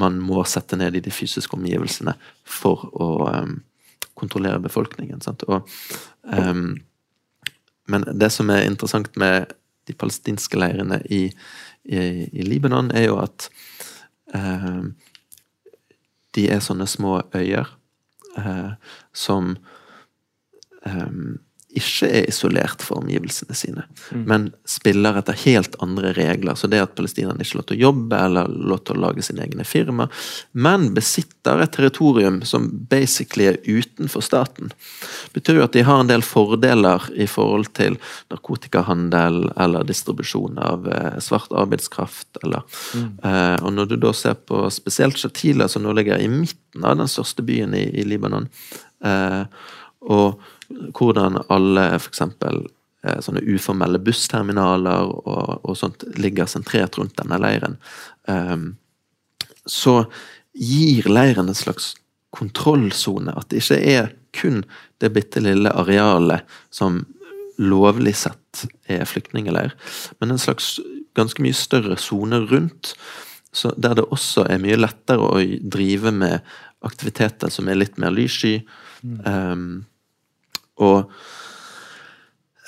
man 0.00 0.16
må 0.24 0.46
sette 0.48 0.80
ned 0.80 0.96
i 0.96 1.04
de 1.04 1.12
fysiske 1.12 1.52
omgivelsene 1.58 2.16
for 2.48 2.88
å 2.96 3.10
um, 3.28 3.58
kontrollere 4.16 4.64
befolkningen. 4.64 5.20
Og, 5.52 5.68
um, 6.32 6.70
men 7.92 8.10
det 8.16 8.32
som 8.32 8.48
er 8.48 8.64
interessant 8.64 9.12
med 9.20 9.52
de 9.86 9.92
palestinske 9.92 10.56
leirene 10.56 11.02
i, 11.12 11.26
i, 11.84 11.98
i 12.32 12.48
Libanon, 12.48 12.88
er 12.96 13.10
jo 13.10 13.20
at 13.20 13.50
um, 14.32 14.94
de 16.32 16.48
er 16.48 16.64
sånne 16.64 16.88
små 16.88 17.20
øyer 17.36 17.76
som 19.12 19.56
eh, 20.82 21.08
ikke 21.76 22.08
er 22.08 22.28
isolert 22.30 22.82
fra 22.84 22.98
omgivelsene 23.00 23.56
sine, 23.56 23.84
men 24.28 24.48
spiller 24.68 25.18
etter 25.20 25.36
helt 25.44 25.76
andre 25.84 26.12
regler. 26.16 26.56
Så 26.58 26.70
det 26.72 26.80
at 26.82 26.94
palestinerne 26.98 27.44
ikke 27.44 27.60
lov 27.60 27.66
til 27.68 27.76
å 27.76 27.84
jobbe 27.86 28.20
eller 28.28 28.50
lov 28.50 28.82
til 28.86 28.96
å 28.96 29.04
lage 29.06 29.24
sine 29.26 29.44
egne 29.44 29.66
firma, 29.68 30.08
men 30.52 30.88
besitter 30.96 31.62
et 31.62 31.74
territorium 31.76 32.40
som 32.48 32.68
basically 32.90 33.50
er 33.50 33.60
utenfor 33.66 34.24
staten, 34.24 34.72
betyr 35.36 35.60
jo 35.60 35.66
at 35.66 35.76
de 35.76 35.84
har 35.86 36.02
en 36.02 36.10
del 36.10 36.24
fordeler 36.26 37.06
i 37.14 37.28
forhold 37.30 37.72
til 37.76 37.98
narkotikahandel 38.32 39.42
eller 39.56 39.86
distribusjon 39.86 40.58
av 40.62 40.88
eh, 40.90 41.18
svart 41.24 41.52
arbeidskraft. 41.52 42.40
Eller, 42.42 42.64
eh, 42.96 43.56
og 43.62 43.72
når 43.76 43.92
du 43.92 43.96
da 44.06 44.12
ser 44.16 44.38
på 44.48 44.66
spesielt 44.74 45.20
Shatila, 45.20 45.68
som 45.68 45.84
nå 45.84 45.94
ligger 45.96 46.22
i 46.22 46.30
midten 46.30 46.84
av 46.84 46.98
den 47.00 47.10
største 47.10 47.44
byen 47.46 47.74
i, 47.76 47.86
i 48.00 48.06
Libanon, 48.08 48.48
eh, 49.04 49.42
og 50.06 50.42
hvordan 50.68 51.40
alle 51.52 51.86
f.eks. 51.98 52.22
Eh, 53.06 53.20
sånne 53.22 53.44
uformelle 53.46 54.00
bussterminaler 54.02 55.10
og, 55.12 55.60
og, 55.62 55.74
sånt 55.78 56.06
ligger 56.18 56.48
sentrert 56.50 56.98
rundt 56.98 57.16
denne 57.20 57.38
leiren, 57.42 57.76
eh, 58.30 58.56
så 59.66 59.98
gir 60.56 61.08
leiren 61.10 61.50
en 61.50 61.58
slags 61.58 61.94
kontrollsone. 62.36 63.34
At 63.36 63.50
det 63.50 63.62
ikke 63.62 63.80
er 63.82 64.10
kun 64.36 64.64
det 65.00 65.12
bitte 65.14 65.42
lille 65.44 65.72
arealet 65.72 66.44
som 66.74 67.04
lovlig 67.56 68.12
sett 68.18 68.66
er 68.92 69.06
flyktningeleir, 69.08 69.72
men 70.20 70.32
en 70.32 70.40
slags 70.40 70.76
ganske 71.16 71.40
mye 71.44 71.56
større 71.56 71.96
sone 72.00 72.42
rundt. 72.50 72.94
Så 73.56 73.72
der 73.80 73.96
det 73.96 74.04
også 74.12 74.44
er 74.52 74.60
mye 74.60 74.76
lettere 74.76 75.24
å 75.24 75.40
drive 75.64 76.12
med 76.12 76.44
aktiviteter 76.84 77.52
som 77.52 77.68
er 77.68 77.78
litt 77.80 77.96
mer 78.00 78.12
lyssky. 78.12 78.58
Mm. 79.00 79.20
Um, 79.24 79.70
og 80.82 81.12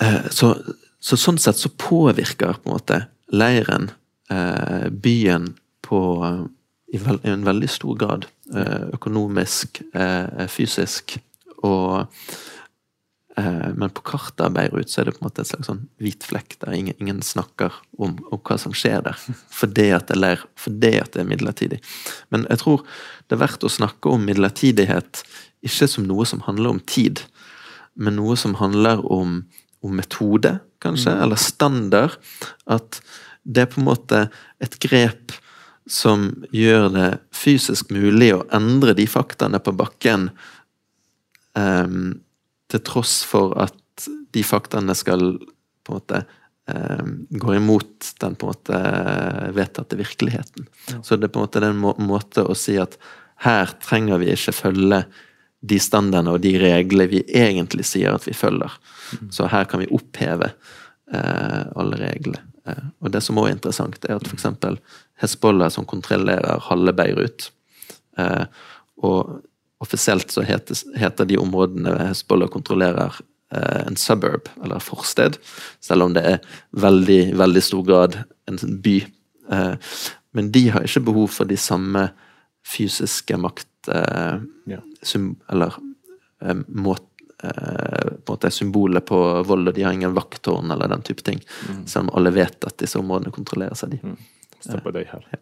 uh, 0.03 0.29
så, 0.31 0.53
så, 1.01 1.19
sånn 1.21 1.41
sett 1.43 1.61
så 1.61 1.71
påvirker 1.77 2.61
på 2.61 2.71
en 2.71 2.77
måte 2.77 3.01
leiren 3.35 3.91
uh, 4.33 4.89
byen 4.91 5.53
på 5.85 6.03
uh, 6.25 6.45
i, 6.89 7.01
veld, 7.03 7.25
i, 7.25 7.33
en 7.35 7.49
veldig 7.49 7.69
stor 7.69 7.97
grad. 8.01 8.29
økonomisk, 8.97 9.83
fysisk. 10.49 11.19
Og 11.69 12.07
Eh, 13.39 13.75
men 13.75 13.91
på 13.91 14.03
kartet 14.03 14.41
av 14.41 14.55
Beirut 14.57 14.91
så 14.91 15.03
er 15.03 15.09
det 15.09 15.15
på 15.15 15.23
en 15.23 15.29
måte 15.29 15.45
et 15.45 15.51
slags 15.51 15.69
sånn 15.69 15.85
hvit 16.03 16.25
flekk 16.27 16.57
der 16.65 16.75
ingen, 16.75 16.97
ingen 16.99 17.21
snakker 17.23 17.75
om, 18.01 18.17
om, 18.33 18.41
hva 18.43 18.57
som 18.59 18.75
skjer 18.75 19.05
der. 19.07 19.19
Fordi 19.61 19.91
at 19.95 20.11
det 20.11 20.95
at 20.99 21.13
det 21.15 21.23
er 21.23 21.29
midlertidig. 21.29 21.79
Men 22.35 22.49
jeg 22.49 22.63
tror 22.65 22.83
det 23.29 23.37
er 23.37 23.45
verdt 23.45 23.67
å 23.67 23.71
snakke 23.73 24.11
om 24.11 24.27
midlertidighet 24.27 25.23
ikke 25.67 25.89
som 25.91 26.07
noe 26.09 26.27
som 26.27 26.43
handler 26.47 26.77
om 26.77 26.83
tid, 26.87 27.23
men 27.99 28.19
noe 28.19 28.37
som 28.39 28.57
handler 28.61 29.03
om, 29.13 29.43
om 29.85 29.99
metode, 29.99 30.59
kanskje, 30.85 31.13
mm. 31.15 31.23
eller 31.25 31.43
standard. 31.43 32.17
At 32.71 33.01
det 33.43 33.65
er 33.65 33.71
på 33.73 33.83
en 33.83 33.89
måte 33.91 34.23
et 34.63 34.79
grep 34.83 35.35
som 35.89 36.31
gjør 36.53 36.91
det 36.93 37.09
fysisk 37.35 37.93
mulig 37.95 38.31
å 38.37 38.45
endre 38.55 38.95
de 38.97 39.07
faktaene 39.09 39.61
på 39.65 39.73
bakken 39.77 40.29
um, 41.57 42.19
til 42.69 42.83
tross 42.85 43.23
for 43.27 43.57
at 43.59 44.09
de 44.35 44.45
faktaene 44.45 44.95
skal 44.97 45.39
på 45.89 45.95
en 45.95 45.97
måte 45.97 46.19
eh, 46.69 47.07
går 47.41 47.55
imot 47.57 48.11
den 48.21 48.37
på 48.39 48.47
en 48.47 48.53
måte 48.53 48.81
vedtatte 49.57 49.97
virkeligheten. 49.99 50.69
Ja. 50.93 51.01
Så 51.03 51.17
det 51.17 51.31
er 51.31 51.33
på 51.33 51.41
en 51.41 51.49
måte 51.49 51.63
den 51.65 51.81
må 51.81 51.95
måte 51.99 52.45
å 52.45 52.55
si 52.59 52.77
at 52.79 52.99
her 53.47 53.73
trenger 53.83 54.21
vi 54.21 54.31
ikke 54.35 54.55
følge 54.55 55.01
de 55.61 55.79
standardene 55.83 56.37
og 56.37 56.43
de 56.45 56.55
reglene 56.61 57.09
vi 57.11 57.23
egentlig 57.35 57.87
sier 57.89 58.15
at 58.15 58.27
vi 58.29 58.37
følger. 58.37 58.75
Mm. 59.19 59.31
Så 59.35 59.49
her 59.51 59.67
kan 59.71 59.83
vi 59.83 59.91
oppheve 59.95 60.53
eh, 60.53 61.65
alle 61.75 61.99
reglene. 61.99 62.45
Eh, 62.69 62.87
og 63.03 63.13
det 63.15 63.25
som 63.25 63.41
også 63.41 63.51
er 63.51 63.57
interessant, 63.57 63.99
er 64.07 64.21
at 64.21 64.29
f.eks. 64.29 64.47
Hezbollah, 65.23 65.73
som 65.75 65.89
kontrollerer 65.89 66.63
halve 66.69 66.95
Beirut, 66.95 67.51
eh, 68.19 68.45
og 69.03 69.39
Offisielt 69.79 70.31
så 70.31 70.43
heter, 70.43 70.75
heter 70.99 71.27
de 71.29 71.37
områdene 71.39 71.93
Hezbollah 72.09 72.51
kontrollerer 72.51 73.15
eh, 73.55 73.85
en 73.87 73.97
suburb, 73.97 74.49
eller 74.65 74.83
forsted, 74.83 75.39
selv 75.81 76.09
om 76.09 76.17
det 76.17 76.25
er 76.27 76.41
veldig, 76.75 77.21
veldig 77.39 77.63
stor 77.63 77.85
grad 77.87 78.17
en 78.51 78.59
by. 78.83 78.97
Eh, 79.55 80.01
men 80.35 80.51
de 80.55 80.65
har 80.75 80.87
ikke 80.87 81.05
behov 81.07 81.31
for 81.37 81.49
de 81.49 81.57
samme 81.57 82.09
fysiske 82.67 83.39
makt... 83.39 83.71
Eh, 83.89 84.41
ja. 84.65 84.81
eller 85.49 85.75
eh, 86.43 86.57
måte 86.69 87.05
eh, 87.43 88.09
på 88.25 88.33
en 88.33 88.35
måte 88.35 88.51
symbolet 88.51 89.07
på 89.07 89.43
vold, 89.43 89.69
og 89.69 89.75
de 89.75 89.83
har 89.83 89.93
ingen 89.93 90.15
vakttårn 90.15 90.71
eller 90.71 90.89
den 90.89 91.03
type 91.03 91.23
ting. 91.23 91.41
Mm. 91.69 91.87
Selv 91.87 92.09
om 92.09 92.17
alle 92.17 92.31
vet 92.35 92.65
at 92.65 92.79
disse 92.79 92.99
områdene 92.99 93.35
kontrolleres 93.35 93.85
av 93.85 93.95
de. 93.95 94.01
Mm. 94.03 94.19
Stopper 94.59 94.97
deg 94.97 95.07
her. 95.13 95.23
Ja. 95.31 95.39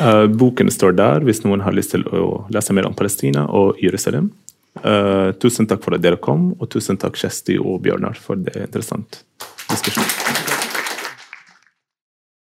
Uh, 0.00 0.26
boken 0.40 0.70
står 0.72 0.96
der 0.98 1.22
hvis 1.26 1.44
noen 1.44 1.62
har 1.62 1.76
lyst 1.76 1.94
til 1.94 2.02
å 2.10 2.46
lese 2.50 2.74
mer 2.74 2.88
om 2.88 2.96
Palestina 2.98 3.46
og 3.46 3.78
Jerusalem. 3.82 4.32
Uh, 4.82 5.30
tusen 5.40 5.68
takk 5.70 5.84
for 5.86 5.96
at 5.96 6.02
dere 6.04 6.18
kom, 6.20 6.50
og 6.58 6.68
tusen 6.74 6.98
takk 7.00 7.16
Kjersti 7.20 7.56
og 7.62 7.80
Bjørnar 7.86 8.18
for 8.20 8.42
det 8.42 8.58
interessant 8.66 9.22
diskusjon. 9.70 10.55